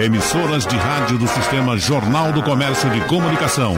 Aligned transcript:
Emissoras 0.00 0.64
de 0.64 0.76
rádio 0.76 1.18
do 1.18 1.26
Sistema 1.26 1.76
Jornal 1.76 2.32
do 2.32 2.40
Comércio 2.40 2.88
de 2.90 3.00
Comunicação. 3.06 3.74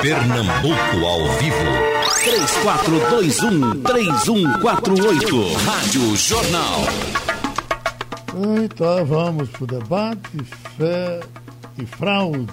Pernambuco 0.00 1.04
ao 1.04 1.26
vivo. 1.38 1.56
3421-3148. 3.82 5.56
Rádio 5.64 6.16
Jornal. 6.16 6.82
Então 8.62 9.04
vamos 9.06 9.50
para 9.50 9.64
o 9.64 9.66
debate, 9.66 10.44
fé 10.78 11.18
e 11.76 11.84
fraude. 11.84 12.46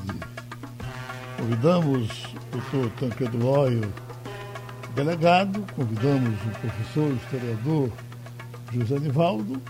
Convidamos 1.38 2.09
o 2.25 2.57
doutor 2.57 2.89
Tancredo 3.00 3.38
Lóio, 3.38 3.93
delegado, 4.95 5.64
convidamos 5.75 6.34
o 6.48 6.50
professor 6.59 7.11
historiador 7.14 7.91
José 8.73 8.98
Nivaldo. 8.98 9.61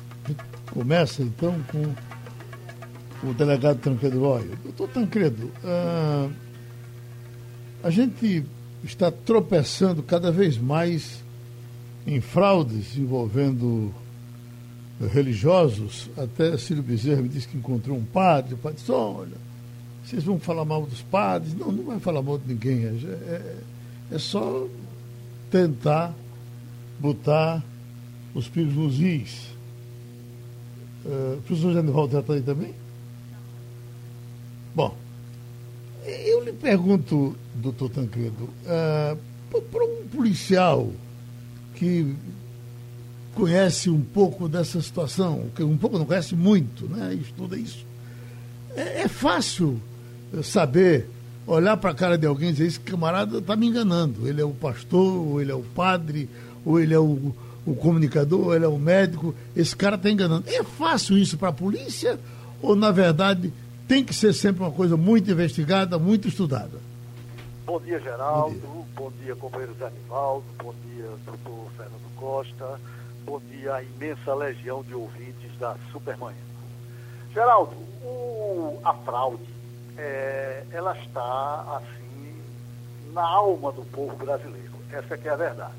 Começa 0.71 1.21
então 1.21 1.53
com 1.69 1.93
o 3.23 3.33
delegado 3.33 3.79
Tancredo 3.79 4.19
Lóio. 4.19 4.57
Doutor 4.63 4.89
Tancredo, 4.89 5.49
ah, 5.63 6.29
a 7.83 7.89
gente 7.89 8.45
está 8.83 9.11
tropeçando 9.11 10.03
cada 10.03 10.31
vez 10.31 10.57
mais 10.57 11.23
em 12.05 12.19
fraudes 12.19 12.97
envolvendo 12.97 13.93
religiosos. 15.11 16.09
Até 16.17 16.57
Cílio 16.57 16.83
Bezerra 16.83 17.21
me 17.21 17.29
disse 17.29 17.47
que 17.47 17.57
encontrou 17.57 17.97
um 17.97 18.05
padre. 18.05 18.55
O 18.55 18.57
padre 18.57 18.77
disse: 18.77 18.91
olha, 18.91 19.37
vocês 20.03 20.23
vão 20.23 20.39
falar 20.39 20.65
mal 20.65 20.85
dos 20.85 21.01
padres? 21.01 21.53
Não, 21.53 21.71
não 21.71 21.83
vai 21.83 21.99
falar 21.99 22.21
mal 22.21 22.37
de 22.37 22.53
ninguém. 22.53 22.85
É, 22.85 22.87
é, 22.87 23.57
é 24.11 24.19
só 24.19 24.67
tentar 25.49 26.13
botar 26.99 27.63
os 28.33 28.49
pingos 28.49 28.75
nos 28.75 28.99
is. 28.99 29.53
Uh, 31.05 31.37
o 31.37 31.41
professor 31.41 31.73
Genivaldo 31.73 32.13
já 32.13 32.19
está 32.19 32.33
aí 32.33 32.41
também? 32.41 32.73
Bom, 34.75 34.95
eu 36.05 36.43
lhe 36.43 36.53
pergunto, 36.53 37.35
doutor 37.55 37.89
Tancredo, 37.89 38.49
uh, 38.65 39.17
para 39.61 39.83
um 39.85 40.07
policial 40.07 40.89
que 41.75 42.15
conhece 43.35 43.89
um 43.89 44.01
pouco 44.01 44.49
dessa 44.49 44.81
situação, 44.81 45.45
que 45.55 45.63
um 45.63 45.77
pouco 45.77 45.97
não 45.97 46.05
conhece 46.05 46.35
muito, 46.35 46.87
né? 46.87 47.13
Estuda 47.13 47.57
isso. 47.57 47.85
É, 48.75 49.01
é 49.01 49.07
fácil 49.07 49.79
saber, 50.43 51.07
olhar 51.45 51.77
para 51.77 51.91
a 51.91 51.95
cara 51.95 52.17
de 52.17 52.25
alguém 52.25 52.49
e 52.49 52.53
dizer, 52.53 52.67
esse 52.67 52.79
camarada 52.79 53.37
está 53.37 53.55
me 53.55 53.67
enganando. 53.67 54.27
Ele 54.27 54.41
é 54.41 54.45
o 54.45 54.51
pastor, 54.51 55.27
ou 55.27 55.41
ele 55.41 55.51
é 55.51 55.55
o 55.55 55.61
padre, 55.61 56.29
ou 56.65 56.79
ele 56.79 56.93
é 56.93 56.99
o, 56.99 57.33
o 57.65 57.75
comunicador, 57.75 58.47
ou 58.47 58.55
ele 58.55 58.65
é 58.65 58.67
o 58.67 58.79
médico. 58.79 59.35
Esse 59.55 59.75
cara 59.75 59.95
está 59.95 60.09
enganando. 60.09 60.45
É 60.47 60.63
fácil 60.63 61.17
isso 61.17 61.37
para 61.37 61.49
a 61.49 61.53
polícia? 61.53 62.19
Ou, 62.61 62.75
na 62.75 62.91
verdade, 62.91 63.51
tem 63.87 64.03
que 64.03 64.13
ser 64.13 64.33
sempre 64.33 64.63
uma 64.63 64.71
coisa 64.71 64.97
muito 64.97 65.29
investigada, 65.29 65.99
muito 65.99 66.27
estudada. 66.27 66.79
Bom 67.65 67.79
dia, 67.79 67.99
Geraldo. 67.99 68.59
Bom 68.59 68.73
dia, 68.73 68.83
Bom 68.95 69.11
dia 69.23 69.35
companheiro 69.35 69.73
Zé 69.79 69.87
Anivaldo. 69.87 70.45
Bom 70.61 70.73
dia, 70.85 71.09
doutor 71.25 71.71
Fernando 71.77 72.15
Costa. 72.15 72.79
Bom 73.25 73.41
dia 73.49 73.75
à 73.75 73.83
imensa 73.83 74.33
legião 74.33 74.83
de 74.83 74.93
ouvintes 74.93 75.57
da 75.59 75.75
Supermanhã. 75.91 76.37
Geraldo, 77.33 77.73
o, 78.03 78.79
a 78.83 78.93
fraude, 78.93 79.43
é, 79.97 80.63
ela 80.71 80.97
está, 80.99 81.77
assim, 81.77 82.41
na 83.13 83.23
alma 83.23 83.71
do 83.71 83.83
povo 83.85 84.15
brasileiro. 84.17 84.73
Essa 84.91 85.17
que 85.17 85.27
é 85.27 85.31
a 85.31 85.35
verdade. 85.35 85.73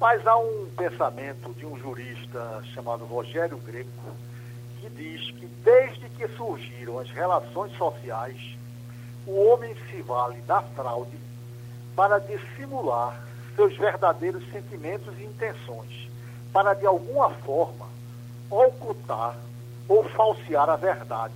Mas 0.00 0.26
há 0.26 0.36
um 0.36 0.66
pensamento 0.76 1.54
de 1.54 1.64
um 1.64 1.78
jurista 1.78 2.62
chamado 2.74 3.04
Rogério 3.04 3.56
Greco, 3.58 4.16
que 4.82 4.90
diz 4.90 5.30
que 5.30 5.46
desde 5.62 6.08
que 6.08 6.26
surgiram 6.36 6.98
as 6.98 7.08
relações 7.10 7.72
sociais, 7.76 8.36
o 9.24 9.46
homem 9.46 9.76
se 9.88 10.02
vale 10.02 10.40
da 10.40 10.60
fraude 10.60 11.16
para 11.94 12.18
dissimular 12.18 13.22
seus 13.54 13.76
verdadeiros 13.76 14.42
sentimentos 14.50 15.16
e 15.20 15.24
intenções, 15.24 16.10
para 16.52 16.74
de 16.74 16.84
alguma 16.84 17.30
forma 17.30 17.86
ocultar 18.50 19.36
ou 19.88 20.02
falsear 20.02 20.68
a 20.68 20.74
verdade, 20.74 21.34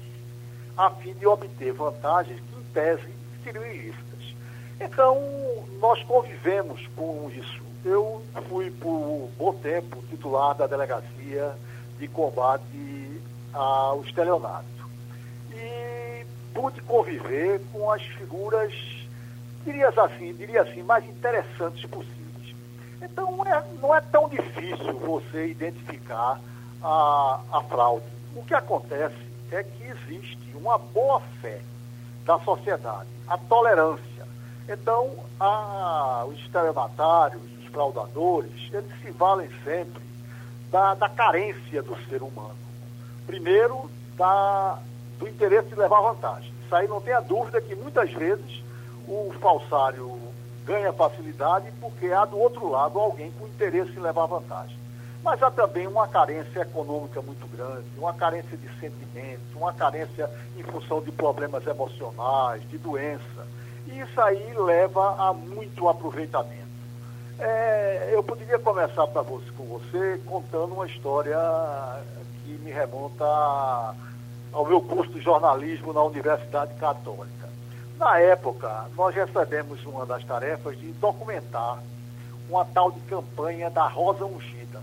a 0.77 0.91
fim 0.91 1.15
de 1.15 1.27
obter 1.27 1.73
vantagens 1.73 2.41
que, 2.41 2.59
em 2.59 2.65
tese, 2.73 3.15
seriam 3.45 3.65
ilícitas. 3.65 4.34
Então, 4.81 5.17
nós 5.78 6.03
convivemos 6.03 6.84
com 6.97 7.31
isso. 7.31 7.63
Eu 7.84 8.23
fui, 8.49 8.73
por 8.73 9.31
bom 9.39 9.55
tempo, 9.55 10.03
titular 10.11 10.55
da 10.57 10.67
Delegacia 10.67 11.55
de 11.99 12.09
Combate 12.09 13.16
ao 13.56 14.03
estelionato. 14.03 14.67
E 15.53 16.27
pude 16.55 16.81
conviver 16.83 17.61
com 17.72 17.91
as 17.91 18.03
figuras, 18.03 18.72
diria 19.65 19.89
assim, 19.89 20.34
diria 20.34 20.62
assim, 20.62 20.83
mais 20.83 21.05
interessantes 21.05 21.84
possíveis. 21.87 22.55
Então 23.00 23.45
é, 23.47 23.65
não 23.81 23.95
é 23.95 24.00
tão 24.00 24.28
difícil 24.28 24.99
você 24.99 25.49
identificar 25.49 26.41
a, 26.83 27.41
a 27.53 27.62
fraude. 27.62 28.06
O 28.34 28.43
que 28.45 28.55
acontece 28.55 29.16
é 29.50 29.62
que 29.62 29.84
existe 29.84 30.55
uma 30.55 30.77
boa 30.77 31.21
fé 31.41 31.61
da 32.25 32.39
sociedade, 32.41 33.09
a 33.27 33.39
tolerância. 33.39 34.27
Então, 34.69 35.11
a, 35.39 36.25
os 36.27 36.39
estelionatários, 36.41 37.41
os 37.61 37.66
fraudadores, 37.66 38.69
eles 38.72 39.00
se 39.00 39.11
valem 39.12 39.49
sempre 39.62 40.03
da, 40.71 40.95
da 40.95 41.09
carência 41.09 41.83
do 41.83 41.97
ser 42.09 42.21
humano 42.21 42.66
primeiro, 43.27 43.91
da, 44.17 44.79
do 45.19 45.29
interesse 45.29 45.69
de 45.69 45.75
levar 45.75 46.01
vantagem. 46.01 46.53
Isso 46.65 46.75
aí 46.75 46.89
não 46.89 47.01
tenha 47.01 47.21
dúvida 47.21 47.61
que 47.61 47.75
muitas 47.75 48.13
vezes 48.13 48.63
o 49.07 49.33
falsário 49.41 50.19
ganha 50.65 50.93
facilidade 50.93 51.71
porque 51.81 52.11
há 52.11 52.25
do 52.25 52.39
outro 52.39 52.69
lado 52.69 52.99
alguém 52.99 53.31
com 53.39 53.47
interesse 53.47 53.93
em 53.93 54.01
levar 54.01 54.27
vantagem. 54.27 54.77
Mas 55.23 55.43
há 55.43 55.51
também 55.51 55.87
uma 55.87 56.07
carência 56.07 56.61
econômica 56.61 57.21
muito 57.23 57.47
grande, 57.49 57.87
uma 57.97 58.13
carência 58.13 58.57
de 58.57 58.69
sentimentos, 58.81 59.55
uma 59.55 59.73
carência 59.73 60.31
em 60.57 60.63
função 60.63 61.01
de 61.01 61.11
problemas 61.11 61.67
emocionais, 61.67 62.63
de 62.69 62.79
doença. 62.79 63.47
E 63.87 64.01
isso 64.01 64.21
aí 64.21 64.55
leva 64.55 65.17
a 65.19 65.33
muito 65.33 65.89
aproveitamento. 65.89 66.67
É, 67.39 68.11
eu 68.13 68.23
poderia 68.23 68.59
começar 68.59 69.05
você, 69.05 69.51
com 69.57 69.65
você 69.65 70.21
contando 70.27 70.75
uma 70.75 70.87
história 70.87 71.37
que 72.47 72.53
me 72.62 72.71
remonta 72.71 73.25
ao 74.53 74.65
meu 74.65 74.81
curso 74.81 75.12
de 75.12 75.21
jornalismo 75.21 75.93
na 75.93 76.03
Universidade 76.05 76.73
Católica. 76.75 77.49
Na 77.99 78.19
época, 78.19 78.87
nós 78.97 79.15
recebemos 79.15 79.84
uma 79.84 80.07
das 80.07 80.25
tarefas 80.25 80.79
de 80.79 80.93
documentar 80.93 81.83
uma 82.49 82.65
tal 82.65 82.93
de 82.93 83.01
campanha 83.01 83.69
da 83.69 83.89
Rosa 83.89 84.25
Ungida. 84.25 84.81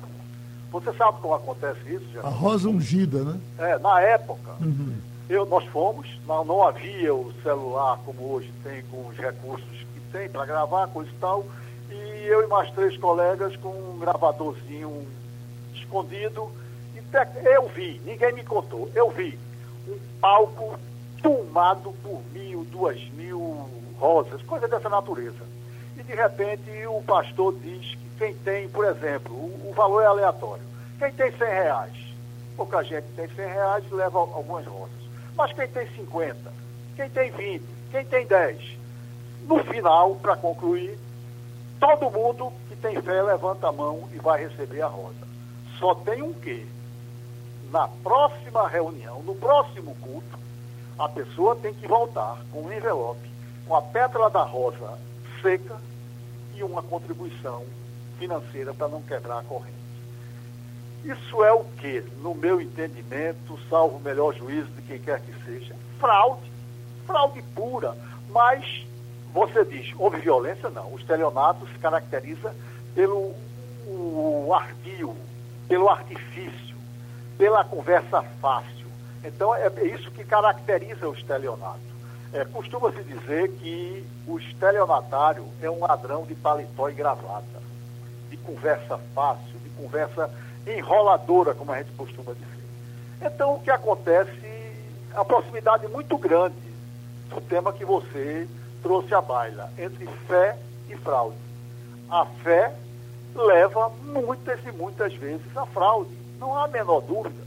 Você 0.72 0.92
sabe 0.94 1.22
como 1.22 1.36
acontece 1.36 1.80
isso, 1.88 2.06
já? 2.12 2.22
A 2.22 2.30
Rosa 2.30 2.68
Ungida, 2.68 3.24
né? 3.24 3.40
É, 3.60 3.80
na 3.80 4.02
época, 4.02 4.52
uhum. 4.60 4.96
eu, 5.30 5.46
nós 5.46 5.64
fomos, 5.68 6.08
não, 6.28 6.44
não 6.44 6.68
havia 6.68 7.14
o 7.14 7.32
celular 7.42 8.00
como 8.06 8.34
hoje 8.34 8.52
tem, 8.64 8.84
com 8.84 9.08
os 9.08 9.16
recursos 9.16 9.70
que 9.70 10.00
tem 10.12 10.28
para 10.28 10.46
gravar, 10.46 10.88
coisa 10.88 11.10
e 11.10 11.20
tal, 11.20 11.46
e 11.90 12.26
eu 12.26 12.44
e 12.44 12.48
mais 12.48 12.70
três 12.72 12.98
colegas 12.98 13.56
com 13.58 13.70
um 13.70 14.00
gravadorzinho 14.00 15.08
escondido, 15.76 16.50
eu 17.44 17.68
vi, 17.70 18.02
ninguém 18.06 18.34
me 18.34 18.44
contou, 18.44 18.90
eu 18.96 19.10
vi 19.12 19.38
um 19.88 19.98
palco 20.20 20.80
tomado 21.22 21.92
por 22.04 22.22
mil, 22.34 22.64
duas 22.66 23.02
mil 23.12 23.70
rosas, 24.00 24.42
coisa 24.44 24.68
dessa 24.68 24.90
natureza. 24.90 25.44
E 25.98 26.04
de 26.04 26.14
repente 26.14 26.70
o 26.88 27.02
pastor 27.04 27.54
diz 27.60 27.96
que 27.96 28.10
quem 28.18 28.34
tem, 28.36 28.68
por 28.70 28.86
exemplo, 28.86 29.34
o, 29.34 29.70
o 29.70 29.74
valor 29.74 30.02
é 30.02 30.06
aleatório. 30.06 30.64
Quem 31.00 31.12
tem 31.12 31.32
100 31.32 31.48
reais, 31.48 31.94
pouca 32.56 32.84
gente 32.84 33.06
tem 33.16 33.28
100 33.28 33.46
reais 33.46 33.92
leva 33.92 34.20
algumas 34.20 34.66
rosas. 34.66 35.04
Mas 35.36 35.54
quem 35.54 35.68
tem 35.68 35.88
50, 35.96 36.38
quem 36.96 37.10
tem 37.10 37.32
20, 37.32 37.64
quem 37.92 38.06
tem 38.06 38.26
10, 38.26 38.78
no 39.48 39.64
final, 39.66 40.16
para 40.16 40.36
concluir, 40.36 40.98
todo 41.80 42.12
mundo 42.12 42.52
que 42.70 42.76
tem 42.78 43.02
fé 43.02 43.22
levanta 43.22 43.68
a 43.68 43.72
mão 43.72 44.08
e 44.14 44.18
vai 44.18 44.46
receber 44.46 44.82
a 44.82 44.88
rosa. 44.88 45.28
Só 45.80 45.94
tem 45.96 46.22
um 46.22 46.34
quê? 46.34 46.66
Na 47.74 47.88
próxima 47.88 48.68
reunião, 48.68 49.24
no 49.24 49.34
próximo 49.34 49.96
culto, 49.96 50.38
a 51.00 51.10
pessoa 51.10 51.56
tem 51.56 51.74
que 51.74 51.88
voltar 51.88 52.38
com 52.52 52.62
um 52.62 52.72
envelope, 52.72 53.28
com 53.68 53.76
a 53.76 53.82
pétala 53.82 54.30
da 54.30 54.44
rosa 54.44 55.00
seca 55.42 55.76
e 56.54 56.64
uma 56.64 56.84
contribuição 56.84 57.64
financeira 58.20 58.76
para 58.76 58.88
não 58.88 59.02
quebrar 59.02 59.40
a 59.40 59.44
corrente. 59.44 59.74
Isso 61.04 61.44
é 61.44 61.52
o 61.52 61.64
que, 61.64 62.02
no 62.22 62.36
meu 62.36 62.62
entendimento, 62.62 63.60
salvo 63.68 63.98
o 63.98 64.02
melhor 64.02 64.36
juízo 64.36 64.70
de 64.74 64.84
quem 64.84 65.00
quer 65.00 65.20
que 65.22 65.34
seja, 65.44 65.76
fraude, 66.00 66.52
fraude 67.08 67.42
pura. 67.56 67.98
Mas 68.30 68.86
você 69.34 69.66
diz, 69.66 69.92
houve 69.98 70.20
violência? 70.20 70.70
Não. 70.70 70.94
O 70.94 71.00
estelionato 71.00 71.68
se 71.70 71.80
caracteriza 71.80 72.56
pelo 72.94 73.34
o 73.88 74.54
ardil, 74.54 75.18
pelo 75.68 75.90
artifício 75.90 76.73
pela 77.38 77.64
conversa 77.64 78.22
fácil, 78.42 78.88
Então 79.24 79.56
é, 79.56 79.68
é 79.68 79.86
isso 79.88 80.12
que 80.12 80.24
caracteriza 80.24 81.08
o 81.08 81.14
estelionato. 81.14 81.80
É, 82.34 82.44
Costuma-se 82.46 83.04
dizer 83.04 83.50
que 83.54 84.06
o 84.28 84.40
estelionatário 84.40 85.46
é 85.62 85.70
um 85.70 85.80
ladrão 85.80 86.26
de 86.26 86.36
paletó 86.36 86.90
e 86.90 86.94
gravata, 86.94 87.62
de 88.30 88.38
conversa 88.38 89.00
fácil, 89.14 89.60
de 89.64 89.70
conversa 89.72 90.30
enroladora, 90.66 91.54
como 91.54 91.72
a 91.72 91.78
gente 91.78 91.92
costuma 91.92 92.34
dizer. 92.34 92.64
Então, 93.22 93.56
o 93.56 93.60
que 93.60 93.72
acontece, 93.72 94.32
a 95.14 95.24
proximidade 95.24 95.88
muito 95.88 96.18
grande 96.18 96.56
do 97.30 97.40
tema 97.42 97.72
que 97.72 97.86
você 97.86 98.48
trouxe 98.82 99.14
à 99.14 99.22
baila, 99.22 99.72
entre 99.78 100.06
fé 100.28 100.58
e 100.90 100.96
fraude. 100.98 101.38
A 102.10 102.26
fé 102.44 102.74
leva 103.36 103.90
muitas 103.90 104.60
e 104.66 104.72
muitas 104.72 105.14
vezes 105.16 105.56
à 105.56 105.66
fraude, 105.68 106.16
não 106.44 106.58
há 106.58 106.66
a 106.66 106.68
menor 106.68 107.00
dúvida. 107.00 107.42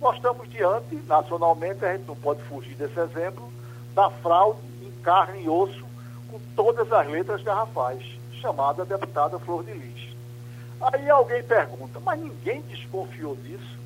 Nós 0.00 0.16
estamos 0.16 0.48
diante, 0.48 0.96
nacionalmente, 1.06 1.84
a 1.84 1.92
gente 1.92 2.08
não 2.08 2.16
pode 2.16 2.42
fugir 2.44 2.74
desse 2.74 2.98
exemplo, 2.98 3.52
da 3.94 4.08
fraude 4.08 4.58
em 4.80 4.90
carne 5.02 5.44
e 5.44 5.48
osso, 5.48 5.84
com 6.30 6.40
todas 6.56 6.90
as 6.90 7.06
letras 7.06 7.42
garrafais, 7.42 8.02
chamada 8.40 8.86
deputada 8.86 9.38
Flor 9.40 9.62
de 9.62 9.72
Lis. 9.72 10.16
Aí 10.80 11.10
alguém 11.10 11.42
pergunta, 11.42 12.00
mas 12.00 12.18
ninguém 12.18 12.62
desconfiou 12.62 13.36
disso? 13.36 13.78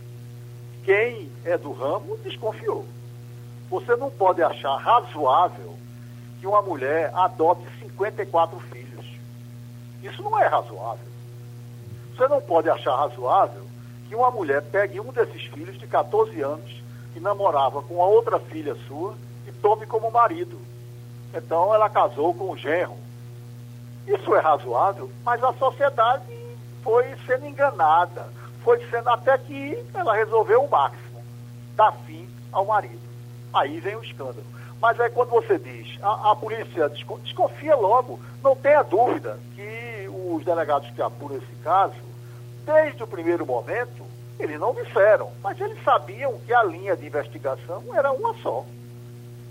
Quem 0.84 1.28
é 1.44 1.58
do 1.58 1.72
ramo 1.72 2.16
desconfiou. 2.18 2.86
Você 3.68 3.96
não 3.96 4.10
pode 4.10 4.40
achar 4.40 4.76
razoável 4.76 5.74
que 6.38 6.46
uma 6.46 6.62
mulher 6.62 7.10
adote 7.12 7.62
54 7.80 8.60
filhos. 8.70 9.06
Isso 10.00 10.22
não 10.22 10.38
é 10.38 10.46
razoável. 10.46 11.08
Você 12.14 12.28
não 12.28 12.40
pode 12.40 12.70
achar 12.70 12.94
razoável 12.94 13.73
que 14.08 14.14
uma 14.14 14.30
mulher 14.30 14.62
pegue 14.62 15.00
um 15.00 15.12
desses 15.12 15.46
filhos 15.46 15.78
de 15.78 15.86
14 15.86 16.40
anos 16.40 16.82
que 17.12 17.20
namorava 17.20 17.82
com 17.82 18.02
a 18.02 18.06
outra 18.06 18.38
filha 18.38 18.74
sua 18.86 19.14
e 19.46 19.52
tome 19.52 19.86
como 19.86 20.10
marido. 20.10 20.58
Então 21.32 21.74
ela 21.74 21.88
casou 21.88 22.34
com 22.34 22.50
o 22.50 22.56
genro. 22.56 22.96
Isso 24.06 24.34
é 24.34 24.40
razoável, 24.40 25.10
mas 25.24 25.42
a 25.42 25.52
sociedade 25.54 26.24
foi 26.82 27.04
sendo 27.26 27.46
enganada, 27.46 28.28
foi 28.62 28.78
sendo 28.90 29.08
até 29.08 29.38
que 29.38 29.82
ela 29.94 30.14
resolveu 30.14 30.62
o 30.62 30.70
máximo, 30.70 31.22
dar 31.74 31.92
fim 32.06 32.28
ao 32.52 32.66
marido. 32.66 33.00
Aí 33.52 33.80
vem 33.80 33.96
o 33.96 34.02
escândalo. 34.02 34.44
Mas 34.80 35.00
é 35.00 35.08
quando 35.08 35.30
você 35.30 35.58
diz, 35.58 35.98
a, 36.02 36.32
a 36.32 36.36
polícia 36.36 36.90
desconfia 36.90 37.74
logo, 37.74 38.20
não 38.42 38.54
tenha 38.54 38.82
dúvida 38.82 39.38
que 39.54 40.08
os 40.08 40.44
delegados 40.44 40.90
que 40.90 41.00
apuram 41.00 41.36
esse 41.36 41.54
caso, 41.62 41.94
desde 42.64 43.02
o 43.02 43.06
primeiro 43.06 43.46
momento, 43.46 44.04
eles 44.38 44.58
não 44.58 44.74
disseram, 44.74 45.30
mas 45.42 45.60
eles 45.60 45.82
sabiam 45.84 46.38
que 46.40 46.52
a 46.52 46.62
linha 46.64 46.96
de 46.96 47.06
investigação 47.06 47.82
era 47.94 48.10
uma 48.12 48.34
só. 48.38 48.64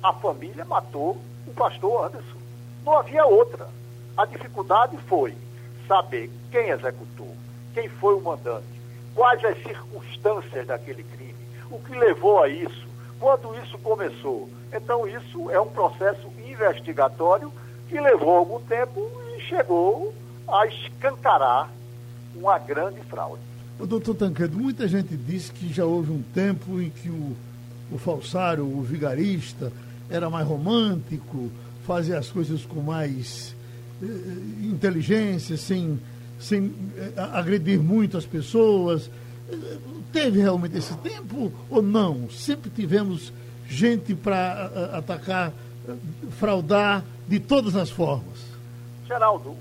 A 0.01 0.13
família 0.13 0.65
matou 0.65 1.17
o 1.47 1.53
pastor 1.53 2.07
Anderson. 2.07 2.37
Não 2.83 2.97
havia 2.97 3.25
outra. 3.25 3.67
A 4.17 4.25
dificuldade 4.25 4.97
foi 5.07 5.33
saber 5.87 6.29
quem 6.51 6.69
executou, 6.69 7.35
quem 7.73 7.87
foi 7.87 8.15
o 8.15 8.21
mandante, 8.21 8.67
quais 9.15 9.43
as 9.43 9.57
circunstâncias 9.63 10.67
daquele 10.67 11.03
crime, 11.03 11.35
o 11.71 11.79
que 11.79 11.95
levou 11.95 12.43
a 12.43 12.47
isso, 12.47 12.87
quando 13.19 13.55
isso 13.63 13.77
começou. 13.79 14.49
Então, 14.71 15.07
isso 15.07 15.49
é 15.49 15.59
um 15.59 15.69
processo 15.69 16.27
investigatório 16.45 17.51
que 17.87 17.99
levou 17.99 18.37
algum 18.37 18.59
tempo 18.61 19.09
e 19.35 19.41
chegou 19.41 20.13
a 20.47 20.65
escancarar 20.67 21.69
uma 22.35 22.57
grande 22.59 22.99
fraude. 23.01 23.41
O 23.79 23.85
doutor 23.85 24.15
Tancredo, 24.15 24.57
muita 24.57 24.87
gente 24.87 25.15
diz 25.15 25.49
que 25.49 25.73
já 25.73 25.85
houve 25.85 26.11
um 26.11 26.21
tempo 26.33 26.79
em 26.79 26.89
que 26.89 27.09
o, 27.09 27.35
o 27.91 27.97
falsário, 27.97 28.65
o 28.65 28.81
vigarista, 28.81 29.71
era 30.09 30.29
mais 30.29 30.47
romântico, 30.47 31.49
fazia 31.85 32.17
as 32.17 32.29
coisas 32.29 32.65
com 32.65 32.81
mais 32.81 33.55
eh, 34.01 34.05
inteligência, 34.63 35.57
sem, 35.57 35.99
sem 36.39 36.73
eh, 36.97 37.13
agredir 37.33 37.79
muito 37.79 38.17
as 38.17 38.25
pessoas. 38.25 39.09
Teve 40.11 40.39
realmente 40.39 40.77
esse 40.77 40.95
tempo 40.97 41.51
ou 41.69 41.81
não? 41.81 42.29
Sempre 42.29 42.69
tivemos 42.69 43.33
gente 43.67 44.13
para 44.13 44.71
eh, 44.73 44.97
atacar, 44.97 45.51
fraudar 46.39 47.03
de 47.27 47.39
todas 47.39 47.75
as 47.75 47.89
formas. 47.89 48.53
Geraldo, 49.07 49.55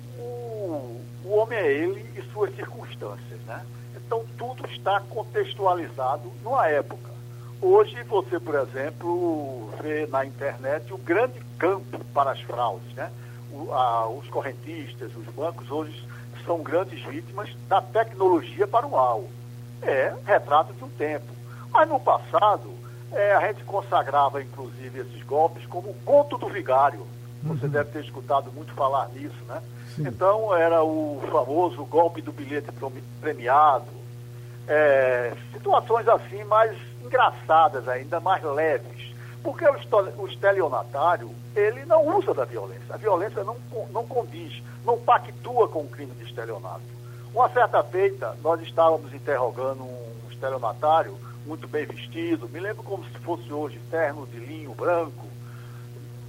o, 1.25 1.37
homem 1.37 1.59
é 1.59 1.73
ele 1.73 2.01
e 2.17 2.23
suas 2.33 2.55
circunstâncias, 2.55 3.41
né? 3.47 3.65
Então 3.97 4.25
tudo 4.37 4.67
está 4.67 5.01
contextualizado 5.01 6.33
numa 6.43 6.67
época. 6.69 7.11
Hoje 7.61 8.03
você, 8.05 8.41
por 8.41 8.55
exemplo, 8.57 9.71
vê 9.81 10.07
na 10.07 10.25
internet 10.25 10.93
o 10.93 10.99
grande 10.99 11.41
campo 11.59 12.05
para 12.13 12.33
as 12.33 12.41
fraudes, 12.41 12.93
né? 12.95 13.11
O, 13.53 13.73
a, 13.73 14.09
os 14.09 14.27
correntistas, 14.29 15.15
os 15.17 15.27
bancos 15.35 15.71
hoje 15.71 16.07
são 16.45 16.63
grandes 16.63 17.03
vítimas 17.05 17.55
da 17.69 17.81
tecnologia 17.81 18.67
para 18.67 18.87
o 18.87 18.91
mal. 18.91 19.25
É 19.83 20.15
retrato 20.25 20.73
de 20.73 20.85
um 20.85 20.89
tempo. 20.89 21.27
Mas 21.71 21.89
no 21.89 21.99
passado, 21.99 22.71
é, 23.13 23.35
a 23.35 23.47
gente 23.49 23.65
consagrava, 23.65 24.43
inclusive, 24.43 25.01
esses 25.01 25.23
golpes 25.25 25.67
como 25.67 25.91
o 25.91 25.95
conto 26.05 26.39
do 26.39 26.49
vigário. 26.49 27.07
Você 27.43 27.67
uhum. 27.67 27.73
deve 27.73 27.91
ter 27.91 28.05
escutado 28.05 28.53
muito 28.53 28.73
falar 28.75 29.09
nisso, 29.09 29.45
né? 29.49 29.61
Sim. 29.95 30.09
Então, 30.09 30.55
era 30.55 30.83
o 30.83 31.21
famoso 31.31 31.85
golpe 31.85 32.23
do 32.23 32.33
bilhete 32.33 32.69
premiado, 33.21 33.87
é, 34.67 35.35
situações 35.53 36.09
assim 36.09 36.45
mais 36.45 36.77
engraçadas 37.05 37.87
ainda, 37.89 38.21
mais 38.21 38.43
leves. 38.43 39.13
Porque 39.43 39.65
o, 39.67 40.27
estelionatário, 40.29 41.31
ele 41.55 41.85
não 41.85 42.17
usa 42.17 42.33
da 42.33 42.45
violência. 42.45 42.95
A 42.95 42.97
violência 42.97 43.43
não, 43.43 43.57
não 43.91 44.07
condiz, 44.07 44.63
não 44.85 44.99
pactua 44.99 45.69
com 45.69 45.81
o 45.81 45.89
crime 45.89 46.13
de 46.13 46.25
estelionato. 46.25 46.83
Uma 47.35 47.49
certa 47.49 47.83
feita, 47.83 48.37
nós 48.43 48.61
estávamos 48.63 49.13
interrogando 49.13 49.83
um 49.83 50.31
estelionatário 50.31 51.17
muito 51.45 51.67
bem 51.67 51.85
vestido, 51.87 52.49
me 52.49 52.61
lembro 52.61 52.83
como 52.83 53.05
se 53.05 53.19
fosse 53.19 53.53
hoje, 53.53 53.81
terno 53.91 54.27
de 54.27 54.39
linho 54.39 54.73
branco, 54.75 55.27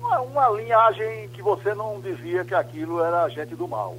uma, 0.03 0.19
uma 0.21 0.50
linhagem 0.50 1.29
que 1.29 1.41
você 1.41 1.73
não 1.73 2.01
dizia 2.01 2.44
que 2.44 2.53
aquilo 2.53 3.01
era 3.01 3.23
agente 3.23 3.55
do 3.55 3.67
mal. 3.67 3.95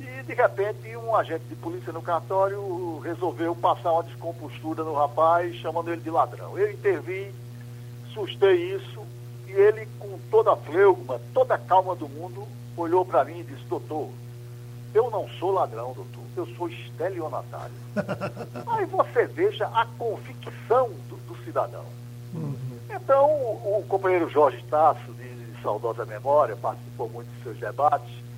E, 0.00 0.22
de 0.22 0.34
repente, 0.34 0.96
um 0.96 1.14
agente 1.14 1.44
de 1.44 1.54
polícia 1.54 1.92
no 1.92 2.02
cartório 2.02 2.98
resolveu 3.00 3.54
passar 3.54 3.92
uma 3.92 4.02
descompostura 4.02 4.82
no 4.82 4.94
rapaz, 4.94 5.54
chamando 5.56 5.92
ele 5.92 6.00
de 6.00 6.10
ladrão. 6.10 6.58
Eu 6.58 6.70
intervim, 6.70 7.32
sustei 8.12 8.74
isso, 8.74 9.00
e 9.46 9.52
ele, 9.52 9.86
com 9.98 10.18
toda 10.30 10.52
a 10.52 10.56
fleugma, 10.56 11.20
toda 11.32 11.54
a 11.54 11.58
calma 11.58 11.94
do 11.94 12.08
mundo, 12.08 12.46
olhou 12.76 13.04
para 13.04 13.24
mim 13.24 13.40
e 13.40 13.44
disse: 13.44 13.64
Doutor, 13.64 14.10
eu 14.94 15.10
não 15.10 15.28
sou 15.38 15.52
ladrão, 15.52 15.92
doutor, 15.92 16.24
eu 16.36 16.46
sou 16.56 16.68
estelionatário. 16.68 17.74
Aí 18.66 18.86
você 18.86 19.26
veja 19.26 19.66
a 19.66 19.86
convicção 19.98 20.90
do, 21.08 21.16
do 21.16 21.44
cidadão. 21.44 21.84
Uhum. 22.34 22.78
Então, 22.90 23.24
o, 23.26 23.78
o, 23.78 23.84
companheiro 23.88 24.28
Jorge 24.28 24.62
Tasso, 24.70 25.12
de, 25.12 25.27
de 25.58 25.62
saudosa 25.62 26.06
memória, 26.06 26.56
participou 26.56 27.08
muito 27.10 27.28
de 27.36 27.42
seus 27.42 27.58
debates 27.58 28.28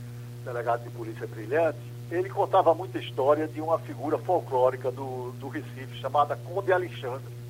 delegado 0.44 0.82
de 0.82 0.90
polícia 0.90 1.26
brilhante, 1.26 1.78
ele 2.10 2.28
contava 2.28 2.74
muita 2.74 2.98
história 2.98 3.46
de 3.46 3.60
uma 3.60 3.78
figura 3.78 4.18
folclórica 4.18 4.90
do, 4.90 5.32
do 5.38 5.48
Recife, 5.48 5.98
chamada 6.00 6.36
Conde 6.36 6.72
Alexandre. 6.72 7.40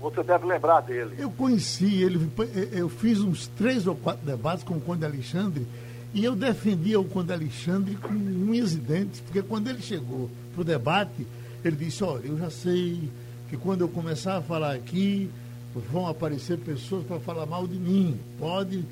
Você 0.00 0.22
deve 0.22 0.46
lembrar 0.46 0.80
dele. 0.80 1.14
Eu 1.16 1.30
conheci 1.30 2.02
ele, 2.02 2.30
eu 2.72 2.88
fiz 2.88 3.20
uns 3.20 3.46
três 3.46 3.86
ou 3.86 3.94
quatro 3.94 4.26
debates 4.26 4.64
com 4.64 4.74
o 4.74 4.80
Conde 4.80 5.04
Alexandre 5.04 5.66
e 6.12 6.24
eu 6.24 6.34
defendia 6.34 7.00
o 7.00 7.04
Conde 7.04 7.32
Alexandre 7.32 7.94
com 7.94 8.12
unhas 8.12 8.74
e 8.74 8.78
dentes, 8.78 9.20
porque 9.20 9.40
quando 9.42 9.70
ele 9.70 9.80
chegou 9.80 10.28
para 10.52 10.60
o 10.60 10.64
debate, 10.64 11.26
ele 11.64 11.76
disse, 11.76 12.02
olha, 12.02 12.26
eu 12.26 12.36
já 12.36 12.50
sei 12.50 13.08
que 13.48 13.56
quando 13.56 13.82
eu 13.82 13.88
começar 13.88 14.36
a 14.36 14.42
falar 14.42 14.74
aqui, 14.74 15.30
vão 15.74 16.06
aparecer 16.06 16.58
pessoas 16.58 17.04
para 17.04 17.20
falar 17.20 17.46
mal 17.46 17.66
de 17.66 17.76
mim. 17.76 18.18
Pode 18.38 18.84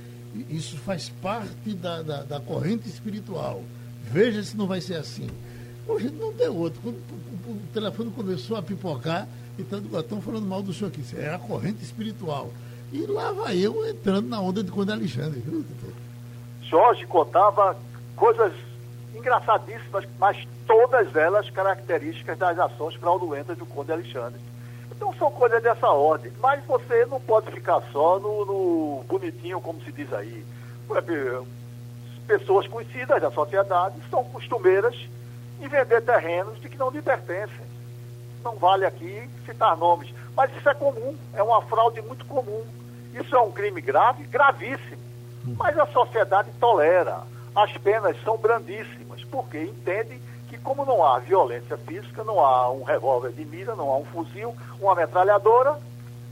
isso 0.49 0.77
faz 0.79 1.09
parte 1.09 1.75
da, 1.75 2.03
da, 2.03 2.23
da, 2.23 2.41
corrente 2.41 2.89
espiritual. 2.89 3.63
Veja 4.05 4.43
se 4.43 4.57
não 4.57 4.67
vai 4.67 4.81
ser 4.81 4.95
assim. 4.95 5.29
Hoje 5.87 6.11
não 6.11 6.33
tem 6.33 6.49
outro. 6.49 6.81
Quando 6.83 6.97
o, 6.97 7.51
o 7.51 7.61
telefone 7.73 8.11
começou 8.11 8.57
a 8.57 8.63
pipocar, 8.63 9.27
e 9.59 9.63
estão 9.63 10.21
falando 10.21 10.47
mal 10.47 10.63
do 10.63 10.73
senhor 10.73 10.89
aqui. 10.89 11.03
É 11.17 11.35
a 11.35 11.39
corrente 11.39 11.83
espiritual. 11.83 12.51
E 12.93 13.07
lá 13.07 13.33
vai 13.33 13.59
eu 13.59 13.87
entrando 13.89 14.29
na 14.29 14.41
onda 14.41 14.63
de 14.63 14.71
Conde 14.71 14.93
Alexandre? 14.93 15.43
Jorge 16.63 17.07
contava 17.07 17.77
coisas 18.17 18.53
engraçadíssimas, 19.15 20.05
mas 20.19 20.47
todas 20.67 21.15
elas 21.15 21.51
características 21.51 22.39
das 22.39 22.59
ações 22.59 22.95
fraudulentas 22.95 23.57
do 23.59 23.67
Conde 23.67 23.93
Alexandre. 23.93 24.41
Então 25.01 25.15
são 25.15 25.31
coisas 25.31 25.63
dessa 25.63 25.89
ordem. 25.89 26.31
Mas 26.41 26.63
você 26.67 27.07
não 27.07 27.19
pode 27.19 27.51
ficar 27.51 27.81
só 27.91 28.19
no, 28.19 28.45
no 28.45 29.05
bonitinho, 29.09 29.59
como 29.59 29.83
se 29.83 29.91
diz 29.91 30.13
aí. 30.13 30.45
Pessoas 32.27 32.69
conhecidas 32.69 33.23
da 33.23 33.31
sociedade 33.31 33.97
são 34.11 34.23
costumeiras 34.25 34.95
em 35.59 35.69
vender 35.69 36.03
terrenos 36.03 36.61
de 36.61 36.69
que 36.69 36.77
não 36.77 36.91
lhe 36.91 37.01
pertencem. 37.01 37.71
Não 38.45 38.57
vale 38.57 38.85
aqui 38.85 39.27
citar 39.47 39.75
nomes. 39.75 40.13
Mas 40.37 40.55
isso 40.55 40.69
é 40.69 40.75
comum, 40.75 41.17
é 41.33 41.43
uma 41.43 41.63
fraude 41.63 42.03
muito 42.03 42.27
comum. 42.27 42.63
Isso 43.15 43.35
é 43.35 43.41
um 43.41 43.51
crime 43.51 43.81
grave, 43.81 44.25
gravíssimo. 44.25 45.01
Mas 45.57 45.79
a 45.79 45.87
sociedade 45.87 46.51
tolera. 46.61 47.23
As 47.57 47.73
penas 47.79 48.23
são 48.23 48.37
brandíssimas, 48.37 49.25
porque 49.25 49.63
entende 49.63 50.21
que 50.51 50.59
como 50.59 50.85
não 50.85 51.05
há 51.05 51.21
violência 51.21 51.79
física, 51.79 52.25
não 52.25 52.41
há 52.41 52.73
um 52.73 52.83
revólver 52.83 53.31
de 53.31 53.45
mira, 53.45 53.77
não 53.77 53.89
há 53.89 53.99
um 53.99 54.05
fuzil, 54.05 54.53
uma 54.81 54.97
metralhadora, 54.97 55.79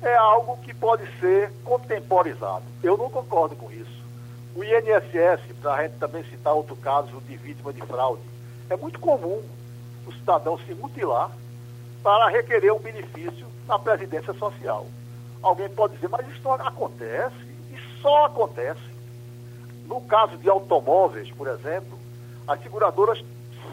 é 0.02 0.16
algo 0.16 0.56
que 0.56 0.74
pode 0.74 1.04
ser 1.20 1.52
contemporizado. 1.64 2.64
Eu 2.82 2.96
não 2.98 3.08
concordo 3.08 3.54
com 3.54 3.70
isso. 3.70 4.02
O 4.56 4.64
INSS, 4.64 5.40
para 5.62 5.74
a 5.74 5.82
gente 5.84 5.98
também 5.98 6.24
citar 6.24 6.52
outro 6.52 6.74
caso 6.74 7.20
de 7.28 7.36
vítima 7.36 7.72
de 7.72 7.80
fraude, 7.82 8.22
é 8.68 8.76
muito 8.76 8.98
comum 8.98 9.40
o 10.04 10.12
cidadão 10.12 10.58
se 10.66 10.74
mutilar 10.74 11.30
para 12.02 12.28
requerer 12.28 12.72
um 12.72 12.80
benefício 12.80 13.46
na 13.68 13.78
Previdência 13.78 14.34
Social. 14.34 14.84
Alguém 15.40 15.68
pode 15.68 15.94
dizer, 15.94 16.08
mas 16.08 16.26
isso 16.26 16.50
acontece, 16.50 17.36
isso 17.72 18.02
só 18.02 18.24
acontece. 18.24 18.80
No 19.86 20.00
caso 20.00 20.36
de 20.38 20.48
automóveis, 20.48 21.30
por 21.30 21.46
exemplo, 21.46 21.96
as 22.48 22.60
seguradoras 22.62 23.22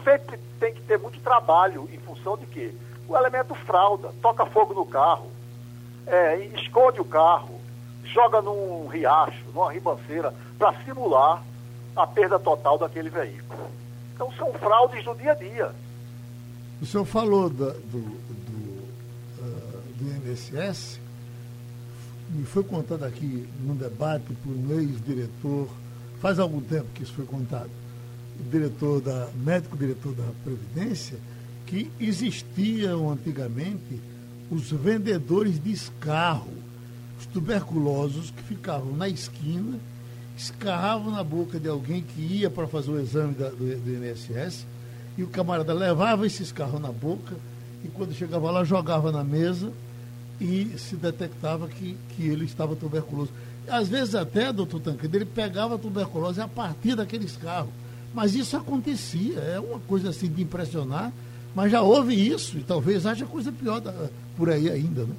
sempre 0.06 0.38
têm 0.60 0.72
que 0.72 0.82
ter 0.82 0.98
muito 0.98 1.18
trabalho 1.20 1.88
em 1.92 1.98
função 1.98 2.38
de 2.38 2.46
quê? 2.46 2.72
O 3.08 3.16
elemento 3.16 3.54
frauda, 3.56 4.12
toca 4.22 4.46
fogo 4.46 4.72
no 4.72 4.86
carro, 4.86 5.30
é, 6.06 6.44
esconde 6.54 7.00
o 7.00 7.04
carro, 7.04 7.60
joga 8.04 8.40
num 8.40 8.86
riacho, 8.86 9.44
numa 9.52 9.72
ribanceira, 9.72 10.32
para 10.56 10.72
simular 10.84 11.42
a 11.96 12.06
perda 12.06 12.38
total 12.38 12.78
daquele 12.78 13.10
veículo. 13.10 13.68
Então 14.14 14.32
são 14.34 14.52
fraudes 14.54 15.04
do 15.04 15.14
dia 15.16 15.32
a 15.32 15.34
dia. 15.34 15.74
O 16.80 16.86
senhor 16.86 17.04
falou 17.04 17.50
da, 17.50 17.70
do, 17.70 18.00
do, 18.00 18.82
uh, 19.40 19.82
do 19.96 20.30
INSS, 20.30 21.00
me 22.30 22.44
foi 22.44 22.62
contado 22.62 23.04
aqui 23.04 23.48
num 23.60 23.74
debate 23.74 24.32
por 24.44 24.50
um 24.50 24.78
ex-diretor, 24.78 25.68
faz 26.20 26.38
algum 26.38 26.60
tempo 26.60 26.86
que 26.94 27.02
isso 27.02 27.14
foi 27.14 27.24
contado, 27.24 27.70
diretor 28.50 29.00
da, 29.00 29.28
médico 29.44 29.76
diretor 29.76 30.12
da 30.12 30.24
Previdência, 30.44 31.18
que 31.66 31.90
existiam 32.00 33.10
antigamente 33.10 34.00
os 34.50 34.70
vendedores 34.70 35.62
de 35.62 35.72
escarro, 35.72 36.52
os 37.18 37.26
tuberculosos 37.26 38.30
que 38.30 38.42
ficavam 38.42 38.94
na 38.96 39.08
esquina, 39.08 39.78
escarravam 40.36 41.10
na 41.10 41.24
boca 41.24 41.58
de 41.58 41.68
alguém 41.68 42.02
que 42.02 42.20
ia 42.20 42.50
para 42.50 42.68
fazer 42.68 42.90
o 42.90 43.00
exame 43.00 43.34
da, 43.34 43.48
do, 43.48 43.56
do 43.56 44.04
INSS, 44.04 44.66
e 45.16 45.22
o 45.22 45.28
camarada 45.28 45.72
levava 45.72 46.26
esse 46.26 46.42
escarro 46.42 46.78
na 46.78 46.92
boca, 46.92 47.34
e 47.84 47.88
quando 47.88 48.14
chegava 48.14 48.50
lá, 48.50 48.62
jogava 48.64 49.10
na 49.10 49.24
mesa 49.24 49.72
e 50.40 50.74
se 50.78 50.96
detectava 50.96 51.66
que, 51.68 51.96
que 52.10 52.26
ele 52.26 52.44
estava 52.44 52.76
tuberculoso. 52.76 53.30
Às 53.66 53.88
vezes 53.88 54.14
até, 54.14 54.52
doutor 54.52 54.80
Tancredo, 54.80 55.16
ele 55.16 55.24
pegava 55.24 55.74
a 55.74 55.78
tuberculose 55.78 56.40
a 56.40 56.46
partir 56.46 56.94
daquele 56.94 57.24
escarro. 57.24 57.72
Mas 58.14 58.34
isso 58.34 58.56
acontecia, 58.56 59.38
é 59.40 59.60
uma 59.60 59.78
coisa 59.80 60.10
assim 60.10 60.28
de 60.28 60.42
impressionar, 60.42 61.12
mas 61.54 61.70
já 61.70 61.82
houve 61.82 62.14
isso, 62.14 62.58
e 62.58 62.62
talvez 62.62 63.06
haja 63.06 63.26
coisa 63.26 63.52
pior 63.52 63.80
da, 63.80 63.92
por 64.36 64.50
aí 64.50 64.70
ainda, 64.70 65.02
né? 65.04 65.14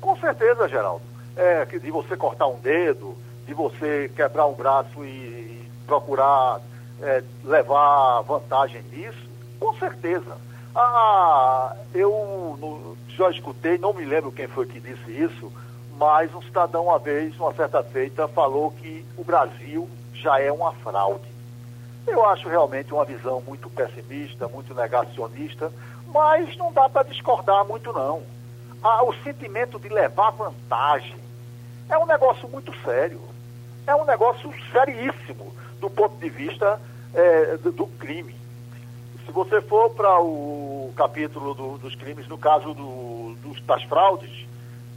Com 0.00 0.16
certeza, 0.18 0.68
Geraldo. 0.68 1.02
É, 1.36 1.64
de 1.64 1.90
você 1.90 2.16
cortar 2.16 2.46
um 2.46 2.58
dedo, 2.58 3.16
de 3.46 3.54
você 3.54 4.10
quebrar 4.14 4.46
um 4.46 4.54
braço 4.54 5.04
e 5.04 5.68
procurar 5.86 6.60
é, 7.02 7.22
levar 7.44 8.22
vantagem 8.22 8.82
nisso, 8.92 9.28
com 9.58 9.74
certeza. 9.76 10.36
Ah, 10.74 11.74
eu 11.94 12.56
no, 12.60 12.96
já 13.16 13.30
escutei, 13.30 13.78
não 13.78 13.92
me 13.92 14.04
lembro 14.04 14.32
quem 14.32 14.46
foi 14.46 14.66
que 14.66 14.80
disse 14.80 15.10
isso, 15.10 15.52
mas 15.98 16.34
um 16.34 16.42
cidadão 16.42 16.84
uma 16.84 16.98
vez, 16.98 17.34
uma 17.38 17.54
certa 17.54 17.82
feita, 17.82 18.28
falou 18.28 18.70
que 18.72 19.04
o 19.16 19.24
Brasil 19.24 19.88
já 20.14 20.40
é 20.40 20.50
uma 20.52 20.72
fraude. 20.72 21.35
Eu 22.06 22.24
acho 22.24 22.48
realmente 22.48 22.94
uma 22.94 23.04
visão 23.04 23.40
muito 23.40 23.68
pessimista, 23.68 24.46
muito 24.46 24.72
negacionista, 24.72 25.72
mas 26.06 26.56
não 26.56 26.72
dá 26.72 26.88
para 26.88 27.02
discordar 27.02 27.64
muito 27.64 27.92
não. 27.92 28.22
Ah, 28.82 29.02
o 29.02 29.12
sentimento 29.24 29.78
de 29.78 29.88
levar 29.88 30.30
vantagem 30.30 31.16
é 31.88 31.98
um 31.98 32.06
negócio 32.06 32.48
muito 32.48 32.72
sério. 32.84 33.20
É 33.86 33.94
um 33.94 34.04
negócio 34.04 34.52
seríssimo 34.70 35.52
do 35.80 35.90
ponto 35.90 36.16
de 36.16 36.28
vista 36.28 36.80
é, 37.12 37.56
do, 37.56 37.72
do, 37.72 37.86
crime. 37.86 38.34
Se 39.24 39.32
você 39.32 39.60
for 39.60 39.90
para 39.90 40.20
o 40.20 40.92
capítulo 40.96 41.54
do, 41.54 41.78
dos 41.78 41.94
crimes, 41.96 42.28
no 42.28 42.38
caso 42.38 42.72
do, 42.72 43.34
dos, 43.42 43.60
das 43.62 43.82
fraudes, 43.84 44.46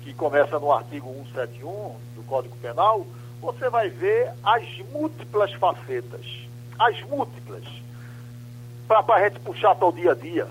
que 0.03 0.13
começa 0.13 0.59
no 0.59 0.71
artigo 0.71 1.11
171 1.33 1.95
do 2.15 2.23
Código 2.27 2.55
Penal, 2.57 3.05
você 3.41 3.69
vai 3.69 3.89
ver 3.89 4.31
as 4.43 4.65
múltiplas 4.91 5.51
facetas 5.53 6.48
as 6.79 7.01
múltiplas, 7.03 7.63
para 8.87 9.15
a 9.15 9.23
gente 9.23 9.39
puxar 9.41 9.75
para 9.75 9.87
o 9.87 9.91
dia 9.91 10.13
a 10.13 10.15
dia. 10.15 10.47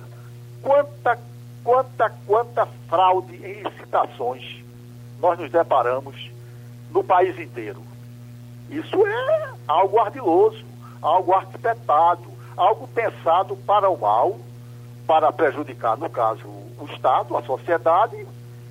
Quanta, 0.62 1.18
quanta, 1.64 2.11
quanta 2.26 2.66
fraude 2.88 3.35
em 3.37 3.62
licitações 3.62 4.62
nós 5.20 5.38
nos 5.38 5.50
deparamos 5.50 6.30
no 6.90 7.02
país 7.02 7.38
inteiro. 7.38 7.82
Isso 8.70 9.06
é 9.06 9.50
algo 9.66 9.99
ardiloso, 9.99 10.64
algo 11.00 11.32
arquitetado, 11.32 12.25
algo 12.56 12.87
pensado 12.88 13.56
para 13.56 13.88
o 13.88 13.99
mal, 13.99 14.38
para 15.06 15.32
prejudicar, 15.32 15.97
no 15.97 16.11
caso, 16.11 16.47
o 16.47 16.87
Estado, 16.92 17.37
a 17.37 17.42
sociedade, 17.42 18.26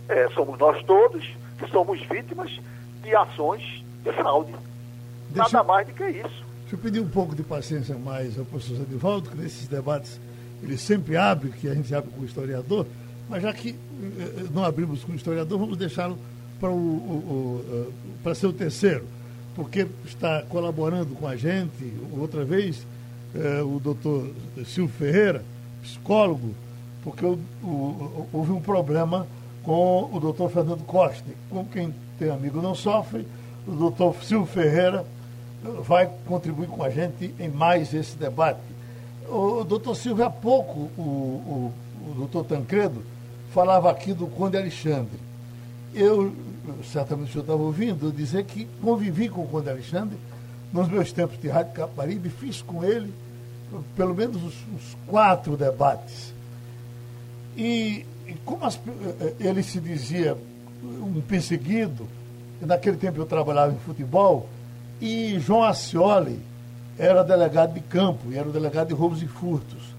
é, 0.07 0.29
somos 0.29 0.57
nós 0.59 0.81
todos 0.83 1.25
que 1.57 1.67
somos 1.69 1.99
vítimas 2.03 2.59
de 3.01 3.15
ações 3.15 3.83
de 4.03 4.11
fraude. 4.13 4.55
Deixa... 5.29 5.51
Nada 5.51 5.63
mais 5.67 5.87
do 5.87 5.93
que 5.93 6.05
isso. 6.05 6.46
Deixa 6.67 6.75
eu 6.75 6.79
pedir 6.79 6.99
um 6.99 7.07
pouco 7.07 7.33
de 7.33 7.43
paciência 7.43 7.95
mais 7.97 8.37
ao 8.37 8.43
professor 8.43 8.75
Zanivaldo, 8.75 9.29
que 9.29 9.37
nesses 9.37 9.69
debates 9.69 10.19
ele 10.61 10.77
sempre 10.77 11.15
abre, 11.15 11.49
que 11.51 11.69
a 11.69 11.73
gente 11.73 11.95
abre 11.95 12.11
com 12.11 12.19
o 12.19 12.25
historiador, 12.25 12.85
mas 13.29 13.41
já 13.41 13.53
que 13.53 13.69
eh, 13.69 14.45
não 14.53 14.65
abrimos 14.65 15.01
com 15.01 15.13
o 15.13 15.15
historiador, 15.15 15.57
vamos 15.57 15.77
deixá-lo 15.77 16.19
para, 16.59 16.69
o, 16.69 16.73
o, 16.73 16.75
o, 16.77 17.65
eh, 17.71 17.91
para 18.21 18.35
ser 18.35 18.47
o 18.47 18.51
terceiro, 18.51 19.05
porque 19.55 19.87
está 20.05 20.41
colaborando 20.49 21.15
com 21.15 21.25
a 21.25 21.37
gente, 21.37 21.93
outra 22.19 22.43
vez, 22.43 22.85
eh, 23.33 23.61
o 23.61 23.79
doutor 23.79 24.29
Silvio 24.65 24.93
Ferreira, 24.93 25.45
psicólogo, 25.81 26.53
porque 27.01 27.25
o, 27.25 28.27
houve 28.33 28.51
um 28.51 28.59
problema 28.59 29.25
com 29.63 30.09
o 30.11 30.19
doutor 30.19 30.51
Fernando 30.51 30.83
Costa, 30.83 31.23
com 31.49 31.63
quem 31.63 31.93
tem 32.19 32.29
amigo 32.29 32.61
não 32.61 32.75
sofre, 32.75 33.25
o 33.65 33.71
doutor 33.71 34.13
Silvio 34.21 34.47
Ferreira 34.47 35.05
vai 35.83 36.09
contribuir 36.25 36.67
com 36.67 36.83
a 36.83 36.89
gente 36.89 37.33
em 37.39 37.49
mais 37.49 37.93
esse 37.93 38.15
debate. 38.15 38.59
O 39.29 39.63
doutor 39.63 39.95
Silvio, 39.95 40.25
há 40.25 40.29
pouco, 40.29 40.89
o, 40.97 41.01
o, 41.01 41.73
o 42.09 42.13
doutor 42.15 42.45
Tancredo 42.45 43.03
falava 43.51 43.91
aqui 43.91 44.13
do 44.13 44.27
Conde 44.27 44.57
Alexandre. 44.57 45.19
Eu, 45.93 46.33
certamente 46.83 47.29
o 47.29 47.31
senhor 47.31 47.43
estava 47.43 47.61
ouvindo, 47.61 48.11
dizer 48.11 48.43
que 48.45 48.67
convivi 48.81 49.29
com 49.29 49.41
o 49.41 49.47
Conde 49.47 49.69
Alexandre 49.69 50.17
nos 50.71 50.87
meus 50.87 51.11
tempos 51.11 51.39
de 51.39 51.47
Rádio 51.47 51.73
Caparibe, 51.73 52.29
fiz 52.29 52.61
com 52.61 52.83
ele 52.83 53.13
pelo 53.95 54.15
menos 54.15 54.37
os, 54.37 54.53
os 54.53 54.97
quatro 55.07 55.57
debates. 55.57 56.33
E, 57.55 58.05
e 58.27 58.33
como 58.45 58.65
as, 58.65 58.79
ele 59.39 59.63
se 59.63 59.79
dizia 59.79 60.37
um 60.83 61.21
perseguido, 61.21 62.07
naquele 62.61 62.97
tempo 62.97 63.19
eu 63.19 63.25
trabalhava 63.25 63.73
em 63.73 63.79
futebol, 63.79 64.47
e 64.99 65.39
João 65.39 65.63
Ascioli 65.63 66.39
era 66.97 67.23
delegado 67.23 67.73
de 67.73 67.81
campo, 67.81 68.31
e 68.31 68.37
era 68.37 68.49
o 68.49 68.51
delegado 68.51 68.87
de 68.87 68.93
roubos 68.93 69.21
e 69.21 69.27
furtos. 69.27 69.95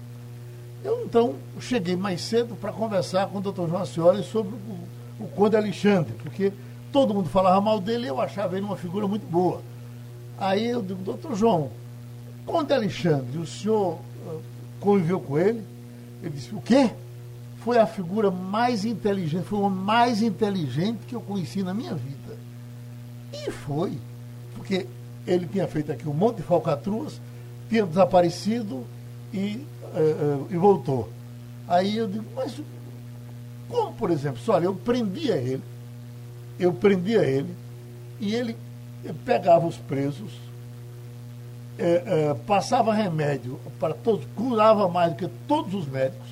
Eu, 0.83 1.03
então, 1.05 1.35
cheguei 1.59 1.95
mais 1.95 2.21
cedo 2.21 2.55
para 2.55 2.71
conversar 2.71 3.27
com 3.27 3.37
o 3.37 3.41
doutor 3.41 3.69
João 3.69 3.81
Ascioli 3.81 4.23
sobre 4.23 4.53
o, 4.53 5.23
o 5.23 5.27
Conde 5.29 5.55
Alexandre, 5.55 6.13
porque 6.21 6.51
todo 6.91 7.13
mundo 7.13 7.29
falava 7.29 7.59
mal 7.61 7.79
dele 7.79 8.05
e 8.05 8.09
eu 8.09 8.19
achava 8.19 8.55
ele 8.57 8.65
uma 8.65 8.77
figura 8.77 9.07
muito 9.07 9.25
boa. 9.29 9.61
Aí 10.37 10.67
eu 10.67 10.81
digo, 10.81 11.01
doutor 11.03 11.35
João, 11.35 11.69
Conde 12.45 12.73
Alexandre, 12.73 13.37
o 13.37 13.45
senhor 13.45 13.99
uh, 14.25 14.41
conviveu 14.79 15.19
com 15.19 15.37
ele? 15.37 15.63
Ele 16.21 16.31
disse, 16.31 16.53
o 16.53 16.61
quê? 16.61 16.91
Foi 17.63 17.77
a 17.77 17.85
figura 17.85 18.31
mais 18.31 18.85
inteligente, 18.85 19.43
foi 19.43 19.59
o 19.59 19.69
mais 19.69 20.21
inteligente 20.21 20.99
que 21.07 21.15
eu 21.15 21.21
conheci 21.21 21.61
na 21.61 21.73
minha 21.73 21.93
vida. 21.93 22.37
E 23.33 23.51
foi 23.51 23.97
porque 24.59 24.85
ele 25.25 25.47
tinha 25.47 25.65
feito 25.67 25.89
aqui 25.89 26.07
um 26.07 26.13
monte 26.13 26.37
de 26.37 26.43
falcatruas, 26.43 27.19
tinha 27.69 27.85
desaparecido 27.85 28.85
e, 29.33 29.65
uh, 29.95 30.43
uh, 30.43 30.47
e 30.51 30.57
voltou. 30.57 31.09
Aí 31.65 31.95
eu 31.95 32.07
digo, 32.07 32.25
mas 32.35 32.59
como, 33.69 33.93
por 33.93 34.11
exemplo, 34.11 34.41
olha, 34.49 34.65
eu 34.65 34.75
prendia 34.75 35.37
ele, 35.37 35.63
eu 36.59 36.73
prendia 36.73 37.21
ele, 37.23 37.55
e 38.19 38.35
ele 38.35 38.57
pegava 39.23 39.65
os 39.65 39.77
presos, 39.77 40.31
passava 42.45 42.93
remédio 42.93 43.59
para 43.79 43.93
todos, 43.93 44.25
curava 44.35 44.89
mais 44.89 45.13
do 45.13 45.17
que 45.17 45.27
todos 45.47 45.73
os 45.73 45.87
médicos, 45.87 46.27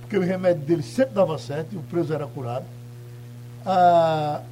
porque 0.00 0.18
o 0.18 0.20
remédio 0.20 0.62
dele 0.62 0.82
sempre 0.82 1.14
dava 1.14 1.38
certo 1.38 1.72
e 1.72 1.78
o 1.78 1.82
preso 1.82 2.12
era 2.12 2.26
curado. 2.26 2.66
ah, 3.64 4.42
eh, 4.42 4.44
eh, 4.44 4.51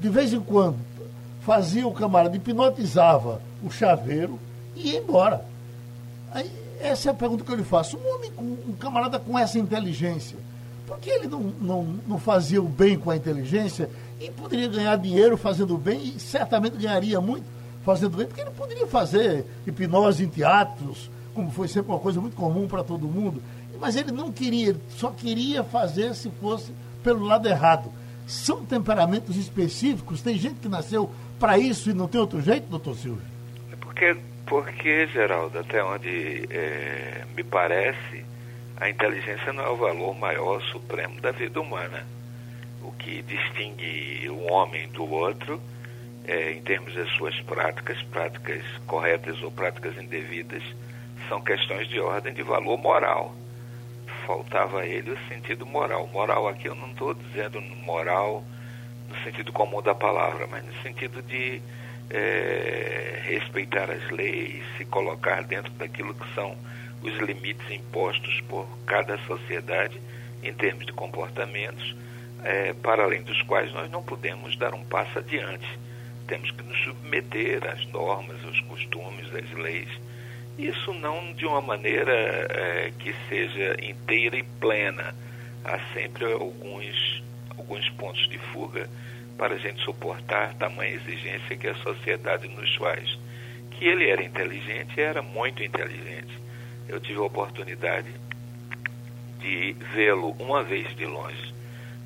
de 0.00 0.08
vez 0.08 0.32
em 0.32 0.40
quando 0.40 0.78
fazia 1.42 1.86
o 1.86 1.92
camarada, 1.92 2.36
hipnotizava 2.36 3.40
o 3.62 3.70
chaveiro 3.70 4.38
e 4.74 4.92
ia 4.92 4.98
embora. 4.98 5.44
Aí, 6.32 6.50
essa 6.80 7.08
é 7.08 7.12
a 7.12 7.14
pergunta 7.14 7.44
que 7.44 7.52
eu 7.52 7.56
lhe 7.56 7.64
faço. 7.64 7.96
Um 7.96 8.14
homem, 8.14 8.32
um 8.38 8.72
camarada 8.72 9.18
com 9.18 9.38
essa 9.38 9.58
inteligência, 9.58 10.36
por 10.86 10.98
que 10.98 11.10
ele 11.10 11.28
não, 11.28 11.40
não, 11.40 11.82
não 12.06 12.18
fazia 12.18 12.62
o 12.62 12.68
bem 12.68 12.98
com 12.98 13.10
a 13.10 13.16
inteligência 13.16 13.88
e 14.20 14.30
poderia 14.30 14.68
ganhar 14.68 14.96
dinheiro 14.96 15.36
fazendo 15.36 15.76
bem 15.78 16.14
e 16.16 16.20
certamente 16.20 16.76
ganharia 16.76 17.20
muito 17.20 17.44
fazendo 17.84 18.16
bem? 18.16 18.26
Porque 18.26 18.40
ele 18.40 18.50
poderia 18.50 18.86
fazer 18.86 19.46
hipnose 19.66 20.24
em 20.24 20.28
teatros, 20.28 21.10
como 21.34 21.50
foi 21.50 21.68
sempre 21.68 21.92
uma 21.92 22.00
coisa 22.00 22.20
muito 22.20 22.36
comum 22.36 22.66
para 22.66 22.82
todo 22.82 23.06
mundo. 23.06 23.42
Mas 23.80 23.96
ele 23.96 24.12
não 24.12 24.30
queria, 24.30 24.76
só 24.96 25.10
queria 25.10 25.64
fazer 25.64 26.14
se 26.14 26.30
fosse 26.40 26.72
pelo 27.02 27.24
lado 27.24 27.48
errado. 27.48 27.90
São 28.26 28.64
temperamentos 28.64 29.36
específicos? 29.36 30.22
Tem 30.22 30.38
gente 30.38 30.60
que 30.60 30.68
nasceu 30.68 31.10
para 31.38 31.58
isso 31.58 31.90
e 31.90 31.94
não 31.94 32.08
tem 32.08 32.20
outro 32.20 32.40
jeito, 32.40 32.68
doutor 32.68 32.94
Silvio? 32.94 33.22
É 33.72 33.76
porque, 33.76 34.16
porque 34.46 35.06
Geraldo, 35.08 35.58
até 35.58 35.84
onde 35.84 36.46
é, 36.50 37.24
me 37.36 37.44
parece, 37.44 38.24
a 38.76 38.88
inteligência 38.88 39.52
não 39.52 39.64
é 39.64 39.68
o 39.68 39.76
valor 39.76 40.14
maior, 40.14 40.62
supremo 40.62 41.20
da 41.20 41.30
vida 41.30 41.60
humana. 41.60 42.06
O 42.82 42.92
que 42.92 43.22
distingue 43.22 44.28
um 44.30 44.50
homem 44.52 44.88
do 44.88 45.04
outro, 45.10 45.60
é, 46.26 46.52
em 46.52 46.62
termos 46.62 46.94
das 46.94 47.10
suas 47.16 47.38
práticas, 47.42 48.02
práticas 48.04 48.62
corretas 48.86 49.40
ou 49.42 49.50
práticas 49.50 49.96
indevidas, 49.96 50.62
são 51.28 51.40
questões 51.40 51.88
de 51.88 52.00
ordem 52.00 52.32
de 52.32 52.42
valor 52.42 52.76
moral. 52.78 53.34
Faltava 54.26 54.80
a 54.80 54.86
ele 54.86 55.10
o 55.10 55.28
sentido 55.28 55.66
moral. 55.66 56.06
Moral 56.08 56.48
aqui 56.48 56.66
eu 56.68 56.74
não 56.74 56.90
estou 56.90 57.14
dizendo 57.14 57.60
moral 57.60 58.44
no 59.08 59.16
sentido 59.22 59.52
comum 59.52 59.82
da 59.82 59.94
palavra, 59.94 60.46
mas 60.46 60.64
no 60.64 60.72
sentido 60.82 61.22
de 61.22 61.60
é, 62.10 63.22
respeitar 63.24 63.90
as 63.90 64.10
leis, 64.10 64.62
se 64.76 64.84
colocar 64.84 65.44
dentro 65.44 65.70
daquilo 65.72 66.14
que 66.14 66.34
são 66.34 66.56
os 67.02 67.14
limites 67.18 67.70
impostos 67.70 68.40
por 68.42 68.66
cada 68.86 69.18
sociedade 69.18 70.00
em 70.42 70.52
termos 70.52 70.86
de 70.86 70.92
comportamentos, 70.92 71.94
é, 72.42 72.72
para 72.74 73.04
além 73.04 73.22
dos 73.22 73.40
quais 73.42 73.72
nós 73.72 73.90
não 73.90 74.02
podemos 74.02 74.56
dar 74.56 74.74
um 74.74 74.84
passo 74.84 75.18
adiante. 75.18 75.66
Temos 76.26 76.50
que 76.50 76.62
nos 76.62 76.78
submeter 76.82 77.62
às 77.66 77.86
normas, 77.86 78.42
aos 78.44 78.60
costumes, 78.60 79.26
às 79.34 79.50
leis. 79.52 79.88
Isso 80.58 80.92
não 80.94 81.32
de 81.32 81.46
uma 81.46 81.60
maneira 81.60 82.12
é, 82.12 82.92
que 82.98 83.14
seja 83.28 83.76
inteira 83.82 84.36
e 84.36 84.42
plena. 84.42 85.14
Há 85.64 85.78
sempre 85.92 86.24
alguns 86.32 87.22
alguns 87.56 87.88
pontos 87.90 88.28
de 88.28 88.38
fuga 88.38 88.88
para 89.36 89.54
a 89.54 89.58
gente 89.58 89.82
suportar 89.84 90.54
tamanha 90.54 90.94
exigência 90.94 91.56
que 91.56 91.66
a 91.66 91.74
sociedade 91.76 92.48
nos 92.48 92.74
faz. 92.76 93.18
Que 93.72 93.86
ele 93.86 94.08
era 94.08 94.22
inteligente, 94.22 95.00
era 95.00 95.22
muito 95.22 95.62
inteligente. 95.62 96.38
Eu 96.88 97.00
tive 97.00 97.18
a 97.18 97.22
oportunidade 97.22 98.12
de 99.40 99.72
vê-lo 99.92 100.30
uma 100.38 100.62
vez 100.62 100.94
de 100.96 101.06
longe, 101.06 101.54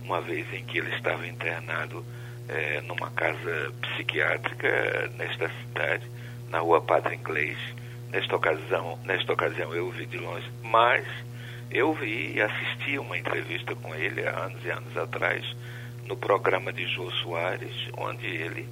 uma 0.02 0.21
vez 0.21 0.50
em 0.52 0.64
que 0.64 0.78
ele 0.78 0.95
estava 0.95 1.26
internado 1.26 2.05
é, 2.49 2.81
numa 2.83 3.11
casa 3.11 3.73
psiquiátrica 3.83 5.11
nesta 5.17 5.50
cidade, 5.61 6.07
na 6.50 6.61
rua 6.61 6.81
Padre 6.81 7.17
Inglês. 7.17 7.59
Nesta 8.10 8.36
ocasião, 8.36 8.98
nesta 9.04 9.32
ocasião 9.32 9.74
eu 9.74 9.88
o 9.88 9.90
vi 9.90 10.06
de 10.06 10.16
longe, 10.16 10.50
mas 10.62 11.04
eu 11.70 11.92
vi 11.92 12.34
e 12.36 12.40
assisti 12.40 12.98
uma 12.98 13.18
entrevista 13.18 13.74
com 13.74 13.94
ele 13.94 14.26
há 14.26 14.44
anos 14.44 14.64
e 14.64 14.70
anos 14.70 14.96
atrás 14.96 15.44
no 16.06 16.16
programa 16.16 16.72
de 16.72 16.86
Jô 16.86 17.10
Soares, 17.10 17.88
onde 17.96 18.26
ele, 18.26 18.66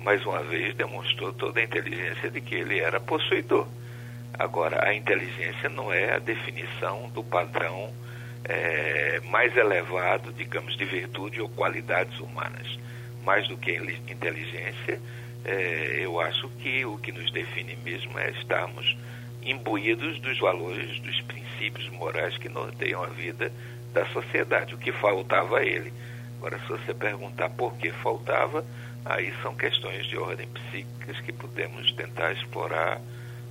mais 0.00 0.26
uma 0.26 0.42
vez, 0.42 0.74
demonstrou 0.74 1.32
toda 1.32 1.60
a 1.60 1.62
inteligência 1.62 2.28
de 2.28 2.40
que 2.40 2.56
ele 2.56 2.80
era 2.80 2.98
possuidor. 2.98 3.68
Agora, 4.36 4.84
a 4.84 4.92
inteligência 4.92 5.68
não 5.68 5.92
é 5.92 6.14
a 6.14 6.18
definição 6.18 7.08
do 7.10 7.22
padrão 7.22 7.94
é, 8.44 9.20
mais 9.26 9.56
elevado, 9.56 10.32
digamos, 10.32 10.76
de 10.76 10.84
virtude 10.84 11.40
ou 11.40 11.48
qualidades 11.48 12.18
humanas. 12.18 12.78
Mais 13.24 13.46
do 13.46 13.56
que 13.56 13.72
inteligência, 14.08 15.00
é, 15.44 16.00
eu 16.02 16.20
acho 16.20 16.48
que 16.60 16.84
o 16.84 16.98
que 16.98 17.12
nos 17.12 17.30
define 17.30 17.76
mesmo 17.76 18.18
é 18.18 18.30
estarmos 18.30 18.96
imbuídos 19.42 20.20
dos 20.20 20.38
valores, 20.38 21.00
dos 21.00 21.20
princípios 21.22 21.88
morais 21.90 22.36
que 22.36 22.48
norteiam 22.48 23.02
a 23.02 23.06
vida 23.06 23.52
da 23.92 24.06
sociedade, 24.06 24.74
o 24.74 24.78
que 24.78 24.92
faltava 24.92 25.58
a 25.58 25.64
ele. 25.64 25.92
Agora, 26.38 26.58
se 26.60 26.68
você 26.68 26.94
perguntar 26.94 27.50
por 27.50 27.74
que 27.74 27.90
faltava, 27.90 28.64
aí 29.04 29.32
são 29.42 29.54
questões 29.54 30.06
de 30.06 30.16
ordem 30.16 30.48
psíquicas 30.48 31.20
que 31.20 31.32
podemos 31.32 31.92
tentar 31.92 32.32
explorar 32.32 33.00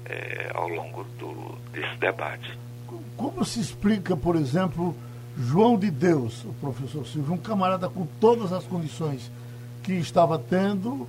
é, 0.06 0.52
ao 0.54 0.68
longo 0.68 1.04
do, 1.18 1.58
desse 1.72 1.96
debate. 1.98 2.58
Como 3.16 3.44
se 3.44 3.60
explica, 3.60 4.16
por 4.16 4.36
exemplo, 4.36 4.96
João 5.38 5.78
de 5.78 5.92
Deus, 5.92 6.44
o 6.46 6.54
professor 6.54 7.06
Silvio, 7.06 7.34
um 7.34 7.38
camarada 7.38 7.90
com 7.90 8.06
todas 8.20 8.52
as 8.52 8.64
condições 8.66 9.32
que 9.84 9.94
estava 9.94 10.40
tendo, 10.40 11.08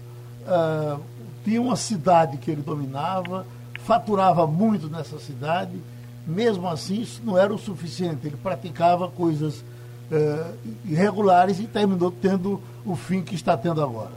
uh, 0.51 1.01
tinha 1.45 1.61
uma 1.61 1.77
cidade 1.77 2.37
que 2.39 2.51
ele 2.51 2.63
dominava, 2.63 3.47
faturava 3.85 4.47
muito 4.47 4.89
nessa 4.89 5.19
cidade, 5.19 5.81
mesmo 6.27 6.69
assim 6.69 7.01
isso 7.01 7.23
não 7.25 7.39
era 7.39 7.53
o 7.53 7.59
suficiente. 7.59 8.27
Ele 8.27 8.37
praticava 8.37 9.09
coisas 9.09 9.61
uh, 9.61 10.59
irregulares 10.85 11.59
e 11.61 11.67
terminou 11.67 12.11
tendo 12.11 12.63
o 12.85 12.95
fim 12.97 13.23
que 13.23 13.35
está 13.35 13.57
tendo 13.57 13.83
agora. 13.83 14.13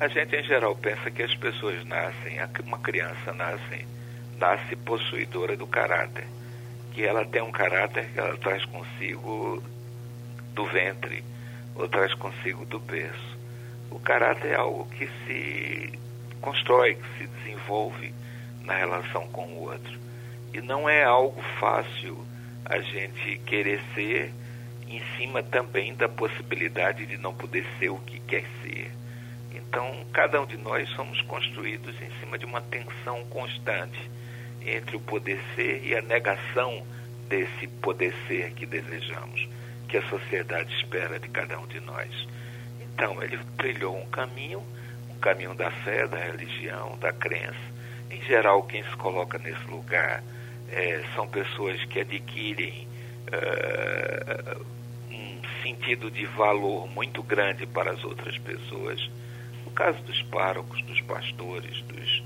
A 0.00 0.06
gente 0.06 0.36
em 0.36 0.44
geral 0.44 0.76
pensa 0.76 1.10
que 1.10 1.22
as 1.22 1.34
pessoas 1.34 1.84
nascem, 1.84 2.38
uma 2.64 2.78
criança 2.78 3.32
nasce, 3.32 3.86
nasce 4.38 4.76
possuidora 4.76 5.56
do 5.56 5.66
caráter, 5.66 6.24
que 6.92 7.02
ela 7.02 7.24
tem 7.24 7.42
um 7.42 7.50
caráter 7.50 8.08
que 8.12 8.20
ela 8.20 8.36
traz 8.36 8.64
consigo 8.66 9.60
do 10.54 10.66
ventre 10.66 11.24
ou 11.74 11.88
traz 11.88 12.14
consigo 12.14 12.64
do 12.66 12.78
berço. 12.78 13.37
O 13.90 13.98
caráter 13.98 14.52
é 14.52 14.56
algo 14.56 14.86
que 14.90 15.08
se 15.26 15.98
constrói, 16.40 16.94
que 16.94 17.18
se 17.18 17.26
desenvolve 17.26 18.14
na 18.64 18.74
relação 18.74 19.26
com 19.28 19.46
o 19.46 19.62
outro. 19.62 19.98
E 20.52 20.60
não 20.60 20.88
é 20.88 21.04
algo 21.04 21.42
fácil 21.58 22.24
a 22.64 22.80
gente 22.80 23.38
querer 23.46 23.80
ser 23.94 24.32
em 24.86 25.02
cima 25.16 25.42
também 25.42 25.94
da 25.94 26.08
possibilidade 26.08 27.06
de 27.06 27.16
não 27.18 27.34
poder 27.34 27.66
ser 27.78 27.90
o 27.90 27.98
que 27.98 28.18
quer 28.20 28.44
ser. 28.62 28.90
Então, 29.54 30.06
cada 30.12 30.40
um 30.40 30.46
de 30.46 30.56
nós 30.56 30.88
somos 30.90 31.20
construídos 31.22 31.94
em 32.00 32.10
cima 32.20 32.38
de 32.38 32.44
uma 32.44 32.60
tensão 32.60 33.24
constante 33.26 34.10
entre 34.62 34.96
o 34.96 35.00
poder 35.00 35.40
ser 35.54 35.84
e 35.84 35.94
a 35.94 36.02
negação 36.02 36.86
desse 37.28 37.66
poder 37.66 38.14
ser 38.26 38.52
que 38.52 38.64
desejamos, 38.64 39.48
que 39.88 39.96
a 39.96 40.08
sociedade 40.08 40.74
espera 40.74 41.18
de 41.18 41.28
cada 41.28 41.58
um 41.58 41.66
de 41.66 41.80
nós. 41.80 42.08
Então, 42.98 43.22
ele 43.22 43.38
trilhou 43.56 43.96
um 43.96 44.06
caminho, 44.06 44.60
um 45.08 45.20
caminho 45.20 45.54
da 45.54 45.70
fé, 45.70 46.08
da 46.08 46.18
religião, 46.18 46.98
da 46.98 47.12
crença, 47.12 47.78
em 48.10 48.20
geral, 48.22 48.64
quem 48.64 48.82
se 48.82 48.96
coloca 48.96 49.38
nesse 49.38 49.64
lugar 49.70 50.22
é, 50.70 51.04
são 51.14 51.28
pessoas 51.28 51.82
que 51.84 52.00
adquirem 52.00 52.88
uh, 53.28 54.64
um 55.10 55.40
sentido 55.62 56.10
de 56.10 56.26
valor 56.26 56.88
muito 56.88 57.22
grande 57.22 57.66
para 57.66 57.92
as 57.92 58.02
outras 58.02 58.36
pessoas. 58.38 59.08
No 59.64 59.70
caso 59.70 60.02
dos 60.02 60.20
párocos, 60.22 60.82
dos 60.82 61.00
pastores, 61.02 61.82
dos, 61.82 62.22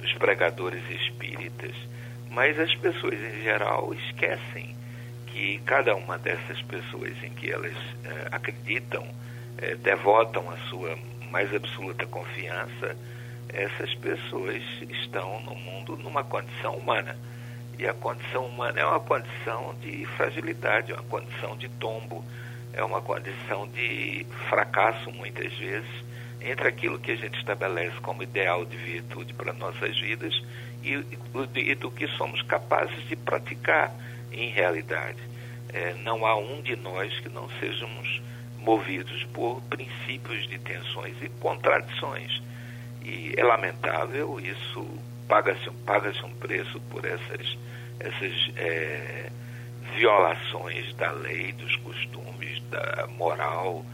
dos 0.00 0.12
pregadores 0.14 0.82
espíritas. 0.88 1.74
Mas 2.30 2.58
as 2.58 2.74
pessoas, 2.76 3.14
em 3.14 3.42
geral, 3.42 3.92
esquecem 3.92 4.74
que 5.26 5.58
cada 5.66 5.94
uma 5.94 6.16
dessas 6.16 6.62
pessoas 6.62 7.12
em 7.22 7.30
que 7.30 7.50
elas 7.50 7.76
uh, 7.76 8.28
acreditam, 8.30 9.04
uh, 9.58 9.76
devotam 9.78 10.50
a 10.50 10.56
sua 10.68 10.96
mais 11.30 11.52
absoluta 11.54 12.06
confiança, 12.06 12.96
essas 13.48 13.94
pessoas 13.94 14.62
estão 14.88 15.40
no 15.40 15.54
mundo 15.54 15.96
numa 15.96 16.24
condição 16.24 16.76
humana. 16.76 17.16
E 17.78 17.86
a 17.86 17.92
condição 17.92 18.46
humana 18.46 18.80
é 18.80 18.86
uma 18.86 19.00
condição 19.00 19.74
de 19.80 20.06
fragilidade, 20.16 20.92
é 20.92 20.94
uma 20.94 21.02
condição 21.04 21.56
de 21.56 21.68
tombo, 21.68 22.24
é 22.72 22.82
uma 22.84 23.00
condição 23.00 23.66
de 23.68 24.24
fracasso, 24.48 25.10
muitas 25.10 25.52
vezes, 25.54 25.90
entre 26.40 26.68
aquilo 26.68 26.98
que 26.98 27.12
a 27.12 27.16
gente 27.16 27.38
estabelece 27.38 27.96
como 28.00 28.22
ideal 28.22 28.64
de 28.64 28.76
virtude 28.76 29.32
para 29.34 29.52
nossas 29.52 29.98
vidas 29.98 30.34
e, 30.82 31.04
e 31.56 31.74
do 31.74 31.90
que 31.90 32.06
somos 32.08 32.42
capazes 32.42 33.08
de 33.08 33.16
praticar 33.16 33.92
em 34.30 34.50
realidade. 34.50 35.18
É, 35.72 35.94
não 36.04 36.24
há 36.26 36.36
um 36.36 36.62
de 36.62 36.76
nós 36.76 37.18
que 37.20 37.28
não 37.28 37.48
sejamos 37.58 38.22
movidos 38.64 39.22
por 39.32 39.60
princípios 39.62 40.48
de 40.48 40.58
tensões 40.58 41.14
e 41.22 41.28
contradições 41.40 42.42
e 43.04 43.34
é 43.36 43.44
lamentável, 43.44 44.40
isso 44.40 44.86
paga-se 45.28 45.70
paga 45.84 46.10
um 46.24 46.34
preço 46.36 46.80
por 46.90 47.04
essas, 47.04 47.58
essas 48.00 48.50
é, 48.56 49.30
violações 49.94 50.94
da 50.94 51.12
lei, 51.12 51.52
dos 51.52 51.76
costumes, 51.76 52.62
da 52.70 53.06
moral, 53.08 53.84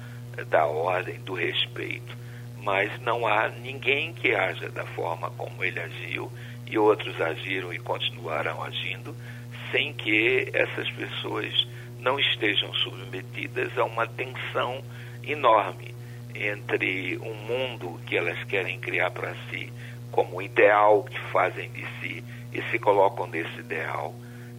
da 0.48 0.64
ordem, 0.64 1.18
do 1.22 1.34
respeito. 1.34 2.16
Mas 2.62 3.00
não 3.00 3.26
há 3.26 3.48
ninguém 3.48 4.12
que 4.12 4.32
haja 4.34 4.68
da 4.68 4.86
forma 4.86 5.30
como 5.30 5.64
ele 5.64 5.80
agiu 5.80 6.30
e 6.66 6.78
outros 6.78 7.20
agiram 7.20 7.72
e 7.72 7.78
continuarão 7.80 8.62
agindo, 8.62 9.14
sem 9.72 9.92
que 9.92 10.50
essas 10.52 10.88
pessoas 10.92 11.66
não 12.00 12.18
estejam 12.18 12.72
submetidas 12.74 13.76
a 13.78 13.84
uma 13.84 14.06
tensão 14.06 14.82
enorme 15.22 15.94
entre 16.34 17.18
um 17.18 17.34
mundo 17.34 18.00
que 18.06 18.16
elas 18.16 18.42
querem 18.44 18.78
criar 18.78 19.10
para 19.10 19.34
si 19.48 19.72
como 20.10 20.42
ideal 20.42 21.04
que 21.04 21.18
fazem 21.32 21.70
de 21.70 21.86
si 22.00 22.24
e 22.52 22.62
se 22.70 22.78
colocam 22.78 23.26
nesse 23.26 23.60
ideal. 23.60 24.14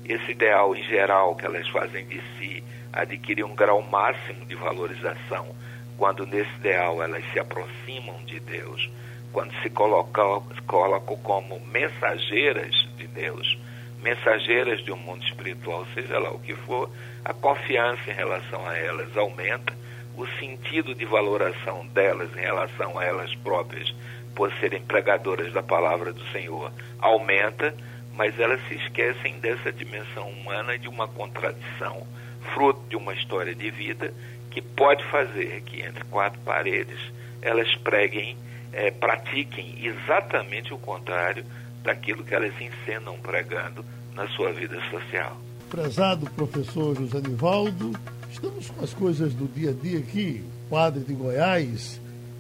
Esse 0.06 0.32
ideal 0.32 0.76
em 0.76 0.84
geral 0.84 1.36
que 1.36 1.46
elas 1.46 1.68
fazem 1.70 2.06
de 2.08 2.22
si 2.38 2.64
adquirir 2.92 3.44
um 3.44 3.56
grau 3.56 3.82
máximo 3.82 4.46
de 4.46 4.56
valorização 4.56 5.56
quando 6.02 6.26
nesse 6.26 6.52
ideal 6.56 7.04
elas 7.04 7.24
se 7.32 7.40
aproximam 7.40 8.24
de 8.26 8.40
Deus, 8.40 8.90
quando 9.32 9.54
se 9.62 9.70
colocam, 9.70 10.44
colocam 10.66 11.16
como 11.18 11.60
mensageiras 11.68 12.74
de 12.98 13.06
Deus, 13.06 13.56
mensageiras 14.02 14.84
de 14.84 14.92
um 14.92 14.98
mundo 14.98 15.24
espiritual, 15.24 15.86
seja 15.94 16.20
lá 16.20 16.32
o 16.32 16.40
que 16.40 16.56
for, 16.56 16.90
a 17.24 17.34
confiança 17.34 18.10
em 18.10 18.14
relação 18.14 18.68
a 18.68 18.78
elas 18.78 19.16
aumenta, 19.16 19.74
o 20.16 20.28
sentido 20.40 20.94
de 20.94 21.06
valoração 21.06 21.86
delas 21.88 22.36
em 22.36 22.42
relação 22.42 22.98
a 22.98 23.06
elas 23.06 23.34
próprias, 23.36 23.94
por 24.36 24.52
serem 24.60 24.82
pregadoras 24.82 25.54
da 25.54 25.62
palavra 25.62 26.12
do 26.12 26.24
Senhor, 26.32 26.72
aumenta, 27.00 27.76
mas 28.14 28.40
elas 28.40 28.60
se 28.68 28.76
esquecem 28.76 29.40
dessa 29.40 29.72
dimensão 29.72 30.30
humana 30.30 30.78
de 30.78 30.88
uma 30.88 31.08
contradição, 31.08 32.06
fruto 32.54 32.82
de 32.90 32.96
uma 32.96 33.14
história 33.14 33.54
de 33.54 33.70
vida 33.70 34.14
que 34.50 34.62
pode 34.62 35.04
fazer 35.06 35.62
que 35.62 35.82
entre 35.82 36.04
quatro 36.06 36.40
paredes 36.42 37.00
elas 37.42 37.74
preguem, 37.76 38.38
é, 38.74 38.92
pratiquem 38.92 39.86
exatamente 39.86 40.74
o 40.74 40.78
contrário 40.78 41.46
daquilo 41.84 42.24
que 42.24 42.34
elas 42.34 42.54
encenam 42.60 43.18
pregando 43.20 43.84
na 44.14 44.28
sua 44.30 44.52
vida 44.54 44.78
social. 44.90 45.38
Prezado 45.70 46.30
professor 46.32 46.96
José 46.96 47.22
Nivaldo, 47.22 47.92
estamos 48.30 48.70
com 48.70 48.84
as 48.84 48.94
coisas 48.94 49.34
do 49.34 49.48
dia 49.48 49.72
a 49.72 49.74
dia 49.74 50.00
aqui, 50.00 50.44
padre 50.70 51.04
de 51.04 51.14
Goiás, 51.14 52.00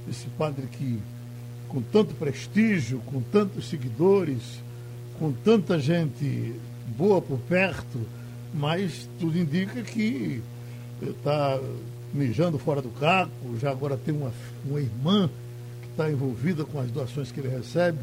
esse 0.09 0.27
padre 0.37 0.67
que 0.67 0.99
com 1.67 1.81
tanto 1.81 2.13
prestígio, 2.15 2.99
com 3.05 3.21
tantos 3.21 3.69
seguidores, 3.69 4.61
com 5.17 5.31
tanta 5.31 5.79
gente 5.79 6.53
boa 6.97 7.21
por 7.21 7.39
perto, 7.39 8.05
mas 8.53 9.09
tudo 9.19 9.37
indica 9.37 9.81
que 9.81 10.41
está 11.01 11.57
mijando 12.13 12.59
fora 12.59 12.81
do 12.81 12.89
caco, 12.89 13.57
já 13.57 13.71
agora 13.71 13.95
tem 13.95 14.13
uma, 14.13 14.33
uma 14.65 14.81
irmã 14.81 15.29
que 15.81 15.87
está 15.91 16.11
envolvida 16.11 16.65
com 16.65 16.79
as 16.79 16.91
doações 16.91 17.31
que 17.31 17.39
ele 17.39 17.47
recebe. 17.47 17.99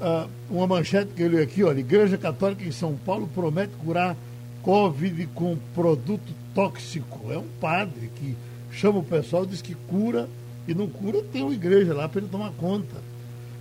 Ah, 0.00 0.26
uma 0.50 0.66
manchete 0.66 1.12
que 1.14 1.22
eu 1.22 1.28
li 1.28 1.38
aqui, 1.40 1.62
olha, 1.62 1.80
Igreja 1.80 2.18
Católica 2.18 2.64
em 2.64 2.72
São 2.72 2.94
Paulo 3.04 3.28
promete 3.34 3.72
curar 3.84 4.16
Covid 4.62 5.26
com 5.34 5.56
produto 5.74 6.32
tóxico. 6.54 7.32
É 7.32 7.38
um 7.38 7.46
padre 7.60 8.10
que 8.16 8.36
chama 8.70 8.98
o 8.98 9.04
pessoal, 9.04 9.46
diz 9.46 9.62
que 9.62 9.74
cura 9.74 10.28
e 10.66 10.74
não 10.74 10.88
cura, 10.88 11.22
tem 11.32 11.42
uma 11.42 11.52
igreja 11.52 11.94
lá 11.94 12.08
para 12.08 12.20
ele 12.20 12.30
tomar 12.30 12.50
conta. 12.52 12.96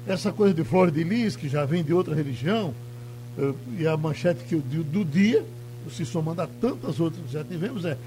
Essa 0.07 0.31
coisa 0.31 0.53
de 0.53 0.63
flor 0.63 0.91
de 0.91 1.03
lis, 1.03 1.35
que 1.35 1.47
já 1.47 1.65
vem 1.65 1.83
de 1.83 1.93
outra 1.93 2.15
religião, 2.15 2.73
eh, 3.37 3.53
e 3.79 3.87
a 3.87 3.95
manchete 3.95 4.43
que 4.43 4.55
eu 4.55 4.61
do, 4.61 5.03
dia, 5.05 5.43
se 5.91 6.05
somando 6.05 6.41
a 6.41 6.47
tantas 6.47 6.99
outras 6.99 7.25
que 7.25 7.33
já 7.33 7.43
tivemos, 7.43 7.85
é 7.85 7.97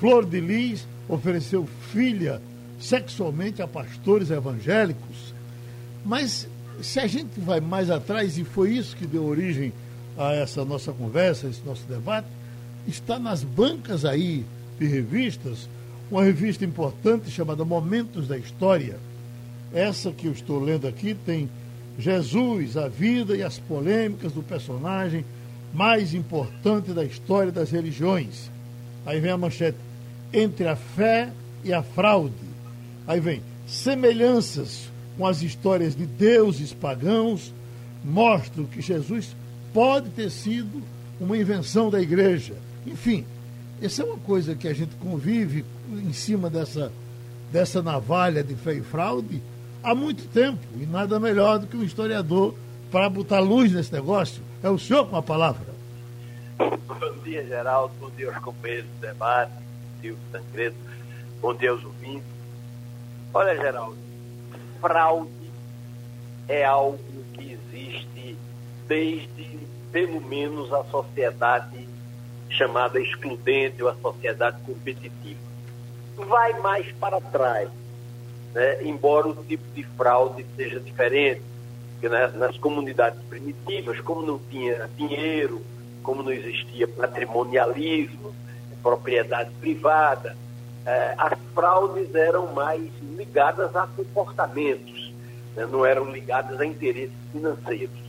Flor 0.00 0.24
de 0.26 0.40
Lis 0.40 0.86
ofereceu 1.08 1.68
filha 1.92 2.40
sexualmente 2.80 3.62
a 3.62 3.66
pastores 3.66 4.30
evangélicos. 4.30 5.32
Mas 6.04 6.48
se 6.82 7.00
a 7.00 7.06
gente 7.06 7.40
vai 7.40 7.60
mais 7.60 7.90
atrás, 7.90 8.38
e 8.38 8.44
foi 8.44 8.72
isso 8.72 8.96
que 8.96 9.06
deu 9.06 9.24
origem 9.24 9.72
a 10.16 10.32
essa 10.32 10.64
nossa 10.64 10.92
conversa, 10.92 11.46
esse 11.46 11.62
nosso 11.64 11.84
debate, 11.86 12.28
está 12.86 13.18
nas 13.18 13.42
bancas 13.42 14.04
aí 14.04 14.44
de 14.78 14.86
revistas, 14.86 15.68
uma 16.10 16.22
revista 16.22 16.64
importante 16.64 17.30
chamada 17.30 17.64
Momentos 17.64 18.28
da 18.28 18.36
História. 18.36 18.96
Essa 19.72 20.12
que 20.12 20.26
eu 20.26 20.32
estou 20.32 20.60
lendo 20.60 20.86
aqui 20.86 21.14
tem 21.14 21.48
Jesus, 21.98 22.76
a 22.76 22.88
vida 22.88 23.36
e 23.36 23.42
as 23.42 23.58
polêmicas 23.58 24.32
do 24.32 24.42
personagem 24.42 25.24
mais 25.72 26.14
importante 26.14 26.92
da 26.92 27.04
história 27.04 27.50
das 27.50 27.70
religiões. 27.70 28.50
Aí 29.04 29.20
vem 29.20 29.30
a 29.30 29.36
manchete: 29.36 29.78
entre 30.32 30.68
a 30.68 30.76
fé 30.76 31.30
e 31.64 31.72
a 31.72 31.82
fraude. 31.82 32.34
Aí 33.06 33.20
vem 33.20 33.42
semelhanças 33.66 34.88
com 35.16 35.26
as 35.26 35.42
histórias 35.42 35.94
de 35.94 36.06
deuses 36.06 36.72
pagãos 36.72 37.52
mostram 38.04 38.64
que 38.64 38.80
Jesus 38.80 39.34
pode 39.72 40.10
ter 40.10 40.30
sido 40.30 40.82
uma 41.20 41.36
invenção 41.36 41.90
da 41.90 42.00
igreja. 42.00 42.54
Enfim, 42.86 43.24
essa 43.80 44.02
é 44.02 44.04
uma 44.04 44.18
coisa 44.18 44.54
que 44.54 44.68
a 44.68 44.72
gente 44.72 44.94
convive 44.96 45.64
em 45.90 46.12
cima 46.12 46.50
dessa, 46.50 46.92
dessa 47.50 47.82
navalha 47.82 48.42
de 48.42 48.54
fé 48.54 48.74
e 48.74 48.82
fraude 48.82 49.42
há 49.82 49.94
muito 49.94 50.26
tempo. 50.28 50.60
E 50.80 50.86
nada 50.86 51.18
melhor 51.18 51.58
do 51.58 51.66
que 51.66 51.76
um 51.76 51.82
historiador 51.82 52.54
para 52.90 53.08
botar 53.08 53.40
luz 53.40 53.72
nesse 53.72 53.92
negócio. 53.92 54.42
É 54.62 54.68
o 54.68 54.78
senhor 54.78 55.06
com 55.08 55.16
a 55.16 55.22
palavra. 55.22 55.74
Bom 56.58 57.18
dia, 57.24 57.44
Geraldo. 57.44 57.92
Bom 58.00 58.10
dia 58.16 58.28
aos 58.28 58.38
companheiros 58.38 58.86
do 58.86 59.00
debate, 59.00 59.52
Silvio 60.00 60.22
Tancredo. 60.30 60.76
Bom 61.40 61.54
dia 61.54 61.70
aos 61.70 61.84
ouvintes. 61.84 62.24
Olha, 63.32 63.56
Geraldo, 63.56 63.96
fraude 64.84 65.30
é 66.46 66.62
algo 66.62 66.98
que 67.32 67.52
existe 67.52 68.36
desde, 68.86 69.58
pelo 69.90 70.20
menos, 70.20 70.70
a 70.74 70.84
sociedade 70.84 71.88
chamada 72.50 73.00
excludente 73.00 73.82
ou 73.82 73.88
a 73.88 73.94
sociedade 73.94 74.60
competitiva. 74.66 75.40
Vai 76.16 76.60
mais 76.60 76.92
para 77.00 77.18
trás, 77.18 77.70
né? 78.52 78.82
embora 78.82 79.28
o 79.28 79.34
tipo 79.44 79.64
de 79.74 79.82
fraude 79.96 80.44
seja 80.54 80.78
diferente. 80.78 81.40
Nas, 82.02 82.34
nas 82.34 82.58
comunidades 82.58 83.18
primitivas, 83.30 83.98
como 84.00 84.26
não 84.26 84.38
tinha 84.50 84.90
dinheiro, 84.94 85.62
como 86.02 86.22
não 86.22 86.30
existia 86.30 86.86
patrimonialismo, 86.86 88.34
propriedade 88.82 89.50
privada, 89.58 90.36
eh, 90.86 91.14
as 91.18 91.38
fraudes 91.54 92.14
eram 92.14 92.52
mais 92.52 92.90
ligadas 93.16 93.74
a 93.74 93.86
comportamentos, 93.86 95.12
né? 95.56 95.66
não 95.66 95.84
eram 95.84 96.10
ligadas 96.10 96.60
a 96.60 96.66
interesses 96.66 97.12
financeiros. 97.32 98.04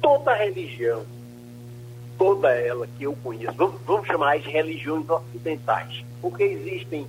Toda 0.00 0.34
religião 0.34 1.04
toda 2.20 2.50
ela 2.50 2.86
que 2.98 3.04
eu 3.04 3.16
conheço, 3.24 3.54
vamos, 3.56 3.80
vamos 3.86 4.06
chamar 4.06 4.38
de 4.38 4.50
religiões 4.50 5.08
ocidentais, 5.08 6.04
porque 6.20 6.42
existem 6.42 7.06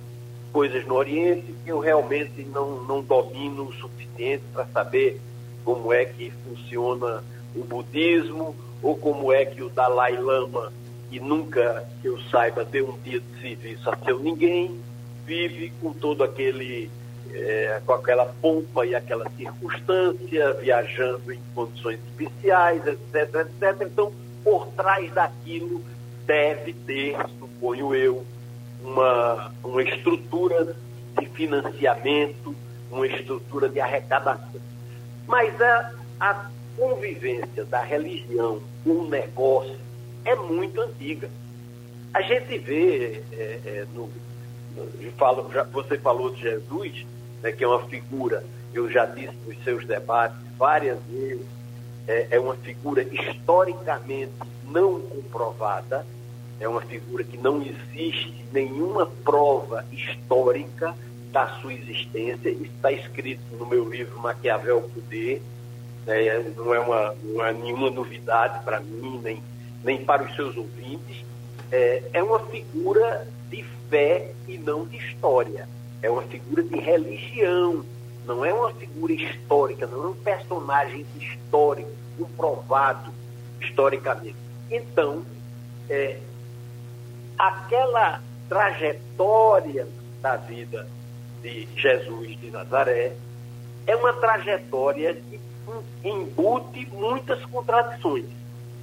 coisas 0.50 0.86
no 0.86 0.94
Oriente 0.94 1.54
que 1.62 1.70
eu 1.70 1.80
realmente 1.80 2.42
não, 2.44 2.82
não 2.84 3.02
domino 3.02 3.64
o 3.64 3.72
suficiente 3.74 4.42
para 4.54 4.64
saber 4.68 5.20
como 5.66 5.92
é 5.92 6.06
que 6.06 6.32
funciona 6.48 7.22
o 7.54 7.62
budismo 7.62 8.56
ou 8.82 8.96
como 8.96 9.30
é 9.30 9.44
que 9.44 9.62
o 9.62 9.68
Dalai 9.68 10.16
Lama, 10.16 10.72
que 11.12 11.20
nunca, 11.20 11.86
que 12.00 12.08
eu 12.08 12.18
saiba, 12.30 12.64
deu 12.64 12.88
um 12.88 12.98
dia 13.02 13.20
de 13.20 13.42
serviço 13.42 13.90
a 13.90 13.96
seu 13.98 14.18
ninguém, 14.18 14.80
vive 15.26 15.70
com 15.78 15.92
todo 15.92 16.24
aquele, 16.24 16.90
é, 17.34 17.82
com 17.84 17.92
aquela 17.92 18.24
pompa 18.40 18.86
e 18.86 18.94
aquela 18.94 19.28
circunstância, 19.36 20.54
viajando 20.54 21.30
em 21.30 21.38
condições 21.54 22.00
especiais, 22.08 22.80
etc, 22.86 23.46
etc. 23.46 23.82
Então, 23.82 24.10
por 24.42 24.68
trás 24.68 25.12
daquilo 25.12 25.84
deve 26.24 26.72
ter, 26.72 27.14
suponho 27.38 27.94
eu, 27.94 28.24
uma, 28.82 29.52
uma 29.62 29.82
estrutura 29.82 30.74
de 31.18 31.26
financiamento, 31.26 32.56
uma 32.90 33.06
estrutura 33.06 33.68
de 33.68 33.80
arrecadação. 33.80 34.62
Mas 35.26 35.60
a, 35.60 35.92
a 36.18 36.50
convivência 36.74 37.66
da 37.66 37.82
religião 37.82 38.62
com 38.82 38.92
o 38.92 39.08
negócio 39.08 39.91
é 40.24 40.34
muito 40.34 40.80
antiga. 40.80 41.30
A 42.12 42.20
gente 42.22 42.58
vê, 42.58 43.22
é, 43.32 43.60
é, 43.64 43.86
no, 43.94 44.10
no, 44.76 45.12
falo, 45.12 45.50
já, 45.52 45.62
você 45.64 45.98
falou 45.98 46.30
de 46.30 46.42
Jesus, 46.42 47.06
né, 47.42 47.52
que 47.52 47.64
é 47.64 47.68
uma 47.68 47.86
figura, 47.86 48.44
eu 48.74 48.90
já 48.90 49.06
disse 49.06 49.36
nos 49.46 49.62
seus 49.64 49.86
debates 49.86 50.36
várias 50.58 50.98
vezes, 51.10 51.46
é, 52.06 52.28
é 52.32 52.40
uma 52.40 52.54
figura 52.56 53.02
historicamente 53.02 54.32
não 54.66 55.00
comprovada, 55.00 56.06
é 56.60 56.68
uma 56.68 56.80
figura 56.82 57.24
que 57.24 57.36
não 57.36 57.62
existe 57.62 58.44
nenhuma 58.52 59.06
prova 59.24 59.84
histórica 59.90 60.94
da 61.32 61.48
sua 61.60 61.72
existência. 61.72 62.50
Isso 62.50 62.70
está 62.76 62.92
escrito 62.92 63.42
no 63.58 63.66
meu 63.66 63.88
livro 63.88 64.20
Maquiavel 64.20 64.82
Poder. 64.82 65.42
Né? 66.06 66.52
Não, 66.56 66.74
é 66.74 66.78
uma, 66.78 67.14
é 67.48 67.52
nenhuma 67.52 67.90
novidade 67.90 68.62
para 68.64 68.80
mim, 68.80 69.20
nem, 69.22 69.42
nem 69.84 70.04
para 70.04 70.22
os 70.22 70.34
seus 70.34 70.56
ouvintes, 70.56 71.24
é, 71.70 72.02
é 72.12 72.22
uma 72.22 72.38
figura 72.40 73.26
de 73.50 73.64
fé 73.88 74.32
e 74.46 74.58
não 74.58 74.86
de 74.86 74.96
história. 74.96 75.68
É 76.02 76.10
uma 76.10 76.22
figura 76.22 76.62
de 76.62 76.76
religião, 76.78 77.84
não 78.26 78.44
é 78.44 78.52
uma 78.52 78.72
figura 78.72 79.12
histórica, 79.12 79.86
não 79.86 80.04
é 80.04 80.06
um 80.08 80.14
personagem 80.14 81.06
histórico, 81.18 81.90
comprovado 82.18 83.12
historicamente. 83.60 84.36
Então, 84.70 85.24
é, 85.88 86.18
aquela 87.38 88.20
trajetória 88.48 89.86
da 90.20 90.36
vida 90.36 90.86
de 91.42 91.68
Jesus 91.76 92.38
de 92.38 92.50
Nazaré 92.50 93.14
é 93.86 93.96
uma 93.96 94.12
trajetória 94.12 95.14
que 95.14 95.40
embute 96.04 96.86
muitas 96.92 97.44
contradições 97.46 98.41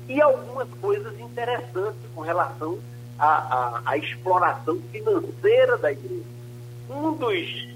e 0.10 0.20
algumas 0.20 0.68
coisas 0.82 1.18
interessantes 1.20 2.02
com 2.16 2.22
relação 2.22 2.80
à, 3.18 3.28
à, 3.28 3.82
à 3.86 3.98
exploração 3.98 4.82
financeira 4.92 5.78
da 5.78 5.92
igreja. 5.92 6.24
Um 6.90 7.14
dos, 7.14 7.68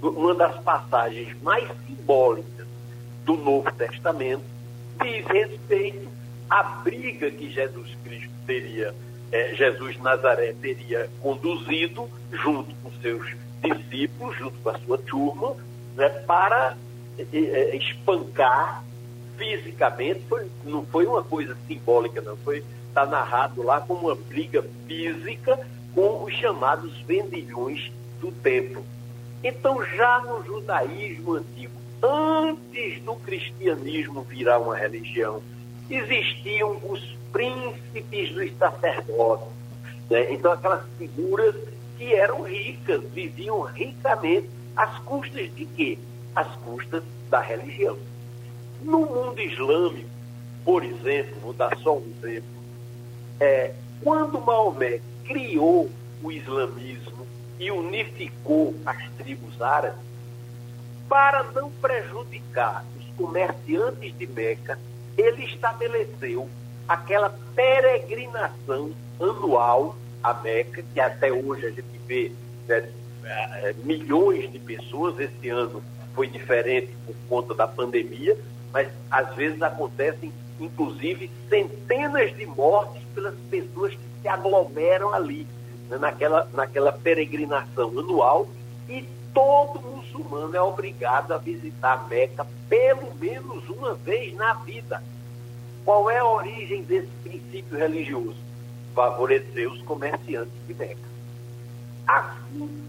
uma 0.00 0.34
das 0.34 0.58
passagens 0.62 1.36
mais 1.42 1.68
simbólicas 1.86 2.66
do 3.26 3.36
Novo 3.36 3.70
Testamento 3.72 4.42
diz 5.02 5.24
respeito 5.26 6.08
à 6.48 6.62
briga 6.62 7.30
que 7.30 7.50
Jesus 7.50 7.94
Cristo 8.02 8.32
teria, 8.46 8.94
eh, 9.30 9.54
Jesus 9.54 9.98
Nazaré 10.00 10.54
teria 10.54 11.10
conduzido 11.20 12.08
junto 12.30 12.74
com 12.76 12.90
seus 13.02 13.36
discípulos, 13.62 14.36
junto 14.38 14.58
com 14.60 14.70
a 14.70 14.78
sua 14.78 14.98
turma, 14.98 15.56
né, 15.94 16.08
para 16.26 16.76
eh, 17.18 17.76
espancar 17.76 18.82
fisicamente, 19.42 20.20
foi, 20.28 20.46
não 20.64 20.86
foi 20.86 21.04
uma 21.04 21.24
coisa 21.24 21.56
simbólica, 21.66 22.20
não. 22.20 22.36
Foi 22.36 22.62
está 22.92 23.06
narrado 23.06 23.62
lá 23.62 23.80
como 23.80 24.08
uma 24.08 24.14
briga 24.14 24.62
física 24.86 25.58
com 25.94 26.22
os 26.22 26.32
chamados 26.34 26.92
vendilhões 27.06 27.90
do 28.20 28.30
templo. 28.30 28.84
Então, 29.42 29.82
já 29.96 30.20
no 30.20 30.44
judaísmo 30.44 31.34
antigo, 31.34 31.72
antes 32.02 33.02
do 33.02 33.16
cristianismo 33.16 34.22
virar 34.22 34.58
uma 34.58 34.76
religião, 34.76 35.42
existiam 35.90 36.78
os 36.84 37.00
príncipes 37.32 38.32
dos 38.32 38.56
sacerdotes. 38.58 39.48
Né? 40.08 40.32
Então, 40.34 40.52
aquelas 40.52 40.84
figuras 40.98 41.56
que 41.98 42.14
eram 42.14 42.42
ricas, 42.42 43.02
viviam 43.12 43.62
ricamente, 43.62 44.48
às 44.76 44.98
custas 45.00 45.52
de 45.54 45.64
quê? 45.64 45.98
Às 46.36 46.54
custas 46.56 47.02
da 47.30 47.40
religião. 47.40 47.98
No 48.82 49.00
mundo 49.00 49.40
islâmico, 49.40 50.08
por 50.64 50.84
exemplo, 50.84 51.40
vou 51.40 51.52
dar 51.52 51.76
só 51.78 51.96
um 51.96 52.12
exemplo, 52.22 52.48
é, 53.40 53.72
quando 54.02 54.40
Maomé 54.40 55.00
criou 55.24 55.90
o 56.22 56.32
islamismo 56.32 57.26
e 57.58 57.70
unificou 57.70 58.74
as 58.84 59.08
tribos 59.18 59.60
árabes, 59.60 60.00
para 61.08 61.42
não 61.52 61.70
prejudicar 61.70 62.84
os 62.98 63.04
comerciantes 63.16 64.16
de 64.16 64.26
Meca, 64.26 64.78
ele 65.16 65.44
estabeleceu 65.44 66.48
aquela 66.88 67.36
peregrinação 67.54 68.92
anual 69.20 69.96
a 70.22 70.34
Meca, 70.34 70.82
que 70.94 71.00
até 71.00 71.30
hoje 71.30 71.66
a 71.66 71.70
gente 71.70 71.98
vê 72.06 72.32
né, 72.66 72.88
é, 73.24 73.74
milhões 73.84 74.50
de 74.50 74.58
pessoas. 74.58 75.18
Esse 75.18 75.48
ano 75.48 75.82
foi 76.14 76.28
diferente 76.28 76.92
por 77.06 77.14
conta 77.28 77.54
da 77.54 77.66
pandemia, 77.66 78.36
mas 78.72 78.88
às 79.10 79.34
vezes 79.34 79.60
acontecem, 79.62 80.32
inclusive, 80.58 81.30
centenas 81.48 82.34
de 82.36 82.46
mortes 82.46 83.02
pelas 83.14 83.34
pessoas 83.50 83.94
que 83.94 84.22
se 84.22 84.28
aglomeram 84.28 85.12
ali, 85.12 85.46
né, 85.88 85.98
naquela, 85.98 86.48
naquela 86.52 86.92
peregrinação 86.92 87.90
anual, 87.98 88.48
e 88.88 89.06
todo 89.34 89.80
muçulmano 89.80 90.56
é 90.56 90.60
obrigado 90.60 91.32
a 91.32 91.38
visitar 91.38 92.08
Meca 92.08 92.46
pelo 92.68 93.14
menos 93.16 93.68
uma 93.68 93.94
vez 93.94 94.34
na 94.34 94.54
vida. 94.54 95.02
Qual 95.84 96.10
é 96.10 96.18
a 96.18 96.24
origem 96.24 96.82
desse 96.82 97.10
princípio 97.22 97.76
religioso? 97.76 98.36
Favorecer 98.94 99.70
os 99.70 99.82
comerciantes 99.82 100.52
de 100.66 100.74
Meca. 100.74 101.12
Assim, 102.06 102.84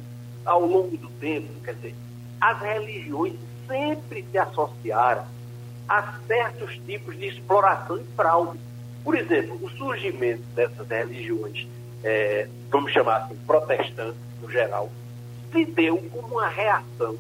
ao 0.46 0.66
longo 0.66 0.96
do 0.98 1.10
tempo, 1.20 1.48
quer 1.64 1.76
dizer, 1.76 1.96
as 2.40 2.60
religiões 2.62 3.36
sempre 3.68 4.26
se 4.30 4.38
associaram 4.38 5.26
a 5.88 6.20
certos 6.28 6.78
tipos 6.86 7.18
de 7.18 7.28
exploração 7.28 7.98
e 7.98 8.04
fraude. 8.16 8.60
Por 9.04 9.16
exemplo, 9.16 9.60
o 9.62 9.70
surgimento 9.72 10.44
dessas 10.56 10.88
religiões, 10.88 11.68
é, 12.04 12.48
vamos 12.70 12.92
chamar 12.92 13.24
assim, 13.24 13.38
protestantes 13.46 14.20
no 14.42 14.50
geral, 14.50 14.90
se 15.52 15.66
deu 15.66 15.98
como 16.12 16.36
uma 16.36 16.48
reação, 16.48 17.18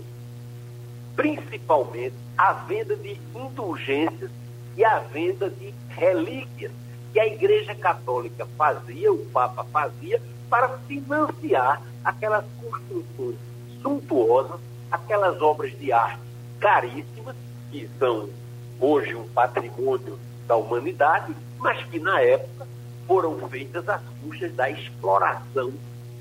principalmente 1.15 2.15
à 2.37 2.53
venda 2.53 2.95
de 2.95 3.19
indulgências 3.35 4.31
e 4.75 4.83
à 4.83 4.99
venda 4.99 5.49
de 5.49 5.73
relíquias 5.89 6.71
que 7.11 7.19
a 7.19 7.27
Igreja 7.27 7.75
Católica 7.75 8.47
fazia, 8.57 9.13
o 9.13 9.25
Papa 9.27 9.63
fazia, 9.65 10.19
para 10.49 10.69
financiar 10.87 11.81
aquelas 12.03 12.43
construções 12.59 13.37
suntuosas, 13.81 14.59
aquelas 14.91 15.39
obras 15.41 15.77
de 15.77 15.91
arte 15.91 16.19
caríssimas, 16.59 17.35
que 17.71 17.87
são 17.99 18.29
hoje 18.83 19.15
um 19.15 19.23
patrimônio 19.29 20.19
da 20.45 20.57
humanidade, 20.57 21.33
mas 21.57 21.81
que 21.85 21.99
na 21.99 22.19
época 22.19 22.67
foram 23.07 23.47
feitas 23.47 23.87
às 23.87 24.01
custas 24.21 24.53
da 24.53 24.69
exploração 24.69 25.71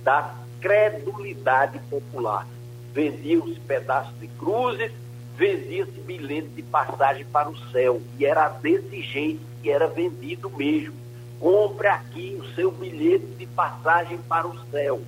da 0.04 0.34
credulidade 0.60 1.80
popular. 1.90 2.46
Vendiam-se 2.94 3.58
pedaços 3.60 4.16
de 4.20 4.28
cruzes, 4.28 4.92
vendia-se 5.36 6.00
bilhete 6.02 6.48
de 6.48 6.62
passagem 6.62 7.24
para 7.24 7.48
o 7.48 7.58
céu, 7.70 8.00
e 8.16 8.24
era 8.24 8.48
desse 8.48 9.02
jeito 9.02 9.40
que 9.60 9.70
era 9.70 9.88
vendido 9.88 10.48
mesmo. 10.50 10.94
Compre 11.40 11.88
aqui 11.88 12.38
o 12.40 12.54
seu 12.54 12.70
bilhete 12.70 13.26
de 13.38 13.46
passagem 13.46 14.18
para 14.28 14.46
o 14.46 14.56
céu. 14.70 15.00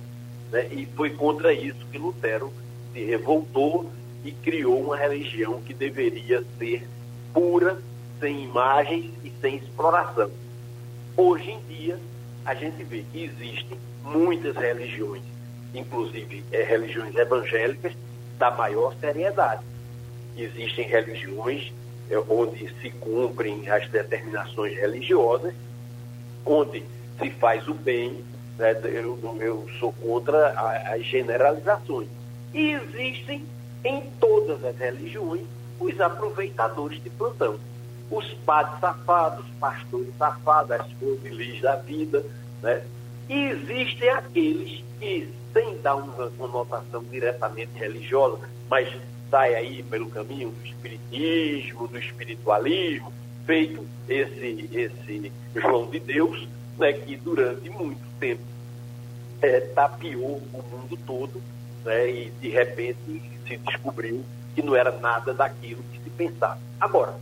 Né? 0.51 0.67
E 0.71 0.85
foi 0.87 1.11
contra 1.11 1.53
isso 1.53 1.85
que 1.89 1.97
Lutero 1.97 2.51
se 2.91 3.05
revoltou 3.05 3.89
e 4.25 4.31
criou 4.31 4.81
uma 4.81 4.97
religião 4.97 5.61
que 5.61 5.73
deveria 5.73 6.43
ser 6.57 6.85
pura, 7.35 7.77
sem 8.21 8.45
imagens 8.45 9.11
e 9.25 9.31
sem 9.41 9.57
exploração. 9.57 10.31
Hoje 11.17 11.51
em 11.51 11.59
dia, 11.67 11.99
a 12.45 12.55
gente 12.55 12.81
vê 12.85 13.03
que 13.11 13.25
existem 13.25 13.77
muitas 14.05 14.55
religiões, 14.55 15.21
inclusive 15.73 16.45
é, 16.53 16.63
religiões 16.63 17.13
evangélicas, 17.13 17.91
da 18.39 18.51
maior 18.51 18.95
seriedade. 19.01 19.61
Existem 20.37 20.87
religiões 20.87 21.73
é, 22.09 22.17
onde 22.29 22.73
se 22.81 22.89
cumprem 22.91 23.69
as 23.69 23.89
determinações 23.89 24.73
religiosas, 24.77 25.53
onde 26.45 26.85
se 27.19 27.29
faz 27.31 27.67
o 27.67 27.73
bem, 27.73 28.23
né, 28.57 28.79
eu, 28.85 29.19
eu 29.41 29.67
sou 29.77 29.91
contra 29.91 30.51
as 30.93 31.03
generalizações. 31.05 32.07
E 32.53 32.71
existem 32.71 33.43
em 33.83 34.09
todas 34.21 34.63
as 34.63 34.77
religiões 34.77 35.41
os 35.79 35.99
aproveitadores 35.99 37.01
de 37.03 37.09
plantão. 37.09 37.59
Os 38.09 38.33
padres 38.45 38.79
safados, 38.79 39.45
pastores 39.59 40.15
safados, 40.17 40.71
as 40.71 40.91
flores 40.93 41.61
da 41.61 41.75
vida, 41.77 42.23
né? 42.61 42.83
E 43.27 43.49
existem 43.49 44.09
aqueles 44.09 44.83
que, 44.99 45.27
sem 45.51 45.77
dar 45.81 45.95
uma 45.95 46.29
conotação 46.37 47.03
diretamente 47.05 47.71
religiosa, 47.73 48.39
mas 48.69 48.87
sai 49.31 49.55
aí 49.55 49.83
pelo 49.83 50.09
caminho 50.09 50.51
do 50.51 50.65
espiritismo, 50.65 51.87
do 51.87 51.97
espiritualismo, 51.97 53.11
feito 53.45 53.85
esse, 54.07 54.69
esse 54.71 55.31
João 55.55 55.87
de 55.89 55.99
Deus, 55.99 56.47
né, 56.77 56.93
que 56.93 57.15
durante 57.17 57.69
muito 57.69 58.01
tempo 58.19 58.43
é, 59.41 59.59
tapiou 59.61 60.41
o 60.53 60.63
mundo 60.71 60.97
todo, 61.05 61.41
né, 61.83 62.09
e 62.09 62.29
de 62.41 62.49
repente 62.49 63.21
se 63.47 63.57
descobriu 63.57 64.23
que 64.55 64.61
não 64.61 64.75
era 64.75 64.91
nada 64.91 65.33
daquilo 65.33 65.83
que 65.91 65.99
se 65.99 66.09
pensava. 66.09 66.59
Agora, 66.79 67.15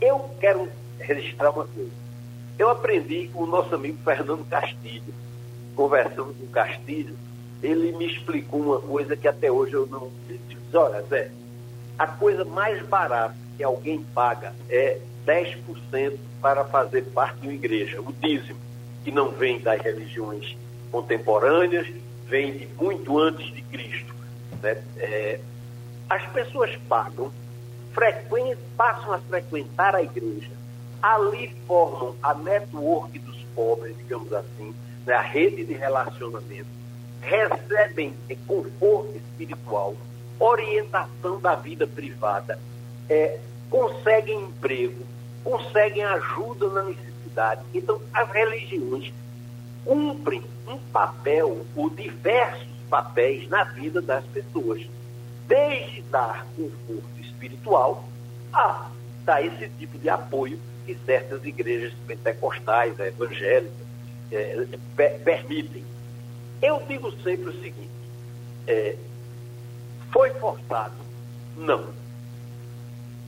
eu 0.00 0.30
quero 0.40 0.68
registrar 0.98 1.50
uma 1.50 1.66
coisa. 1.66 1.90
Eu 2.58 2.70
aprendi 2.70 3.28
com 3.32 3.42
o 3.42 3.46
nosso 3.46 3.74
amigo 3.74 3.98
Fernando 4.04 4.48
Castilho, 4.48 5.12
conversando 5.74 6.32
com 6.34 6.44
o 6.44 6.48
Castilho, 6.48 7.16
ele 7.62 7.92
me 7.92 8.06
explicou 8.06 8.60
uma 8.60 8.80
coisa 8.80 9.16
que 9.16 9.26
até 9.26 9.50
hoje 9.50 9.72
eu 9.72 9.86
não. 9.86 10.10
Disse, 10.28 10.76
olha, 10.76 11.02
Zé, 11.02 11.30
a 11.98 12.06
coisa 12.06 12.44
mais 12.44 12.84
barata 12.86 13.34
que 13.56 13.64
alguém 13.64 14.04
paga 14.14 14.52
é 14.68 14.98
10% 15.26 16.18
para 16.40 16.64
fazer 16.64 17.02
parte 17.06 17.40
de 17.40 17.46
uma 17.46 17.54
igreja, 17.54 18.00
o 18.00 18.12
dízimo, 18.12 18.58
que 19.02 19.10
não 19.10 19.30
vem 19.30 19.60
das 19.60 19.80
religiões 19.80 20.56
contemporâneas, 20.90 21.86
vem 22.26 22.52
de 22.52 22.68
muito 22.78 23.18
antes 23.18 23.46
de 23.52 23.62
Cristo. 23.62 24.14
Né? 24.62 24.82
É, 24.98 25.40
as 26.08 26.24
pessoas 26.26 26.76
pagam, 26.88 27.32
passam 28.76 29.12
a 29.12 29.18
frequentar 29.18 29.94
a 29.94 30.02
igreja. 30.02 30.50
Ali 31.02 31.54
formam 31.66 32.14
a 32.22 32.34
network 32.34 33.18
dos 33.18 33.36
pobres, 33.54 33.96
digamos 33.96 34.32
assim, 34.32 34.74
né, 35.06 35.14
a 35.14 35.20
rede 35.20 35.64
de 35.64 35.74
relacionamento, 35.74 36.68
recebem 37.20 38.14
conforto 38.46 39.16
espiritual, 39.16 39.94
orientação 40.38 41.38
da 41.40 41.54
vida 41.54 41.86
privada, 41.86 42.58
é, 43.08 43.38
conseguem 43.70 44.44
emprego, 44.44 45.04
conseguem 45.42 46.04
ajuda 46.04 46.68
na 46.68 46.82
necessidade. 46.84 47.62
Então, 47.74 48.00
as 48.12 48.30
religiões 48.30 49.12
cumprem 49.84 50.42
um 50.66 50.78
papel, 50.92 51.64
ou 51.76 51.90
diversos 51.90 52.66
papéis 52.88 53.48
na 53.48 53.64
vida 53.64 54.00
das 54.00 54.24
pessoas, 54.26 54.86
desde 55.46 56.02
dar 56.02 56.46
conforto 56.56 57.20
espiritual 57.20 58.04
a 58.52 58.90
dar 59.24 59.44
esse 59.44 59.68
tipo 59.78 59.98
de 59.98 60.08
apoio 60.08 60.58
que 60.86 60.94
certas 61.06 61.44
igrejas 61.44 61.92
pentecostais, 62.06 62.98
evangélicas, 62.98 63.72
é, 64.30 64.66
permitem. 65.24 65.84
Eu 66.62 66.82
digo 66.86 67.10
sempre 67.22 67.50
o 67.50 67.62
seguinte: 67.62 67.90
é, 68.66 68.96
foi 70.12 70.30
forçado? 70.34 70.94
Não. 71.56 71.92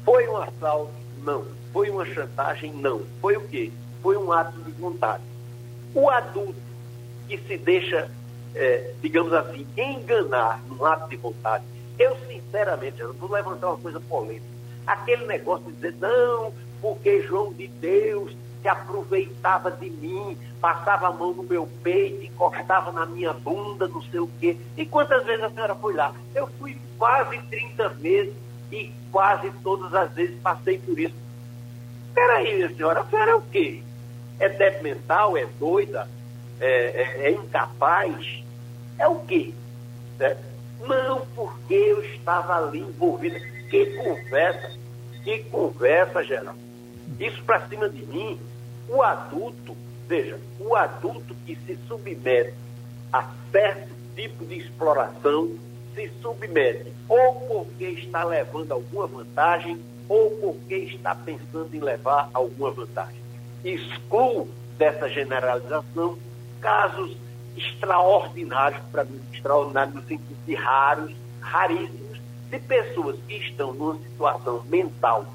Foi 0.05 0.29
um 0.29 0.37
assalto? 0.37 0.93
Não. 1.25 1.45
Foi 1.73 1.91
uma 1.91 2.07
chantagem? 2.07 2.73
Não. 2.73 3.03
Foi 3.21 3.37
o 3.37 3.47
quê? 3.49 3.73
Foi 4.03 4.17
um 4.17 4.33
ato 4.33 4.59
de 4.63 4.71
vontade. 4.73 5.23
O 5.95 6.09
adulto 6.09 6.55
que 7.29 7.39
se 7.39 7.57
deixa, 7.59 8.11
é, 8.55 8.93
digamos 9.03 9.33
assim, 9.33 9.67
enganar 9.77 10.63
num 10.69 10.85
ato 10.85 11.09
de 11.09 11.17
vontade, 11.17 11.65
eu 11.99 12.17
sinceramente, 12.29 13.01
eu 13.01 13.13
vou 13.15 13.31
levantar 13.31 13.69
uma 13.69 13.79
coisa 13.79 14.01
polêmica. 14.01 14.47
Aquele 14.87 15.27
negócio 15.27 15.67
de 15.67 15.73
dizer, 15.73 15.95
não, 16.01 16.53
porque 16.81 17.23
João 17.23 17.53
de 17.53 17.67
Deus 17.67 18.37
se 18.63 18.69
aproveitava 18.69 19.71
de 19.71 19.91
mim, 19.91 20.37
passava 20.61 21.09
a 21.09 21.13
mão 21.13 21.33
no 21.33 21.43
meu 21.43 21.69
peito, 21.83 22.25
encostava 22.25 22.91
na 22.93 23.07
minha 23.07 23.33
bunda, 23.33 23.87
não 23.89 24.03
sei 24.03 24.21
o 24.21 24.31
quê. 24.41 24.57
E 24.77 24.85
quantas 24.85 25.25
vezes 25.25 25.45
a 25.45 25.51
senhora 25.51 25.75
foi 25.75 25.95
lá? 25.95 26.15
Eu 26.35 26.49
fui 26.59 26.77
quase 26.99 27.39
30 27.43 27.89
vezes 27.91 28.35
e 28.73 28.93
quase 29.13 29.51
todas 29.63 29.95
as 29.95 30.13
vezes 30.13 30.37
passei 30.41 30.79
por 30.79 30.99
isso. 30.99 31.15
Peraí, 32.15 32.55
minha 32.55 32.75
senhora, 32.75 33.01
a 33.01 33.07
senhora 33.07 33.31
é 33.31 33.35
o 33.35 33.43
quê? 33.43 33.83
É 34.39 34.49
débil 34.49 34.83
mental? 34.83 35.37
É 35.37 35.47
doida? 35.59 36.09
É, 36.59 36.67
é, 36.67 37.29
é 37.29 37.31
incapaz? 37.33 38.43
É 38.99 39.07
o 39.07 39.21
quê? 39.21 39.53
É, 40.19 40.37
não, 40.81 41.27
porque 41.35 41.75
eu 41.75 42.05
estava 42.05 42.57
ali 42.57 42.81
envolvida. 42.81 43.39
Que 43.71 43.87
conversa, 43.97 44.73
que 45.25 45.39
conversa, 45.45 46.23
Geraldo. 46.23 46.61
Isso 47.19 47.43
para 47.45 47.67
cima 47.69 47.89
de 47.89 48.05
mim, 48.07 48.39
o 48.89 49.03
adulto, 49.03 49.77
veja, 50.07 50.39
o 50.61 50.75
adulto 50.75 51.35
que 51.47 51.57
se 51.67 51.79
submete 51.89 52.55
a 53.13 53.31
certo 53.51 53.91
tipo 54.15 54.45
de 54.45 54.59
exploração, 54.59 55.51
se 55.95 56.11
submete 56.21 56.93
ou 57.09 57.35
porque 57.49 57.85
está 57.85 58.25
levando 58.25 58.73
alguma 58.73 59.07
vantagem 59.07 59.81
ou 60.09 60.31
porque 60.39 60.75
está 60.75 61.15
pensando 61.15 61.75
em 61.75 61.81
levar 61.81 62.29
alguma 62.33 62.71
vantagem. 62.71 63.21
Excluo 63.65 64.49
dessa 64.77 65.09
generalização 65.09 66.19
casos 66.61 67.17
extraordinários, 67.57 68.83
para 68.93 69.05
mim, 69.05 69.21
extraordinários 69.33 69.95
no 69.95 70.03
sentido 70.03 70.37
de 70.47 70.55
raros, 70.55 71.13
raríssimos, 71.41 72.21
de 72.51 72.59
pessoas 72.61 73.17
que 73.27 73.37
estão 73.37 73.73
numa 73.73 73.99
situação 73.99 74.63
mental 74.65 75.27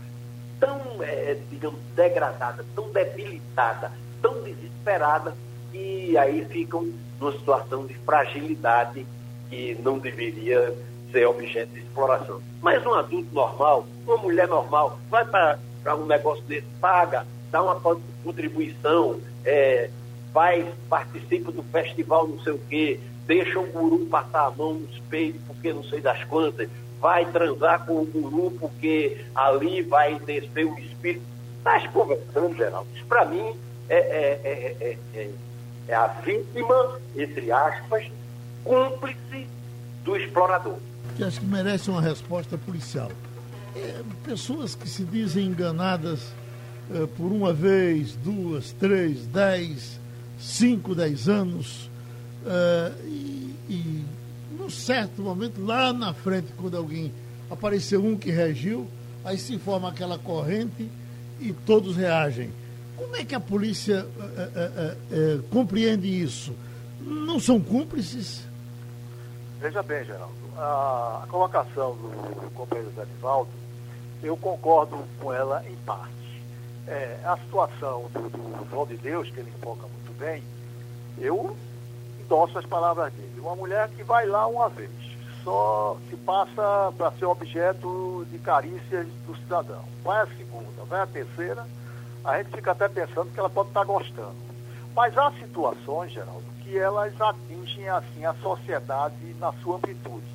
tão, 0.59 0.79
é, 1.01 1.37
digamos, 1.49 1.79
degradada, 1.95 2.63
tão 2.75 2.89
debilitada, 2.91 3.91
tão 4.21 4.41
desesperada, 4.43 5.35
que 5.71 6.17
aí 6.17 6.45
ficam 6.45 6.87
numa 7.19 7.31
situação 7.31 7.85
de 7.85 7.93
fragilidade 7.95 9.05
que 9.49 9.75
não 9.81 9.97
deveria 9.97 10.73
ser 11.11 11.25
objeto 11.25 11.73
de 11.73 11.79
exploração. 11.79 12.41
Mas 12.61 12.85
um 12.85 12.93
adulto 12.93 13.33
normal, 13.33 13.85
uma 14.05 14.17
mulher 14.17 14.47
normal, 14.47 14.99
vai 15.09 15.25
para 15.25 15.95
um 15.95 16.05
negócio 16.05 16.43
desse, 16.43 16.67
paga, 16.79 17.25
dá 17.51 17.61
uma 17.61 17.75
contribuição, 18.23 19.19
é, 19.43 19.89
vai, 20.33 20.71
participa 20.89 21.51
do 21.51 21.63
festival 21.63 22.27
não 22.27 22.39
sei 22.41 22.53
o 22.53 22.59
quê, 22.69 22.99
deixa 23.27 23.59
o 23.59 23.65
guru 23.65 24.05
passar 24.07 24.47
a 24.47 24.51
mão 24.51 24.73
nos 24.75 24.99
peitos 25.09 25.41
porque 25.47 25.73
não 25.73 25.83
sei 25.83 26.01
das 26.01 26.23
quantas, 26.25 26.69
vai 26.99 27.25
transar 27.31 27.85
com 27.85 28.01
o 28.01 28.05
guru 28.05 28.51
porque 28.59 29.17
ali 29.33 29.81
vai 29.81 30.19
descer 30.19 30.65
o 30.65 30.77
espírito. 30.79 31.25
Estás 31.57 31.87
conversando, 31.87 32.55
Geraldo? 32.55 32.87
Isso 32.95 33.05
para 33.05 33.25
mim 33.25 33.55
é, 33.89 33.97
é, 33.97 34.41
é, 34.43 34.97
é, 35.13 35.29
é 35.87 35.93
a 35.93 36.07
vítima, 36.07 36.99
entre 37.15 37.51
aspas, 37.51 38.05
cúmplice 38.63 39.47
do 40.03 40.15
explorador. 40.15 40.77
Que 41.15 41.23
acho 41.23 41.39
que 41.39 41.45
merece 41.45 41.89
uma 41.89 42.01
resposta 42.01 42.57
policial. 42.57 43.11
É, 43.75 44.01
pessoas 44.23 44.75
que 44.75 44.87
se 44.89 45.03
dizem 45.03 45.47
enganadas 45.47 46.33
é, 46.93 47.05
por 47.05 47.31
uma 47.31 47.53
vez, 47.53 48.15
duas, 48.15 48.71
três, 48.73 49.25
dez, 49.27 49.99
cinco, 50.41 50.95
dez 50.95 51.29
anos, 51.29 51.89
é, 52.45 52.91
e, 53.05 53.55
e 53.69 54.05
num 54.57 54.69
certo 54.69 55.21
momento, 55.21 55.63
lá 55.63 55.93
na 55.93 56.13
frente, 56.13 56.47
quando 56.57 56.75
alguém 56.75 57.13
apareceu 57.49 58.03
um 58.03 58.17
que 58.17 58.31
reagiu, 58.31 58.87
aí 59.23 59.37
se 59.37 59.57
forma 59.59 59.89
aquela 59.89 60.17
corrente 60.17 60.89
e 61.39 61.53
todos 61.53 61.95
reagem. 61.95 62.51
Como 62.97 63.15
é 63.15 63.25
que 63.25 63.35
a 63.35 63.39
polícia 63.39 64.05
é, 64.55 64.95
é, 65.11 65.39
compreende 65.49 66.07
isso? 66.07 66.53
Não 67.01 67.39
são 67.39 67.59
cúmplices? 67.59 68.43
Veja 69.59 69.81
bem, 69.83 70.03
Geraldo, 70.05 70.33
a, 70.57 71.25
colocação 71.29 71.95
do 71.95 72.51
companheiro 72.53 72.91
Zé 72.95 73.05
Nivaldo, 73.05 73.51
eu 74.23 74.37
concordo 74.37 75.03
com 75.19 75.33
ela 75.33 75.63
em 75.67 75.75
parte. 75.77 76.11
É, 76.87 77.19
a 77.23 77.37
situação 77.37 78.05
do, 78.13 78.29
do 78.29 78.85
de 78.87 78.97
Deus, 78.97 79.29
que 79.29 79.39
ele 79.39 79.51
foca 79.61 79.81
muito 79.81 80.00
bem, 80.21 80.43
eu 81.17 81.57
endosso 82.19 82.59
as 82.59 82.65
palavras 82.65 83.11
dele. 83.13 83.39
Uma 83.39 83.55
mulher 83.55 83.89
que 83.89 84.03
vai 84.03 84.27
lá 84.27 84.45
uma 84.45 84.69
vez, 84.69 84.91
só 85.43 85.97
se 86.09 86.15
passa 86.17 86.93
para 86.95 87.11
ser 87.13 87.25
objeto 87.25 88.25
de 88.29 88.37
carícias 88.37 89.07
do 89.25 89.35
cidadão. 89.37 89.83
Vai 90.03 90.21
a 90.21 90.27
segunda, 90.27 90.83
vai 90.87 91.01
a 91.01 91.07
terceira, 91.07 91.65
a 92.23 92.37
gente 92.37 92.51
fica 92.55 92.71
até 92.71 92.87
pensando 92.87 93.33
que 93.33 93.39
ela 93.39 93.49
pode 93.49 93.69
estar 93.69 93.83
gostando. 93.83 94.35
Mas 94.95 95.17
há 95.17 95.31
situações, 95.31 96.11
Geraldo, 96.11 96.43
que 96.63 96.77
elas 96.77 97.19
atingem 97.19 97.89
assim 97.89 98.23
a 98.23 98.35
sociedade 98.35 99.35
na 99.39 99.51
sua 99.53 99.77
amplitude. 99.77 100.27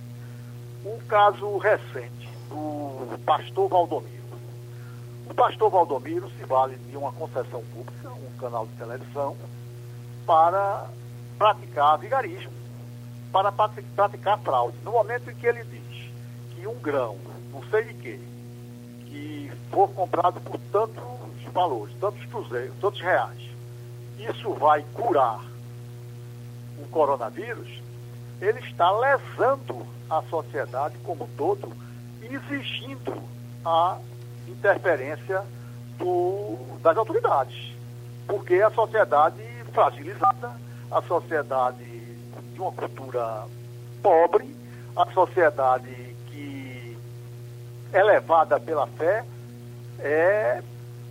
Um 0.84 0.98
caso 1.06 1.58
recente 1.58 2.28
do 2.48 3.18
pastor 3.24 3.68
Valdomiro. 3.68 4.16
O 5.30 5.34
pastor 5.34 5.70
Valdomiro 5.70 6.28
se 6.30 6.44
vale 6.44 6.76
de 6.76 6.96
uma 6.96 7.12
concessão 7.12 7.62
pública, 7.72 8.10
um 8.10 8.38
canal 8.38 8.66
de 8.66 8.72
televisão, 8.72 9.36
para 10.26 10.86
praticar 11.38 11.98
vigarismo, 11.98 12.52
para 13.32 13.52
praticar 13.52 14.38
fraude. 14.40 14.76
No 14.84 14.92
momento 14.92 15.30
em 15.30 15.34
que 15.34 15.46
ele 15.46 15.62
diz 15.64 16.10
que 16.54 16.66
um 16.66 16.78
grão, 16.80 17.16
não 17.52 17.62
sei 17.70 17.84
de 17.84 17.94
quê, 17.94 18.20
que 19.06 19.52
for 19.70 19.88
comprado 19.90 20.40
por 20.40 20.58
tantos 20.72 21.02
valores, 21.52 21.94
tantos 22.00 22.24
cruzeiros, 22.26 22.74
tantos 22.80 23.00
reais, 23.00 23.40
isso 24.18 24.52
vai 24.54 24.84
curar 24.92 25.40
o 26.78 26.86
coronavírus, 26.88 27.80
ele 28.40 28.58
está 28.60 28.90
lesando 28.90 29.86
a 30.10 30.22
sociedade 30.22 30.96
como 31.04 31.24
um 31.24 31.28
todo, 31.36 31.72
exigindo 32.22 33.22
a 33.64 33.98
interferência 34.48 35.42
do, 35.98 36.56
das 36.82 36.96
autoridades. 36.96 37.74
Porque 38.26 38.54
a 38.54 38.70
sociedade 38.70 39.40
fragilizada, 39.76 40.52
a 40.90 41.02
sociedade 41.02 41.84
de 41.84 42.58
uma 42.58 42.72
cultura 42.72 43.44
pobre, 44.02 44.56
a 44.96 45.04
sociedade 45.12 46.16
que 46.28 46.96
é 47.92 48.02
levada 48.02 48.58
pela 48.58 48.86
fé, 48.86 49.22
está 49.98 50.08
é, 50.08 50.62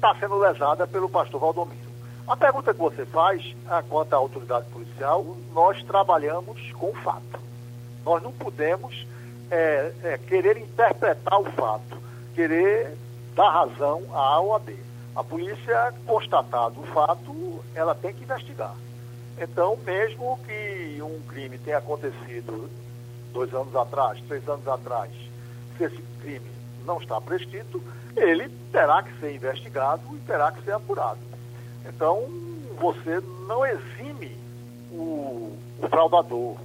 tá 0.02 0.16
sendo 0.20 0.40
lesada 0.40 0.88
pelo 0.88 1.08
pastor 1.08 1.40
Valdomiro. 1.40 1.86
A 2.28 2.36
pergunta 2.36 2.74
que 2.74 2.80
você 2.80 3.06
faz, 3.06 3.56
quanto 3.88 4.14
à 4.14 4.18
autoridade 4.18 4.66
policial, 4.72 5.38
nós 5.54 5.84
trabalhamos 5.84 6.72
com 6.72 6.90
o 6.90 6.96
fato. 6.96 7.40
Nós 8.04 8.24
não 8.24 8.32
podemos 8.32 9.06
é, 9.52 9.92
é, 10.04 10.18
querer 10.18 10.58
interpretar 10.58 11.40
o 11.40 11.46
fato, 11.52 12.02
querer 12.34 12.98
dar 13.36 13.52
razão 13.52 14.02
A 14.12 14.40
ou 14.40 14.56
a 15.16 15.24
polícia, 15.24 15.94
constatado 16.06 16.82
o 16.82 16.86
fato, 16.88 17.64
ela 17.74 17.96
tem 17.96 18.14
que 18.14 18.24
investigar. 18.24 18.76
Então, 19.38 19.78
mesmo 19.78 20.40
que 20.46 21.02
um 21.02 21.22
crime 21.28 21.58
tenha 21.58 21.78
acontecido 21.78 22.70
dois 23.34 23.54
anos 23.54 23.76
atrás, 23.76 24.22
três 24.28 24.48
anos 24.48 24.68
atrás, 24.68 25.12
se 25.78 25.86
esse 25.86 26.02
crime 26.22 26.52
não 26.86 27.00
está 27.02 27.20
prescrito, 27.20 27.82
ele 28.16 28.50
terá 28.72 29.04
que 29.04 29.20
ser 29.20 29.36
investigado 29.36 30.02
e 30.14 30.20
terá 30.20 30.52
que 30.52 30.64
ser 30.64 30.72
apurado. 30.72 31.20
Então, 31.86 32.24
você 32.80 33.22
não 33.48 33.66
exime 33.66 34.38
o, 34.92 35.58
o 35.82 35.88
fraudador, 35.90 36.58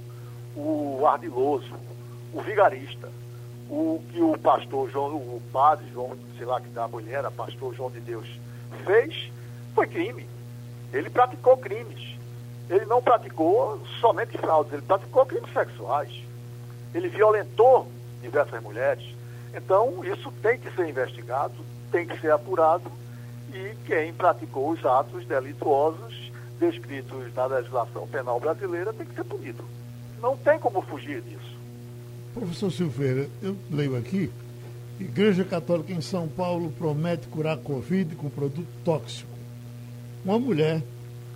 o 0.55 1.05
ardiloso, 1.05 1.73
o 2.33 2.41
vigarista, 2.41 3.09
o 3.71 4.03
que 4.11 4.21
o 4.21 4.37
pastor 4.37 4.89
João, 4.91 5.15
o 5.15 5.41
padre 5.53 5.89
João, 5.93 6.17
sei 6.37 6.45
lá 6.45 6.59
que 6.59 6.67
da 6.67 6.89
mulher, 6.89 7.23
pastor 7.31 7.73
João 7.73 7.89
de 7.89 8.01
Deus, 8.01 8.27
fez, 8.85 9.31
foi 9.73 9.87
crime. 9.87 10.27
Ele 10.91 11.09
praticou 11.09 11.55
crimes. 11.55 12.17
Ele 12.69 12.85
não 12.85 13.01
praticou 13.01 13.81
somente 14.01 14.37
fraudes, 14.37 14.73
ele 14.73 14.81
praticou 14.81 15.25
crimes 15.25 15.51
sexuais. 15.53 16.11
Ele 16.93 17.07
violentou 17.07 17.89
diversas 18.21 18.61
mulheres. 18.61 19.05
Então, 19.53 20.03
isso 20.03 20.29
tem 20.41 20.59
que 20.59 20.69
ser 20.75 20.89
investigado, 20.89 21.53
tem 21.93 22.05
que 22.05 22.19
ser 22.19 22.31
apurado 22.31 22.91
e 23.53 23.75
quem 23.85 24.13
praticou 24.13 24.71
os 24.71 24.85
atos 24.85 25.25
delituosos 25.25 26.31
descritos 26.59 27.33
na 27.33 27.45
legislação 27.45 28.05
penal 28.07 28.39
brasileira 28.39 28.91
tem 28.93 29.05
que 29.05 29.15
ser 29.15 29.23
punido. 29.23 29.63
Não 30.21 30.35
tem 30.35 30.59
como 30.59 30.81
fugir 30.81 31.21
disso. 31.21 31.50
Professor 32.33 32.71
Silveira, 32.71 33.27
eu 33.41 33.57
leio 33.69 33.95
aqui, 33.97 34.29
Igreja 34.99 35.43
Católica 35.43 35.91
em 35.91 35.99
São 35.99 36.27
Paulo 36.27 36.71
promete 36.77 37.27
curar 37.27 37.57
Covid 37.57 38.15
com 38.15 38.29
produto 38.29 38.67
tóxico. 38.85 39.29
Uma 40.23 40.39
mulher 40.39 40.81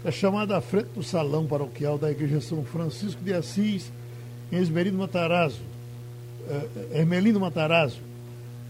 é 0.05 0.11
chamada 0.11 0.55
à 0.55 0.61
frente 0.61 0.89
do 0.95 1.03
salão 1.03 1.45
paroquial 1.47 1.97
da 1.97 2.11
Igreja 2.11 2.39
São 2.39 2.63
Francisco 2.63 3.21
de 3.23 3.33
Assis, 3.33 3.91
em 4.51 4.57
Esmerino 4.57 4.99
Matarazzo, 4.99 5.61
eh, 6.47 6.99
Hermelino 6.99 7.39
Matarazzo, 7.39 7.99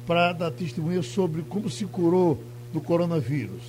para 0.07 0.33
dar 0.33 0.49
testemunha 0.49 1.03
sobre 1.03 1.43
como 1.43 1.69
se 1.69 1.85
curou 1.85 2.41
do 2.73 2.81
coronavírus. 2.81 3.61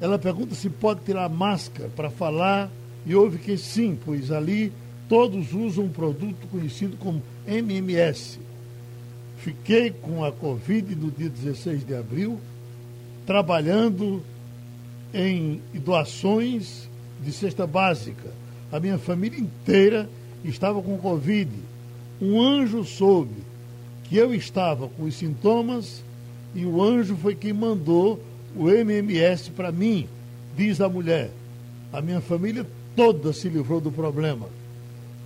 Ela 0.00 0.18
pergunta 0.18 0.54
se 0.54 0.70
pode 0.70 1.00
tirar 1.00 1.28
máscara 1.28 1.88
para 1.96 2.10
falar 2.10 2.70
e 3.04 3.14
ouve 3.16 3.38
que 3.38 3.56
sim, 3.56 3.98
pois 4.04 4.30
ali 4.30 4.72
todos 5.10 5.52
usam 5.52 5.86
um 5.86 5.88
produto 5.88 6.46
conhecido 6.52 6.96
como 6.96 7.20
MMS. 7.44 8.38
Fiquei 9.38 9.90
com 9.90 10.24
a 10.24 10.30
Covid 10.30 10.94
no 10.94 11.10
dia 11.10 11.28
16 11.28 11.84
de 11.84 11.96
abril, 11.96 12.38
trabalhando 13.26 14.22
em 15.12 15.60
doações 15.74 16.88
de 17.24 17.32
cesta 17.32 17.66
básica. 17.66 18.30
A 18.70 18.78
minha 18.78 18.98
família 18.98 19.40
inteira 19.40 20.08
estava 20.44 20.80
com 20.80 20.96
Covid. 20.96 21.50
Um 22.22 22.40
anjo 22.40 22.84
soube 22.84 23.34
que 24.04 24.16
eu 24.16 24.32
estava 24.32 24.86
com 24.86 25.02
os 25.02 25.16
sintomas 25.16 26.04
e 26.54 26.64
o 26.64 26.80
anjo 26.80 27.16
foi 27.16 27.34
quem 27.34 27.52
mandou 27.52 28.22
o 28.54 28.70
MMS 28.70 29.50
para 29.50 29.72
mim, 29.72 30.06
diz 30.56 30.80
a 30.80 30.88
mulher. 30.88 31.32
A 31.92 32.00
minha 32.00 32.20
família 32.20 32.64
toda 32.94 33.32
se 33.32 33.48
livrou 33.48 33.80
do 33.80 33.90
problema. 33.90 34.59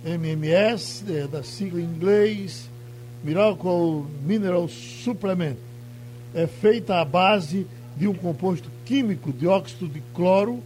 MMS, 0.05 1.03
é, 1.09 1.27
da 1.27 1.41
sigla 1.41 1.81
em 1.81 1.85
inglês, 1.85 2.69
Miracle 3.23 4.05
Mineral 4.23 4.67
Supplement, 4.67 5.55
é 6.33 6.45
feita 6.45 7.01
à 7.01 7.05
base 7.05 7.65
de 7.97 8.07
um 8.07 8.13
composto 8.13 8.69
químico, 8.85 9.33
dióxido 9.33 9.87
de 9.87 10.01
cloro, 10.13 10.61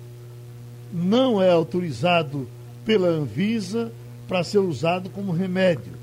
não 0.92 1.42
é 1.42 1.50
autorizado 1.50 2.48
pela 2.86 3.08
Anvisa 3.08 3.92
para 4.28 4.44
ser 4.44 4.60
usado 4.60 5.10
como 5.10 5.32
remédio. 5.32 5.94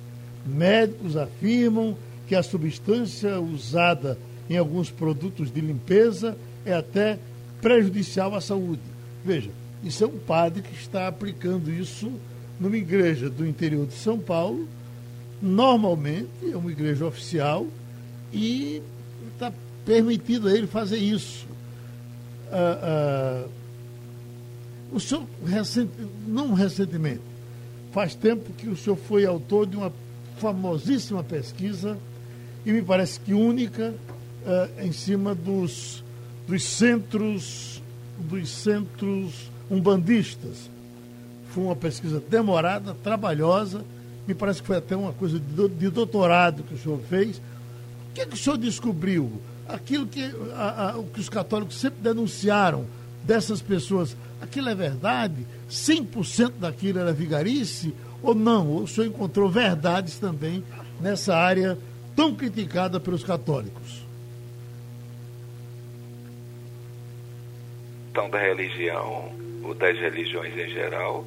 Médicos 0.47 1.17
afirmam 1.17 1.97
que 2.27 2.35
a 2.35 2.43
substância 2.43 3.39
usada 3.41 4.19
em 4.49 4.57
alguns 4.57 4.91
produtos 4.91 5.53
de 5.53 5.61
limpeza 5.61 6.37
é 6.65 6.73
até 6.73 7.19
prejudicial 7.61 8.35
à 8.35 8.41
saúde. 8.41 8.83
Veja, 9.25 9.51
isso 9.83 10.05
é 10.05 10.07
um 10.07 10.19
padre 10.19 10.63
que 10.63 10.75
está 10.75 11.09
aplicando 11.09 11.71
isso 11.71 12.13
numa 12.59 12.77
igreja 12.77 13.29
do 13.29 13.47
interior 13.47 13.87
de 13.87 13.95
São 13.95 14.19
Paulo, 14.19 14.67
normalmente 15.41 16.29
é 16.51 16.57
uma 16.57 16.71
igreja 16.71 17.05
oficial, 17.05 17.67
e 18.33 18.83
está 19.33 19.53
permitido 19.85 20.49
a 20.49 20.53
ele 20.53 20.67
fazer 20.67 20.99
isso. 20.99 21.47
Ah, 22.51 22.79
ah, 22.83 23.49
o 24.93 25.01
senhor, 25.01 25.25
recente, 25.45 25.93
não 26.27 26.55
recentemente, 26.55 27.21
faz 27.93 28.15
tempo 28.15 28.53
que 28.53 28.69
o 28.69 28.77
senhor 28.77 28.97
foi 28.97 29.27
autor 29.27 29.67
de 29.67 29.77
uma 29.77 29.93
famosíssima 30.39 31.23
pesquisa, 31.23 31.99
e 32.65 32.73
me 32.73 32.83
parece 32.83 33.21
que 33.21 33.35
única, 33.35 33.95
ah, 34.47 34.69
em 34.83 34.93
cima 34.93 35.35
dos, 35.35 36.03
dos 36.49 36.65
centros, 36.65 37.83
dos 38.19 38.49
centros 38.49 39.51
umbandistas 39.71 40.76
foi 41.57 41.65
uma 41.65 41.75
pesquisa 41.75 42.23
demorada, 42.29 42.95
trabalhosa, 43.03 43.83
me 44.29 44.35
parece 44.35 44.61
que 44.61 44.67
foi 44.67 44.77
até 44.77 44.95
uma 44.95 45.15
coisa 45.15 45.41
de, 45.41 45.89
doutorado 45.89 46.63
que 46.63 46.75
o 46.75 46.79
senhor 46.79 47.01
fez. 47.09 47.39
O 47.39 48.13
que, 48.13 48.21
é 48.21 48.27
que 48.27 48.35
o 48.35 48.37
senhor 48.37 48.59
descobriu? 48.59 49.33
Aquilo 49.67 50.07
que, 50.07 50.31
a, 50.55 50.91
a, 50.91 50.99
o 50.99 51.05
que 51.05 51.19
os 51.19 51.31
católicos 51.31 51.81
sempre 51.81 52.03
denunciaram 52.03 52.85
dessas 53.25 53.63
pessoas, 53.63 54.15
aquilo 54.39 54.69
é 54.69 54.75
verdade? 54.75 55.47
100% 55.71 56.53
daquilo 56.61 56.99
era 56.99 57.11
vigarice? 57.11 57.95
Ou 58.23 58.35
não? 58.35 58.83
O 58.83 58.87
senhor 58.87 59.07
encontrou 59.07 59.49
verdades 59.49 60.19
também 60.19 60.63
nessa 61.01 61.35
área 61.35 61.79
tão 62.15 62.35
criticada 62.35 63.01
pelos 63.01 63.25
católicos? 63.25 64.05
Da 68.13 68.39
religião, 68.39 69.33
ou 69.65 69.75
das 69.75 69.99
religiões 69.99 70.53
em 70.55 70.69
geral, 70.69 71.25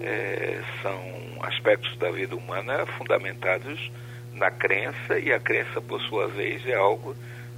é, 0.00 0.60
são 0.82 1.00
aspectos 1.42 1.96
da 1.98 2.10
vida 2.10 2.36
humana 2.36 2.86
fundamentados 2.98 3.90
na 4.34 4.50
crença, 4.50 5.18
e 5.18 5.32
a 5.32 5.40
crença, 5.40 5.80
por 5.80 6.00
sua 6.02 6.28
vez, 6.28 6.66
é 6.66 6.74
algo 6.74 7.14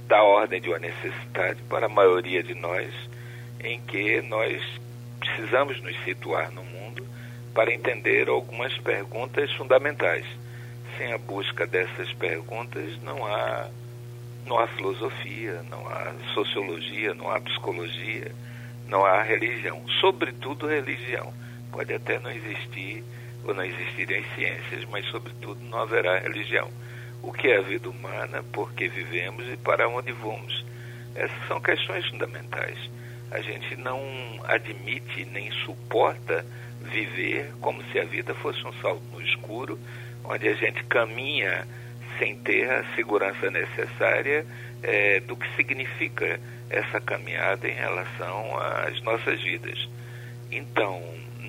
da 0.07 0.21
ordem 0.23 0.59
de 0.59 0.69
uma 0.69 0.79
necessidade 0.79 1.61
para 1.69 1.85
a 1.85 1.89
maioria 1.89 2.43
de 2.43 2.55
nós, 2.55 2.91
em 3.63 3.79
que 3.81 4.21
nós 4.23 4.61
precisamos 5.19 5.79
nos 5.81 5.95
situar 6.03 6.51
no 6.51 6.63
mundo 6.63 7.05
para 7.53 7.73
entender 7.73 8.27
algumas 8.27 8.75
perguntas 8.79 9.51
fundamentais. 9.53 10.25
Sem 10.97 11.13
a 11.13 11.17
busca 11.17 11.65
dessas 11.65 12.11
perguntas, 12.13 13.01
não 13.03 13.25
há, 13.25 13.69
não 14.45 14.59
há 14.59 14.67
filosofia, 14.67 15.63
não 15.69 15.87
há 15.87 16.13
sociologia, 16.33 17.13
não 17.13 17.31
há 17.31 17.39
psicologia, 17.39 18.31
não 18.87 19.05
há 19.05 19.21
religião, 19.21 19.81
sobretudo 20.01 20.67
religião. 20.67 21.33
Pode 21.71 21.93
até 21.93 22.19
não 22.19 22.31
existir 22.31 23.03
ou 23.43 23.53
não 23.53 23.63
existirem 23.63 24.23
ciências, 24.35 24.85
mas 24.89 25.05
sobretudo 25.07 25.59
não 25.63 25.79
haverá 25.79 26.19
religião. 26.19 26.69
O 27.23 27.31
que 27.31 27.47
é 27.47 27.57
a 27.57 27.61
vida 27.61 27.89
humana, 27.89 28.43
por 28.51 28.73
que 28.73 28.87
vivemos 28.87 29.47
e 29.47 29.57
para 29.57 29.87
onde 29.87 30.11
vamos? 30.11 30.65
Essas 31.15 31.47
são 31.47 31.59
questões 31.61 32.05
fundamentais. 32.07 32.77
A 33.31 33.41
gente 33.41 33.75
não 33.77 34.01
admite 34.43 35.25
nem 35.25 35.51
suporta 35.65 36.45
viver 36.81 37.53
como 37.61 37.83
se 37.91 37.99
a 37.99 38.05
vida 38.05 38.33
fosse 38.35 38.65
um 38.65 38.73
salto 38.81 39.03
no 39.11 39.21
escuro, 39.21 39.79
onde 40.23 40.47
a 40.47 40.53
gente 40.53 40.83
caminha 40.85 41.67
sem 42.17 42.35
ter 42.37 42.69
a 42.69 42.83
segurança 42.95 43.49
necessária 43.49 44.45
é, 44.83 45.19
do 45.21 45.35
que 45.35 45.47
significa 45.55 46.39
essa 46.69 46.99
caminhada 46.99 47.67
em 47.67 47.73
relação 47.73 48.57
às 48.57 49.01
nossas 49.01 49.41
vidas. 49.41 49.87
Então, 50.51 51.01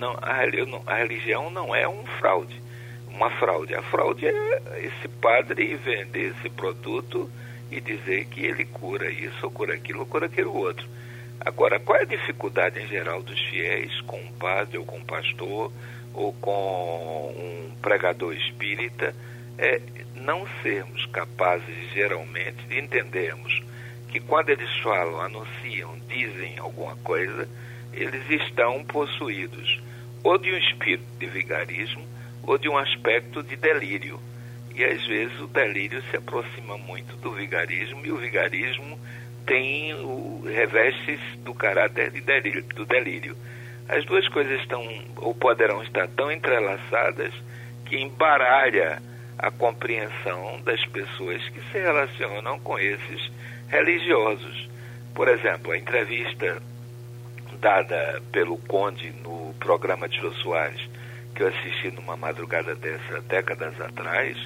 não, 0.03 0.83
a, 0.87 0.97
religião 0.97 1.49
não 1.49 1.73
é 1.73 1.89
um 1.89 2.05
fraude, 2.19 2.61
uma 3.09 3.31
fraude. 3.39 3.73
A 3.75 3.83
fraude 3.83 4.27
é 4.27 4.63
esse 4.79 5.07
padre 5.21 5.77
vender 5.77 6.35
esse 6.37 6.51
produto 6.51 7.31
e 7.71 7.81
dizer 7.81 8.27
que 8.27 8.45
ele 8.45 8.65
cura 8.65 9.09
isso, 9.11 9.39
ou 9.45 9.51
cura 9.53 9.75
aquilo, 9.75 10.01
ou 10.01 10.07
cura 10.07 10.27
aquilo 10.27 10.53
outro. 10.55 10.85
Agora, 11.41 11.79
qual 11.79 11.99
é 11.99 12.03
a 12.03 12.07
dificuldade 12.07 12.81
em 12.81 12.89
geral 12.89 13.23
dos 13.23 13.41
fiéis 13.49 14.01
com 14.03 14.21
um 14.21 14.33
padre, 14.33 14.79
ou 14.79 14.85
com 14.85 14.99
um 14.99 15.05
pastor, 15.05 15.73
ou 16.13 16.33
com 16.35 17.33
um 17.37 17.77
pregador 17.81 18.35
espírita? 18.35 19.15
É 19.57 19.81
não 20.17 20.47
sermos 20.63 21.07
capazes, 21.07 21.93
geralmente, 21.93 22.65
de 22.69 22.79
entendermos 22.79 23.63
que 24.09 24.21
quando 24.21 24.51
eles 24.51 24.71
falam, 24.79 25.21
anunciam, 25.21 25.97
dizem 26.09 26.59
alguma 26.59 26.97
coisa, 26.97 27.49
eles 27.93 28.29
estão 28.31 28.85
possuídos 28.85 29.81
ou 30.23 30.39
de 30.39 30.53
um 30.53 30.57
espírito 30.57 31.05
de 31.19 31.27
vigarismo 31.27 32.07
ou 32.43 32.59
de 32.59 32.69
um 32.69 32.77
aspecto 32.77 33.43
de 33.43 33.57
delírio. 33.57 34.21
E 34.75 34.85
às 34.85 35.07
vezes 35.07 35.39
o 35.41 35.47
delírio 35.47 36.03
se 36.11 36.17
aproxima 36.17 36.79
muito 36.79 37.15
do 37.17 37.33
vigarismo 37.33 38.05
e 38.05 38.13
o 38.13 38.17
vigarismo 38.17 38.99
tem 39.47 39.93
o 39.95 40.43
revestes 40.47 41.21
do 41.45 41.53
caráter 41.53 42.11
de 42.11 42.21
delírio, 42.21 42.63
do 42.75 42.85
delírio. 42.85 43.37
As 43.89 44.05
duas 44.05 44.27
coisas 44.29 44.61
estão 44.61 44.83
ou 45.17 45.35
poderão 45.35 45.83
estar 45.83 46.09
tão 46.09 46.31
entrelaçadas 46.31 47.33
que 47.85 48.01
embaralha 48.01 49.03
a 49.39 49.51
compreensão 49.51 50.61
das 50.65 50.83
pessoas 50.87 51.47
que 51.49 51.61
se 51.71 51.79
relacionam 51.79 52.59
com 52.61 52.79
esses 52.79 53.31
religiosos. 53.69 54.69
Por 55.15 55.29
exemplo, 55.29 55.73
a 55.73 55.79
entrevista 55.79 56.63
dada 57.63 58.21
pelo 58.33 58.59
Conde 58.59 59.13
no 59.23 59.55
programa 59.61 60.09
de 60.09 60.19
Jô 60.19 60.33
Soares, 60.33 60.81
que 61.33 61.45
eu 61.45 61.47
assisti 61.47 61.93
numa 61.93 62.17
madrugada 62.17 62.75
dessa 62.75 63.21
décadas 63.21 63.81
atrás, 63.81 64.37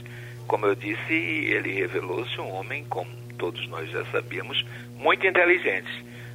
como 0.46 0.66
eu 0.66 0.74
disse, 0.74 1.14
ele 1.14 1.72
revelou-se 1.72 2.38
um 2.38 2.52
homem, 2.52 2.84
como 2.84 3.10
todos 3.38 3.66
nós 3.68 3.90
já 3.90 4.04
sabíamos, 4.12 4.62
muito 4.98 5.26
inteligente, 5.26 5.90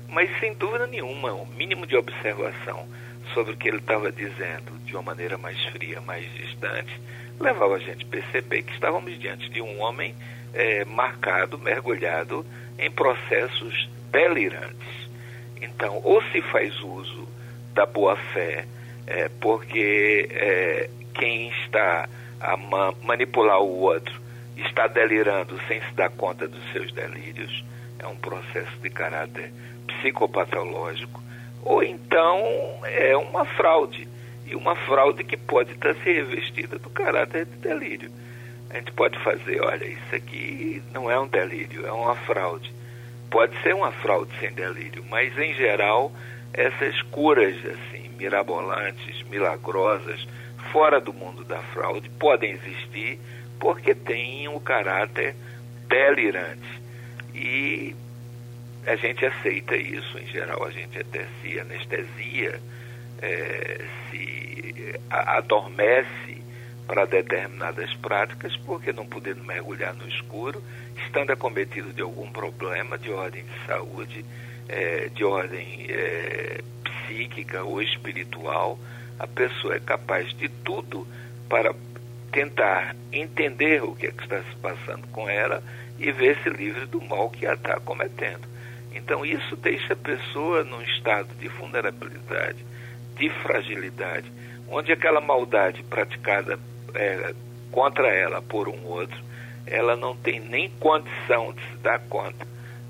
mas 0.09 0.27
sem 0.39 0.55
dúvida 0.55 0.87
nenhuma, 0.87 1.31
o 1.31 1.43
um 1.43 1.45
mínimo 1.45 1.85
de 1.85 1.95
observação 1.95 2.87
sobre 3.35 3.53
o 3.53 3.57
que 3.57 3.67
ele 3.67 3.77
estava 3.77 4.11
dizendo 4.11 4.71
de 4.83 4.93
uma 4.95 5.03
maneira 5.03 5.37
mais 5.37 5.63
fria, 5.65 6.01
mais 6.01 6.25
distante, 6.33 6.99
levava 7.39 7.75
a 7.75 7.79
gente 7.79 8.05
a 8.05 8.09
perceber 8.09 8.63
que 8.63 8.73
estávamos 8.73 9.19
diante 9.19 9.47
de 9.51 9.61
um 9.61 9.79
homem 9.79 10.15
é, 10.51 10.83
marcado, 10.85 11.59
mergulhado 11.59 12.43
em 12.79 12.89
processos 12.89 13.87
delirantes. 14.11 15.00
Então, 15.61 16.01
ou 16.03 16.21
se 16.31 16.41
faz 16.41 16.79
uso 16.81 17.27
da 17.73 17.85
boa-fé, 17.85 18.65
é, 19.07 19.29
porque 19.39 20.27
é, 20.31 20.89
quem 21.13 21.49
está 21.63 22.09
a 22.39 22.57
ma 22.57 22.93
manipular 23.03 23.61
o 23.61 23.81
outro 23.81 24.19
está 24.57 24.87
delirando 24.87 25.59
sem 25.67 25.81
se 25.81 25.93
dar 25.93 26.09
conta 26.09 26.47
dos 26.47 26.71
seus 26.71 26.91
delírios, 26.91 27.63
é 27.99 28.07
um 28.07 28.15
processo 28.15 28.75
de 28.81 28.89
caráter 28.89 29.51
psicopatológico, 29.87 31.21
ou 31.63 31.83
então 31.83 32.39
é 32.83 33.15
uma 33.15 33.45
fraude, 33.45 34.07
e 34.45 34.55
uma 34.55 34.75
fraude 34.75 35.23
que 35.23 35.37
pode 35.37 35.71
estar 35.73 35.93
se 35.95 36.11
revestida 36.11 36.77
do 36.77 36.89
caráter 36.89 37.45
de 37.45 37.55
delírio. 37.57 38.11
A 38.69 38.75
gente 38.75 38.91
pode 38.93 39.17
fazer, 39.19 39.61
olha, 39.61 39.85
isso 39.85 40.15
aqui 40.15 40.81
não 40.93 41.11
é 41.11 41.19
um 41.19 41.27
delírio, 41.27 41.85
é 41.85 41.91
uma 41.91 42.15
fraude. 42.15 42.73
Pode 43.31 43.59
ser 43.63 43.73
uma 43.73 43.91
fraude 43.91 44.31
sem 44.39 44.51
delírio, 44.51 45.03
mas 45.09 45.35
em 45.39 45.53
geral 45.55 46.11
essas 46.53 47.01
curas 47.03 47.55
assim 47.65 48.09
mirabolantes, 48.17 49.23
milagrosas, 49.29 50.27
fora 50.71 50.99
do 51.01 51.11
mundo 51.11 51.43
da 51.43 51.59
fraude, 51.73 52.09
podem 52.09 52.51
existir 52.51 53.17
porque 53.59 53.95
têm 53.95 54.47
o 54.47 54.59
caráter 54.59 55.35
delirante. 55.87 56.81
E 57.33 57.95
a 58.85 58.95
gente 58.95 59.25
aceita 59.25 59.75
isso, 59.75 60.17
em 60.19 60.27
geral, 60.27 60.63
a 60.65 60.71
gente 60.71 60.99
até 60.99 61.25
se 61.41 61.59
anestesia, 61.59 62.59
é, 63.21 63.81
se 64.09 64.99
adormece 65.09 66.40
para 66.91 67.05
determinadas 67.05 67.93
práticas, 68.01 68.53
porque 68.65 68.91
não 68.91 69.05
podendo 69.05 69.41
mergulhar 69.45 69.95
no 69.95 70.05
escuro, 70.09 70.61
estando 71.05 71.31
acometido 71.31 71.93
de 71.93 72.01
algum 72.01 72.29
problema 72.29 72.97
de 72.97 73.09
ordem 73.09 73.45
de 73.45 73.65
saúde, 73.65 74.25
é, 74.67 75.07
de 75.07 75.23
ordem 75.23 75.85
é, 75.87 76.59
psíquica 76.83 77.63
ou 77.63 77.81
espiritual, 77.81 78.77
a 79.17 79.25
pessoa 79.25 79.75
é 79.75 79.79
capaz 79.79 80.33
de 80.33 80.49
tudo 80.49 81.07
para 81.47 81.73
tentar 82.29 82.93
entender 83.13 83.81
o 83.81 83.95
que, 83.95 84.07
é 84.07 84.11
que 84.11 84.23
está 84.23 84.43
se 84.43 84.55
passando 84.57 85.07
com 85.13 85.29
ela 85.29 85.63
e 85.97 86.11
ver 86.11 86.37
se 86.43 86.49
livre 86.49 86.87
do 86.87 86.99
mal 86.99 87.29
que 87.29 87.45
ela 87.45 87.55
está 87.55 87.79
cometendo. 87.79 88.45
Então 88.93 89.25
isso 89.25 89.55
deixa 89.55 89.93
a 89.93 89.95
pessoa 89.95 90.65
num 90.65 90.81
estado 90.81 91.33
de 91.39 91.47
vulnerabilidade, 91.47 92.65
de 93.15 93.29
fragilidade, 93.29 94.29
onde 94.67 94.91
aquela 94.91 95.21
maldade 95.21 95.81
praticada 95.83 96.59
é, 96.95 97.33
contra 97.71 98.07
ela 98.07 98.41
por 98.41 98.67
um 98.67 98.85
outro, 98.85 99.17
ela 99.65 99.95
não 99.95 100.15
tem 100.15 100.39
nem 100.39 100.69
condição 100.69 101.53
de 101.53 101.61
se 101.61 101.77
dar 101.77 101.99
conta 101.99 102.45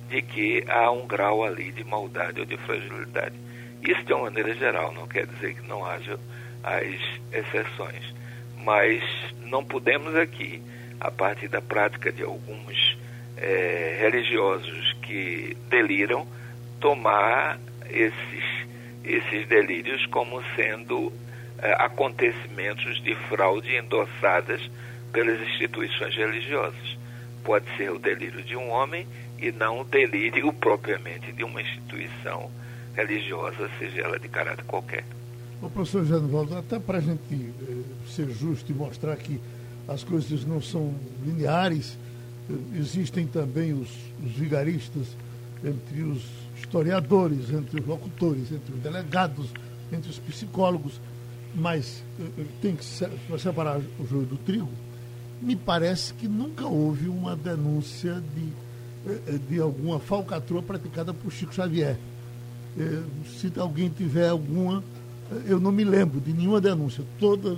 de 0.10 0.22
que 0.22 0.64
há 0.68 0.92
um 0.92 1.08
grau 1.08 1.44
ali 1.44 1.72
de 1.72 1.84
maldade 1.86 2.42
ou 2.42 2.46
de 2.46 2.58
fragilidade. 2.58 3.36
Isso 3.82 4.04
de 4.04 4.14
uma 4.14 4.26
maneira 4.26 4.54
geral, 4.54 4.94
não 4.94 5.08
quer 5.08 5.26
dizer 5.26 5.56
que 5.56 5.68
não 5.68 5.86
haja 5.86 6.20
as 6.64 6.84
exceções. 7.32 8.14
Mas 8.64 9.02
não 9.46 9.64
podemos 9.64 10.14
aqui, 10.16 10.62
a 11.00 11.10
partir 11.10 11.48
da 11.48 11.62
prática 11.62 12.12
de 12.12 12.24
alguns 12.24 12.98
é, 13.38 13.98
religiosos 14.02 14.94
que 15.02 15.56
deliram, 15.70 16.28
tomar 16.80 17.60
esses, 17.90 18.68
esses 19.04 19.48
delírios 19.48 20.06
como 20.08 20.44
sendo 20.56 21.12
acontecimentos 21.62 23.02
de 23.04 23.16
fraude 23.30 23.76
endossadas 23.76 24.62
pelas 25.12 25.40
instituições 25.42 26.16
religiosas. 26.16 26.98
Pode 27.44 27.66
ser 27.78 27.92
o 27.92 28.00
delírio 28.00 28.44
de 28.44 28.56
um 28.56 28.70
homem 28.70 29.08
e 29.40 29.52
não 29.52 29.82
o 29.82 29.84
delírio 29.84 30.52
propriamente 30.54 31.32
de 31.32 31.44
uma 31.44 31.62
instituição 31.62 32.50
religiosa, 32.96 33.70
seja 33.80 34.02
ela 34.02 34.20
de 34.20 34.28
caráter 34.28 34.64
qualquer. 34.66 35.04
O 35.62 35.70
professor 35.70 36.06
Genivaldo, 36.06 36.58
até 36.58 36.80
para 36.80 36.98
a 36.98 37.02
gente 37.02 37.22
eh, 37.32 37.82
ser 38.08 38.30
justo 38.32 38.72
e 38.72 38.76
mostrar 38.76 39.16
que 39.16 39.40
as 39.88 40.04
coisas 40.04 40.46
não 40.46 40.62
são 40.62 40.94
lineares, 41.24 41.98
eh, 42.50 42.80
existem 42.80 43.28
também 43.28 43.74
os, 43.74 43.90
os 44.24 44.32
vigaristas 44.32 45.16
entre 45.64 46.02
os 46.02 46.24
historiadores, 46.58 47.52
entre 47.52 47.80
os 47.80 47.86
locutores, 47.86 48.52
entre 48.52 48.74
os 48.74 48.80
delegados, 48.80 49.52
entre 49.92 50.10
os 50.10 50.18
psicólogos, 50.18 51.00
mas 51.54 52.04
eh, 52.20 52.46
tem 52.62 52.76
que 52.76 52.86
separar 52.86 53.80
o 54.00 54.08
joio 54.08 54.26
do 54.26 54.38
trigo. 54.38 54.70
Me 55.42 55.56
parece 55.56 56.14
que 56.14 56.28
nunca 56.28 56.66
houve 56.66 57.08
uma 57.08 57.36
denúncia 57.36 58.22
de, 58.36 59.38
de 59.50 59.60
alguma 59.60 60.00
falcatrua 60.00 60.62
praticada 60.62 61.14
por 61.14 61.32
Chico 61.32 61.54
Xavier. 61.54 61.98
Se 63.40 63.52
alguém 63.60 63.90
tiver 63.90 64.30
alguma, 64.30 64.84
eu 65.48 65.60
não 65.60 65.72
me 65.72 65.84
lembro 65.84 66.22
de 66.22 66.32
nenhuma 66.32 66.62
denúncia. 66.62 67.04
Toda 67.20 67.58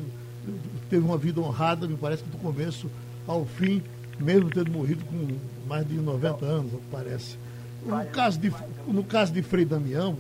teve 0.90 1.06
uma 1.06 1.18
vida 1.18 1.42
honrada, 1.42 1.88
me 1.88 1.98
parece 1.98 2.24
que 2.24 2.30
do 2.30 2.38
começo 2.38 2.90
ao 3.28 3.46
fim, 3.46 3.82
mesmo 4.20 4.50
tendo 4.50 4.72
morrido 4.72 5.04
com 5.06 5.28
mais 5.68 5.88
de 5.88 5.96
90 5.96 6.46
anos, 6.46 6.72
parece. 6.92 7.38
No 7.86 8.06
caso 8.06 8.40
de, 8.40 8.54
no 8.88 9.04
caso 9.04 9.34
de 9.34 9.42
Frei 9.42 9.66
Damião, 9.66 10.18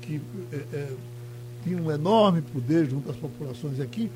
que 0.00 0.20
é, 0.52 0.56
é, 0.72 0.92
tinha 1.62 1.80
um 1.80 1.90
enorme 1.90 2.42
poder 2.42 2.88
junto 2.88 3.10
às 3.10 3.16
populações 3.16 3.80
aqui, 3.80 4.10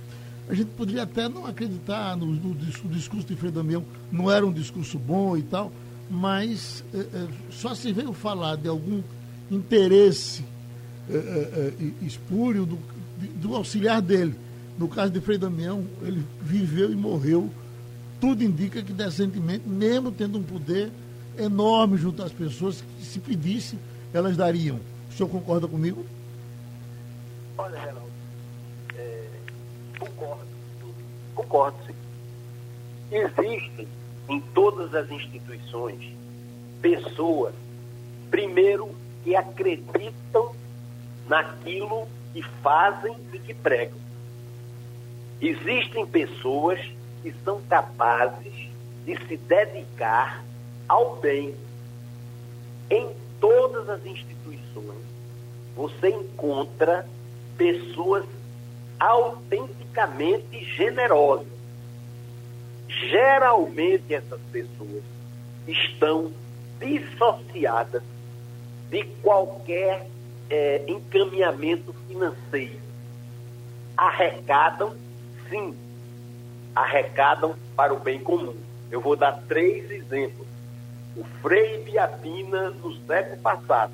a 0.49 0.55
gente 0.55 0.69
poderia 0.77 1.03
até 1.03 1.29
não 1.29 1.45
acreditar 1.45 2.17
no, 2.17 2.27
no, 2.27 2.51
no 2.51 2.91
discurso 2.91 3.27
de 3.27 3.35
Frei 3.35 3.51
Damião, 3.51 3.85
não 4.13 4.31
era 4.31 4.47
um 4.47 4.53
discurso 4.53 4.99
bom 4.99 5.37
e 5.37 5.43
tal, 5.43 5.73
mas 6.09 6.85
é, 6.95 6.99
é 6.99 7.29
só 7.51 7.75
se 7.75 7.93
veio 7.93 8.13
falar 8.13 8.57
de 8.57 8.69
algum 8.69 9.03
interesse 9.51 10.45
é, 11.11 11.73
espúrio 12.03 12.67
do, 12.67 12.79
do 13.41 13.55
auxiliar 13.55 14.01
dele. 14.01 14.35
No 14.79 14.89
caso 14.89 15.13
de 15.13 15.21
Frei 15.21 15.39
Damião, 15.39 15.85
ele 16.03 16.25
viveu 16.43 16.93
e 16.93 16.97
morreu. 16.97 17.51
Tudo 18.21 18.43
indica 18.43 18.83
que 18.83 18.93
decentemente, 18.93 19.69
mesmo 19.69 20.13
tendo 20.13 20.39
um 20.39 20.43
poder 20.43 20.91
enorme 21.39 21.97
junto 21.97 22.23
às 22.23 22.33
pessoas, 22.33 22.83
que 22.99 23.05
se 23.05 23.19
pedisse, 23.19 23.79
elas 24.13 24.37
dariam. 24.37 24.79
O 25.11 25.15
senhor 25.15 25.29
concorda 25.29 25.67
comigo? 25.67 26.05
Olha, 27.59 27.79
Renato, 27.79 28.07
é, 28.97 29.29
concordo. 29.99 30.47
Concordo, 31.35 31.79
sim. 31.87 31.95
Existem 33.11 33.89
em 34.29 34.41
todas 34.41 34.95
as 34.95 35.11
instituições 35.11 36.13
pessoas, 36.83 37.55
primeiro, 38.31 38.95
que 39.25 39.35
acreditam 39.35 40.55
naquilo 41.29 42.07
que 42.33 42.43
fazem 42.63 43.17
e 43.33 43.39
que 43.39 43.55
pregam. 43.55 43.99
Existem 45.41 46.07
pessoas 46.07 46.81
que 47.23 47.35
são 47.45 47.61
capazes 47.63 48.69
de 49.05 49.17
se 49.27 49.37
dedicar 49.37 50.45
ao 50.89 51.17
bem. 51.17 51.55
Em 52.91 53.09
todas 53.41 53.89
as 53.89 54.05
instituições, 54.07 55.03
você 55.75 56.09
encontra 56.09 57.07
pessoas 57.57 58.25
autenticamente 58.99 60.65
generosas. 60.77 61.47
Geralmente, 62.89 64.15
essas 64.15 64.41
pessoas 64.53 65.03
estão 65.67 66.33
dissociadas 66.79 68.03
de 68.91 69.03
qualquer 69.23 70.07
é, 70.49 70.85
encaminhamento 70.87 71.93
financeiro. 72.07 72.81
Arrecadam, 73.97 74.95
sim, 75.51 75.75
arrecadam 76.75 77.57
para 77.75 77.93
o 77.93 77.99
bem 77.99 78.21
comum. 78.21 78.57
Eu 78.91 79.01
vou 79.01 79.17
dar 79.17 79.43
três 79.49 79.91
exemplos. 79.91 80.47
O 81.17 81.25
Frei 81.43 81.83
Biapina, 81.83 82.71
no 82.71 82.95
século 83.07 83.41
passado. 83.41 83.93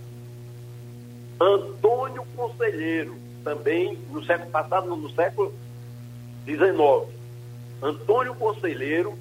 Antônio 1.41 2.25
Conselheiro, 2.37 3.17
também 3.43 3.99
no 4.11 4.25
século 4.25 4.51
passado, 4.51 4.95
no 4.95 5.11
século 5.11 5.53
XIX. 6.45 7.13
Antônio 7.83 8.35
Conselheiro, 8.35 9.19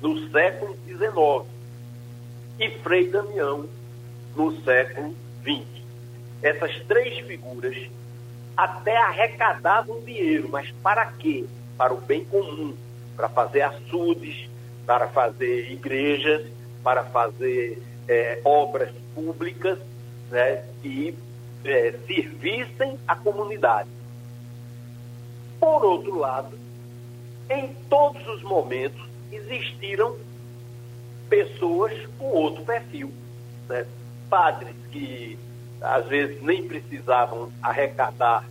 no 0.00 0.30
século 0.30 0.76
XIX, 0.86 1.46
e 2.58 2.70
Frei 2.82 3.08
Damião, 3.08 3.68
no 4.34 4.62
século 4.62 5.14
XX. 5.42 5.66
Essas 6.42 6.78
três 6.86 7.18
figuras 7.26 7.76
até 8.56 8.96
arrecadavam 8.96 10.00
dinheiro, 10.00 10.48
mas 10.50 10.70
para 10.82 11.06
quê? 11.06 11.44
Para 11.76 11.92
o 11.92 12.00
bem 12.00 12.24
comum, 12.24 12.74
para 13.16 13.28
fazer 13.28 13.62
açudes, 13.62 14.48
para 14.86 15.08
fazer 15.08 15.70
igrejas, 15.70 16.46
para 16.82 17.04
fazer 17.04 17.80
é, 18.08 18.40
obras 18.44 18.90
públicas 19.14 19.78
né, 20.30 20.64
que 20.82 21.14
é, 21.64 21.94
servissem 22.06 22.98
à 23.06 23.14
comunidade. 23.14 23.88
Por 25.58 25.84
outro 25.84 26.18
lado, 26.18 26.58
em 27.48 27.74
todos 27.88 28.26
os 28.28 28.42
momentos 28.42 29.00
existiram 29.30 30.16
pessoas 31.28 31.92
com 32.18 32.26
outro 32.26 32.64
perfil. 32.64 33.12
Né? 33.68 33.86
Padres 34.28 34.74
que 34.90 35.38
às 35.80 36.06
vezes 36.06 36.42
nem 36.42 36.66
precisavam 36.66 37.50
arrecadar 37.62 38.44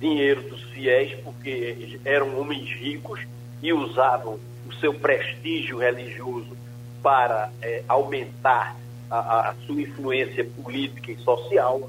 dinheiro 0.00 0.42
dos 0.48 0.62
fiéis, 0.64 1.18
porque 1.22 1.98
eram 2.04 2.38
homens 2.38 2.68
ricos 2.70 3.20
e 3.62 3.72
usavam 3.72 4.38
o 4.66 4.72
seu 4.74 4.92
prestígio 4.94 5.78
religioso 5.78 6.56
para 7.02 7.50
é, 7.62 7.82
aumentar 7.88 8.76
a, 9.10 9.50
a, 9.50 9.54
sua 9.66 9.80
influência 9.80 10.44
política 10.62 11.12
e 11.12 11.16
social. 11.18 11.88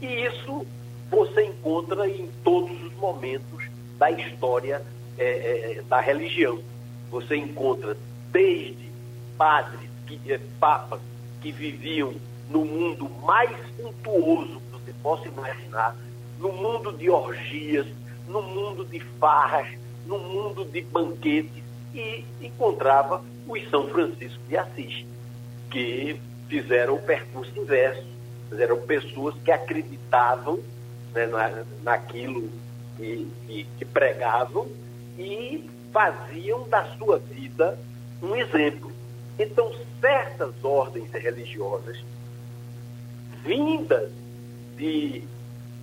E 0.00 0.06
isso 0.06 0.66
você 1.10 1.46
encontra 1.46 2.08
em 2.08 2.28
todos 2.44 2.70
os 2.82 2.94
momentos 2.94 3.64
da 3.98 4.10
história 4.10 4.82
é, 5.18 5.78
é, 5.78 5.82
da 5.82 6.00
religião. 6.00 6.60
Você 7.10 7.36
encontra 7.36 7.96
desde 8.30 8.88
padres, 9.36 9.88
que, 10.06 10.20
é, 10.32 10.38
papas 10.60 11.00
que 11.40 11.50
viviam 11.50 12.14
no 12.50 12.64
mundo 12.64 13.10
mais 13.22 13.50
suntuoso 13.76 14.60
que 14.60 14.72
você 14.72 14.92
possa 15.02 15.28
imaginar, 15.28 15.96
no 16.38 16.52
mundo 16.52 16.92
de 16.92 17.10
orgias, 17.10 17.86
no 18.28 18.42
mundo 18.42 18.84
de 18.84 19.00
farras, 19.18 19.68
no 20.06 20.18
mundo 20.18 20.64
de 20.64 20.80
banquetes, 20.82 21.62
e 21.94 22.24
encontrava 22.40 23.22
os 23.46 23.70
São 23.70 23.88
Francisco 23.88 24.40
de 24.48 24.56
Assis, 24.56 25.04
que 25.70 26.20
fizeram 26.48 26.94
o 26.94 27.02
percurso 27.02 27.52
inverso. 27.56 28.06
Eram 28.58 28.80
pessoas 28.80 29.34
que 29.44 29.52
acreditavam 29.52 30.60
né, 31.14 31.26
na, 31.26 31.64
naquilo 31.82 32.50
que, 32.96 33.28
que, 33.46 33.66
que 33.78 33.84
pregavam 33.84 34.66
e 35.18 35.68
faziam 35.92 36.68
da 36.68 36.84
sua 36.96 37.18
vida 37.18 37.78
um 38.22 38.34
exemplo. 38.34 38.90
Então, 39.38 39.72
certas 40.00 40.52
ordens 40.62 41.10
religiosas, 41.12 42.02
vindas 43.44 44.10
de 44.76 45.22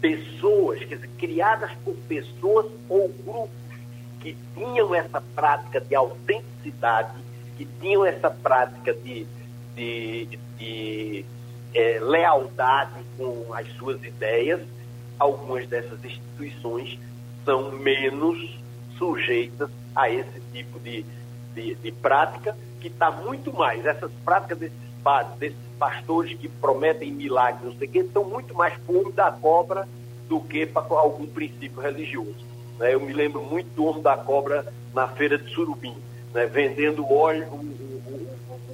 pessoas, 0.01 0.79
quer 0.79 0.95
dizer, 0.95 1.09
criadas 1.17 1.71
por 1.83 1.95
pessoas 2.07 2.67
ou 2.89 3.09
grupos 3.09 3.49
que 4.19 4.35
tinham 4.53 4.93
essa 4.93 5.21
prática 5.21 5.79
de 5.79 5.95
autenticidade, 5.95 7.13
que 7.57 7.65
tinham 7.79 8.05
essa 8.05 8.29
prática 8.29 8.93
de, 8.93 9.25
de, 9.75 10.39
de 10.57 11.25
é, 11.73 11.99
lealdade 11.99 13.03
com 13.17 13.53
as 13.53 13.67
suas 13.73 14.03
ideias, 14.03 14.61
algumas 15.19 15.67
dessas 15.67 16.03
instituições 16.03 16.99
são 17.43 17.71
menos 17.71 18.57
sujeitas 18.97 19.69
a 19.95 20.09
esse 20.09 20.41
tipo 20.53 20.79
de, 20.79 21.05
de, 21.53 21.75
de 21.75 21.91
prática, 21.91 22.57
que 22.79 22.87
está 22.87 23.11
muito 23.11 23.53
mais, 23.53 23.85
essas 23.85 24.11
práticas 24.23 24.57
desses 24.57 24.77
padres, 25.03 25.37
desses 25.37 25.65
pastores 25.77 26.37
que 26.37 26.47
prometem 26.47 27.11
milagres, 27.11 27.63
não 27.63 27.77
sei 27.77 27.87
o 27.87 27.91
quê, 27.91 27.99
estão 27.99 28.23
muito 28.23 28.53
mais 28.53 28.77
por 28.79 29.11
da 29.11 29.31
cobra 29.31 29.87
do 30.27 30.39
que 30.39 30.65
para 30.65 30.83
algum 30.89 31.27
princípio 31.27 31.81
religioso. 31.81 32.45
Né? 32.79 32.93
Eu 32.93 32.99
me 32.99 33.13
lembro 33.13 33.43
muito 33.43 33.67
do 33.75 33.85
homem 33.85 34.01
da 34.01 34.17
cobra 34.17 34.65
na 34.93 35.07
feira 35.07 35.37
de 35.37 35.53
Surubim, 35.53 35.95
né? 36.33 36.45
vendendo 36.45 37.11
óleo, 37.11 37.47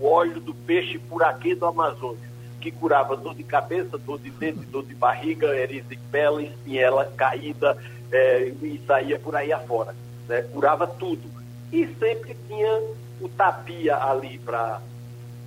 o, 0.01 0.07
óleo 0.07 0.39
do 0.39 0.53
peixe 0.53 0.97
puraquê 0.97 1.55
do 1.55 1.65
Amazonas, 1.65 2.19
que 2.59 2.71
curava 2.71 3.15
dor 3.15 3.35
de 3.35 3.43
cabeça, 3.43 3.97
dor 3.97 4.19
de 4.19 4.29
dente, 4.29 4.65
dor 4.65 4.85
de 4.85 4.93
barriga, 4.93 5.55
erisipela, 5.55 6.41
espinhela 6.41 7.11
caída 7.17 7.77
é, 8.11 8.53
e 8.61 8.81
saía 8.85 9.17
por 9.19 9.35
aí 9.35 9.51
afora. 9.51 9.95
Né? 10.27 10.41
Curava 10.53 10.85
tudo. 10.85 11.29
E 11.71 11.87
sempre 11.99 12.35
tinha 12.47 12.81
o 13.19 13.29
tapia 13.29 13.95
ali 13.97 14.39
para 14.39 14.81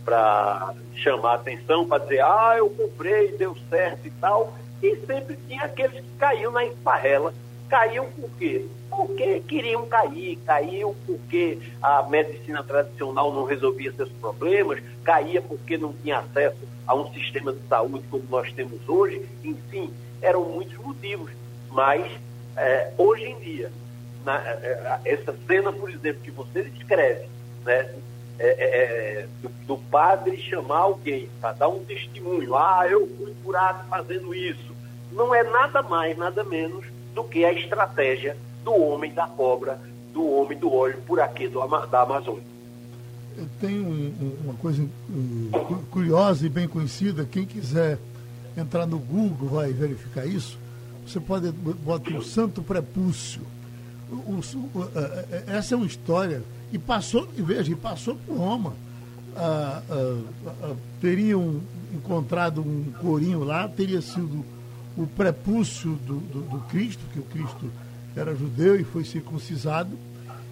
para 0.04 0.74
chamar 0.96 1.36
atenção, 1.36 1.86
para 1.86 2.02
dizer, 2.02 2.20
ah, 2.20 2.54
eu 2.58 2.68
comprei, 2.68 3.32
deu 3.38 3.56
certo 3.70 4.06
e 4.06 4.10
tal. 4.10 4.52
E 4.82 4.96
sempre 5.06 5.38
tinha 5.48 5.64
aqueles 5.64 6.04
que 6.04 6.16
caíam 6.18 6.52
na 6.52 6.64
esparrela. 6.66 7.32
Caíam 7.70 8.04
por 8.12 8.28
quê? 8.38 8.66
Porque 8.96 9.40
queriam 9.40 9.86
cair, 9.86 10.38
caíam 10.46 10.94
porque 11.06 11.58
a 11.82 12.02
medicina 12.04 12.62
tradicional 12.62 13.32
não 13.32 13.44
resolvia 13.44 13.92
seus 13.92 14.10
problemas, 14.12 14.82
caía 15.02 15.42
porque 15.42 15.76
não 15.76 15.92
tinha 15.92 16.18
acesso 16.18 16.58
a 16.86 16.94
um 16.94 17.12
sistema 17.12 17.52
de 17.52 17.60
saúde 17.68 18.04
como 18.10 18.24
nós 18.30 18.52
temos 18.52 18.80
hoje. 18.88 19.26
Enfim, 19.42 19.92
eram 20.20 20.44
muitos 20.44 20.76
motivos. 20.78 21.30
Mas, 21.70 22.10
é, 22.56 22.92
hoje 22.96 23.24
em 23.24 23.38
dia, 23.40 23.72
na, 24.24 24.38
é, 24.38 25.00
é 25.04 25.12
essa 25.12 25.34
cena, 25.46 25.72
por 25.72 25.90
exemplo, 25.90 26.22
que 26.22 26.30
você 26.30 26.62
descreve, 26.62 27.28
né, 27.64 27.94
é, 28.38 28.48
é, 28.48 29.28
do, 29.42 29.48
do, 29.66 29.78
padre 29.90 30.36
chamar 30.38 30.78
alguém 30.78 31.28
para 31.40 31.52
dar 31.52 31.68
um 31.68 31.84
testemunho, 31.84 32.56
ah, 32.56 32.86
eu 32.88 33.06
fui 33.16 33.32
curado 33.44 33.88
fazendo 33.88 34.34
isso, 34.34 34.74
não 35.12 35.32
é 35.32 35.44
nada 35.44 35.82
mais, 35.82 36.16
nada 36.16 36.42
menos 36.42 36.84
do 37.14 37.22
que 37.22 37.44
a 37.44 37.52
estratégia 37.52 38.36
do 38.64 38.74
homem 38.74 39.12
da 39.12 39.26
cobra, 39.26 39.78
do 40.12 40.26
homem 40.26 40.58
do 40.58 40.72
óleo 40.72 40.98
por 41.06 41.20
aqui 41.20 41.48
do, 41.48 41.60
da 41.86 42.02
Amazônia. 42.02 42.42
Tem 43.60 43.80
um, 43.80 44.12
uma 44.44 44.54
coisa 44.54 44.84
curiosa 45.90 46.46
e 46.46 46.48
bem 46.48 46.68
conhecida, 46.68 47.24
quem 47.24 47.44
quiser 47.44 47.98
entrar 48.56 48.86
no 48.86 48.98
Google 48.98 49.48
vai 49.48 49.72
verificar 49.72 50.24
isso, 50.24 50.56
você 51.06 51.20
pode 51.20 51.50
botar 51.50 52.16
o 52.16 52.22
santo 52.22 52.62
prepúcio. 52.62 53.42
O, 54.10 54.38
o, 54.38 54.42
essa 55.46 55.74
é 55.74 55.76
uma 55.76 55.86
história 55.86 56.42
e 56.72 56.78
passou, 56.78 57.28
veja, 57.36 57.72
e 57.72 57.74
passou 57.74 58.16
por 58.26 58.36
Roma. 58.36 58.74
Ah, 59.36 59.82
ah, 59.90 60.20
ah, 60.62 60.74
teriam 61.00 61.60
encontrado 61.92 62.60
um 62.60 62.92
corinho 63.00 63.42
lá, 63.42 63.68
teria 63.68 64.00
sido 64.00 64.44
o 64.96 65.06
prepúcio 65.08 65.98
do, 66.06 66.18
do, 66.20 66.40
do 66.42 66.58
Cristo, 66.68 67.02
que 67.12 67.18
o 67.18 67.24
Cristo 67.24 67.70
era 68.16 68.34
judeu 68.34 68.78
e 68.78 68.84
foi 68.84 69.04
circuncisado. 69.04 69.96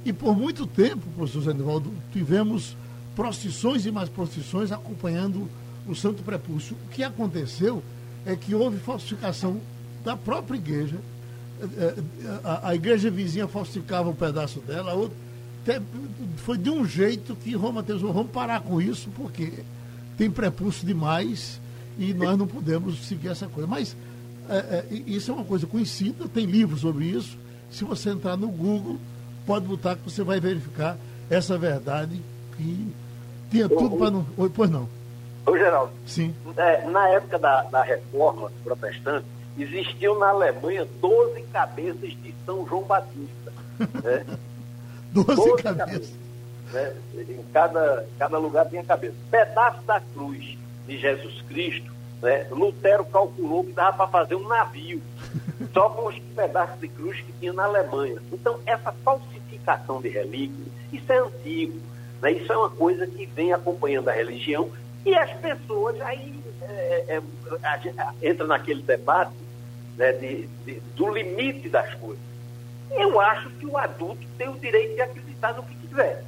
E 0.04 0.12
por 0.12 0.36
muito 0.36 0.66
tempo, 0.66 1.06
professor 1.16 1.42
Zanivaldo, 1.42 1.92
tivemos 2.12 2.76
procissões 3.14 3.86
e 3.86 3.90
mais 3.90 4.08
procissões 4.08 4.72
acompanhando 4.72 5.48
o 5.86 5.94
Santo 5.94 6.22
Prepúcio. 6.22 6.76
O 6.86 6.88
que 6.90 7.02
aconteceu 7.02 7.82
é 8.26 8.34
que 8.34 8.54
houve 8.54 8.78
falsificação 8.78 9.60
da 10.04 10.16
própria 10.16 10.56
igreja. 10.56 10.96
Eh, 11.60 11.94
a, 12.42 12.70
a 12.70 12.74
igreja 12.74 13.10
vizinha 13.10 13.46
falsificava 13.46 14.08
um 14.08 14.14
pedaço 14.14 14.60
dela, 14.60 14.92
a 14.92 14.94
outra 14.94 15.16
foi 16.38 16.58
de 16.58 16.70
um 16.70 16.84
jeito 16.84 17.36
que 17.36 17.54
Roma 17.54 17.82
teve, 17.82 18.00
vamos 18.00 18.30
parar 18.30 18.60
com 18.60 18.80
isso, 18.80 19.08
porque 19.14 19.52
tem 20.18 20.30
prepúcio 20.30 20.86
demais 20.86 21.60
e 21.98 22.12
nós 22.12 22.36
não 22.36 22.46
podemos 22.46 23.06
seguir 23.06 23.28
essa 23.28 23.46
coisa. 23.46 23.66
Mas 23.66 23.96
é, 24.48 24.56
é, 24.56 24.86
isso 25.06 25.30
é 25.30 25.34
uma 25.34 25.44
coisa 25.44 25.66
conhecida, 25.66 26.28
tem 26.28 26.46
livros 26.46 26.80
sobre 26.80 27.06
isso. 27.06 27.38
Se 27.73 27.85
você 27.85 28.11
entrar 28.11 28.37
no 28.37 28.49
Google, 28.49 28.99
pode 29.47 29.66
botar 29.66 29.97
que 29.97 30.09
você 30.09 30.23
vai 30.23 30.39
verificar 30.39 30.97
essa 31.31 31.57
verdade 31.57 32.20
que 32.57 32.93
tinha 33.51 33.68
tudo 33.68 33.97
para 33.97 34.11
não. 34.11 34.27
Oi, 34.37 34.51
pois 34.51 34.70
não. 34.70 34.89
Ô, 35.47 35.57
Geraldo. 35.57 35.93
Sim. 36.07 36.35
É, 36.57 36.87
na 36.87 37.09
época 37.09 37.39
da, 37.39 37.62
da 37.62 37.83
reforma 37.83 38.53
protestante, 38.62 39.27
existiam 39.59 40.18
na 40.18 40.29
Alemanha 40.29 40.87
12 41.01 41.43
cabeças 41.53 42.11
de 42.11 42.35
São 42.45 42.66
João 42.66 42.83
Batista. 42.83 43.53
Né? 44.05 44.27
Doze 45.12 45.62
cabeças. 45.62 46.12
Né? 46.73 46.95
Em 47.14 47.43
cada, 47.53 48.07
cada 48.18 48.39
lugar 48.39 48.68
tinha 48.68 48.85
cabeça. 48.85 49.14
Pedaço 49.31 49.83
da 49.83 50.01
cruz 50.14 50.57
de 50.87 50.99
Jesus 50.99 51.43
Cristo, 51.49 51.91
né? 52.23 52.47
Lutero 52.51 53.05
calculou 53.05 53.64
que 53.64 53.73
dava 53.73 53.97
para 53.97 54.09
fazer 54.09 54.35
um 54.37 54.47
navio, 54.47 55.03
só 55.72 55.89
com 55.91 56.09
os 56.09 56.18
pedaços 56.18 56.80
de 56.80 56.89
cruz 56.89 57.20
que 57.20 57.33
tinha 57.41 57.53
na 57.53 57.64
Alemanha. 57.64 58.20
Então, 58.33 58.59
essa 58.66 58.93
falsificação 59.05 60.01
de 60.01 60.09
relíquias, 60.09 60.68
isso 60.93 61.12
é 61.12 61.18
antigo. 61.18 61.78
Né? 62.20 62.33
Isso 62.33 62.53
é 62.53 62.57
uma 62.57 62.70
coisa 62.70 63.07
que 63.07 63.26
vem 63.26 63.53
acompanhando 63.53 64.09
a 64.09 64.12
religião 64.12 64.70
e 65.05 65.14
as 65.14 65.33
pessoas 65.41 66.01
aí 66.01 66.41
é, 66.62 67.16
é, 67.16 67.22
é 67.62 68.28
entra 68.30 68.47
naquele 68.47 68.83
debate 68.83 69.35
né, 69.97 70.12
de, 70.12 70.47
de, 70.64 70.80
do 70.97 71.12
limite 71.12 71.68
das 71.68 71.93
coisas 71.95 72.22
Eu 72.91 73.20
acho 73.20 73.51
que 73.51 73.66
o 73.66 73.76
adulto 73.76 74.24
tem 74.39 74.49
o 74.49 74.59
direito 74.59 74.95
de 74.95 75.01
acreditar 75.01 75.55
no 75.55 75.62
que 75.62 75.74
quiser. 75.74 76.24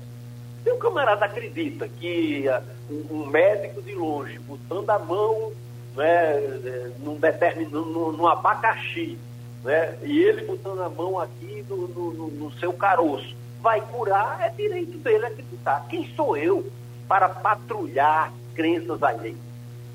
Se 0.63 0.71
o 0.71 0.79
camarada 0.79 1.27
acredita 1.27 1.89
que 1.89 2.47
uh, 2.49 3.15
um 3.15 3.27
médico 3.27 3.83
de 3.83 3.95
longe, 3.95 4.39
botando 4.41 4.91
a 4.91 4.99
mão 4.99 5.53
né, 5.95 6.93
num, 6.99 7.17
determinado, 7.17 7.85
num, 7.85 8.13
num 8.13 8.27
abacaxi, 8.27 9.19
né, 9.63 9.97
e 10.03 10.21
ele 10.21 10.45
botando 10.45 10.83
a 10.83 10.89
mão 10.89 11.19
aqui 11.19 11.65
no, 11.69 11.89
no, 11.89 12.29
no 12.29 12.53
seu 12.53 12.73
caroço, 12.73 13.35
vai 13.61 13.81
curar, 13.81 14.41
é 14.43 14.51
direito 14.51 14.99
dele 14.99 15.27
acreditar. 15.27 15.87
Quem 15.89 16.07
sou 16.15 16.37
eu 16.37 16.71
para 17.09 17.29
patrulhar 17.29 18.33
crenças 18.55 19.03
alheias? 19.03 19.39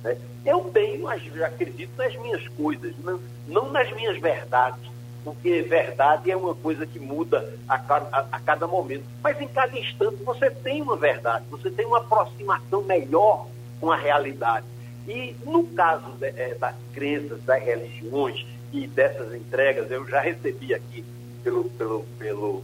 Né? 0.04 0.18
Eu 0.46 0.62
tenho, 0.74 1.08
acredito 1.08 1.92
nas 1.98 2.16
minhas 2.16 2.48
coisas, 2.50 2.94
não, 3.04 3.20
não 3.48 3.72
nas 3.72 3.92
minhas 3.94 4.20
verdades 4.20 4.90
porque 5.24 5.62
verdade 5.62 6.32
é 6.32 6.36
uma 6.36 6.56
coisa 6.56 6.86
que 6.86 7.00
muda 7.00 7.54
a 7.68 7.76
a, 7.76 8.26
a 8.32 8.40
cada, 8.40 8.68
momento. 8.68 9.04
Mas 9.22 9.40
em 9.40 9.48
cada 9.48 9.78
instante 9.78 10.24
você 10.24 10.50
tem 10.50 10.82
uma 10.82 10.96
verdade, 10.96 11.46
você 11.50 11.70
tem 11.70 11.86
uma 11.86 12.00
aproximação 12.00 12.82
melhor 12.82 13.48
com 13.80 13.92
a 13.92 13.96
realidade. 13.96 14.66
E 15.10 15.36
no 15.44 15.66
caso 15.68 16.12
de, 16.20 16.28
é, 16.28 16.54
das 16.54 16.76
crenças, 16.94 17.44
das 17.44 17.62
religiões 17.62 18.46
e 18.72 18.86
dessas 18.88 19.34
entregas, 19.34 19.90
eu 19.90 20.08
já 20.08 20.22
recebi 20.22 20.74
aqui 20.74 21.04
pelo, 21.44 21.64
pelo, 21.72 22.06
pelo, 22.20 22.64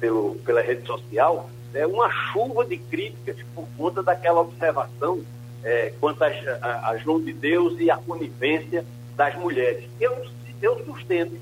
pelo, 0.00 0.34
pela 0.36 0.62
rede 0.62 0.86
social 0.86 1.50
é, 1.74 1.86
uma 1.86 2.10
chuva 2.10 2.64
de 2.64 2.78
críticas 2.78 3.36
por 3.54 3.66
conta 3.76 4.02
daquela 4.02 4.40
observação 4.40 5.22
é, 5.62 5.92
quanto 6.00 6.24
a 6.24 6.96
João 6.96 7.20
de 7.20 7.32
Deus 7.32 7.78
e 7.78 7.90
a 7.90 7.96
conivência 7.96 8.84
das 9.14 9.36
mulheres. 9.36 9.84
Eu, 10.00 10.24
eu 10.60 10.84
sustento 10.84 11.38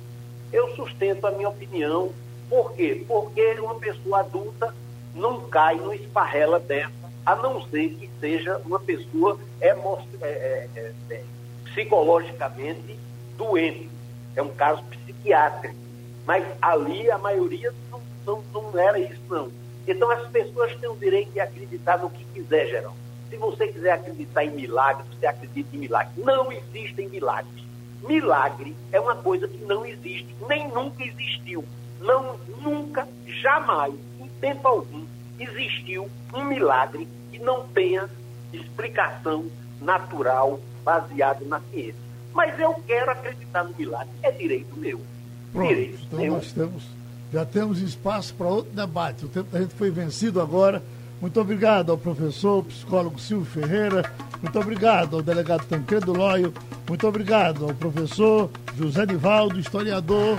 eu 0.52 0.74
sustento 0.74 1.26
a 1.26 1.30
minha 1.30 1.48
opinião. 1.48 2.12
Por 2.48 2.72
quê? 2.72 3.04
Porque 3.06 3.52
uma 3.60 3.76
pessoa 3.76 4.20
adulta 4.20 4.74
não 5.14 5.40
cai 5.48 5.76
no 5.76 5.92
esparrela 5.92 6.58
dessa, 6.58 6.99
a 7.24 7.36
não 7.36 7.62
ser 7.68 7.90
que 7.90 8.10
seja 8.20 8.58
uma 8.64 8.80
pessoa 8.80 9.38
é, 9.60 9.68
é, 9.68 10.68
é, 10.74 10.92
é, 11.10 11.24
psicologicamente 11.64 12.98
doente. 13.36 13.88
É 14.36 14.42
um 14.42 14.50
caso 14.50 14.82
psiquiátrico. 14.84 15.74
Mas 16.26 16.44
ali 16.60 17.10
a 17.10 17.18
maioria 17.18 17.72
não, 17.90 18.00
não, 18.24 18.42
não 18.52 18.78
era 18.78 18.98
isso, 18.98 19.20
não. 19.28 19.50
Então 19.86 20.10
as 20.10 20.28
pessoas 20.28 20.74
têm 20.76 20.88
o 20.88 20.96
direito 20.96 21.32
de 21.32 21.40
acreditar 21.40 21.98
no 21.98 22.10
que 22.10 22.24
quiser, 22.24 22.68
Geraldo. 22.68 22.96
Se 23.28 23.36
você 23.36 23.68
quiser 23.68 23.92
acreditar 23.92 24.44
em 24.44 24.50
milagres, 24.50 25.06
você 25.08 25.26
acredita 25.26 25.74
em 25.74 25.78
milagres. 25.78 26.24
Não 26.24 26.50
existem 26.52 27.08
milagres. 27.08 27.64
Milagre 28.02 28.76
é 28.92 29.00
uma 29.00 29.14
coisa 29.14 29.46
que 29.46 29.58
não 29.58 29.84
existe, 29.84 30.34
nem 30.48 30.68
nunca 30.68 31.04
existiu. 31.04 31.64
Não, 32.00 32.38
nunca, 32.62 33.06
jamais, 33.26 33.94
em 34.18 34.28
tempo 34.40 34.66
algum, 34.66 34.99
existiu 35.42 36.08
um 36.34 36.44
milagre 36.44 37.08
que 37.32 37.38
não 37.38 37.66
tenha 37.68 38.08
explicação 38.52 39.46
natural 39.80 40.60
baseado 40.84 41.44
na 41.46 41.60
ciência. 41.70 42.00
Mas 42.32 42.58
eu 42.58 42.74
quero 42.86 43.10
acreditar 43.10 43.64
no 43.64 43.74
milagre, 43.76 44.10
é 44.22 44.30
direito 44.30 44.76
meu. 44.76 45.00
Pronto, 45.52 45.68
direito 45.68 45.98
então 46.06 46.18
meu. 46.18 46.32
nós 46.34 46.52
temos, 46.52 46.84
já 47.32 47.44
temos 47.44 47.80
espaço 47.80 48.34
para 48.34 48.46
outro 48.46 48.72
debate. 48.72 49.24
O 49.24 49.28
tempo 49.28 49.50
da 49.50 49.60
gente 49.60 49.74
foi 49.74 49.90
vencido 49.90 50.40
agora. 50.40 50.82
Muito 51.20 51.38
obrigado 51.38 51.92
ao 51.92 51.98
professor, 51.98 52.64
psicólogo 52.64 53.18
Silvio 53.18 53.44
Ferreira. 53.44 54.10
Muito 54.40 54.58
obrigado 54.58 55.16
ao 55.16 55.22
delegado 55.22 55.66
Tancredo 55.66 56.12
Loio. 56.12 56.54
Muito 56.88 57.06
obrigado 57.06 57.64
ao 57.64 57.74
professor 57.74 58.50
José 58.74 59.04
Nivaldo, 59.04 59.60
historiador. 59.60 60.38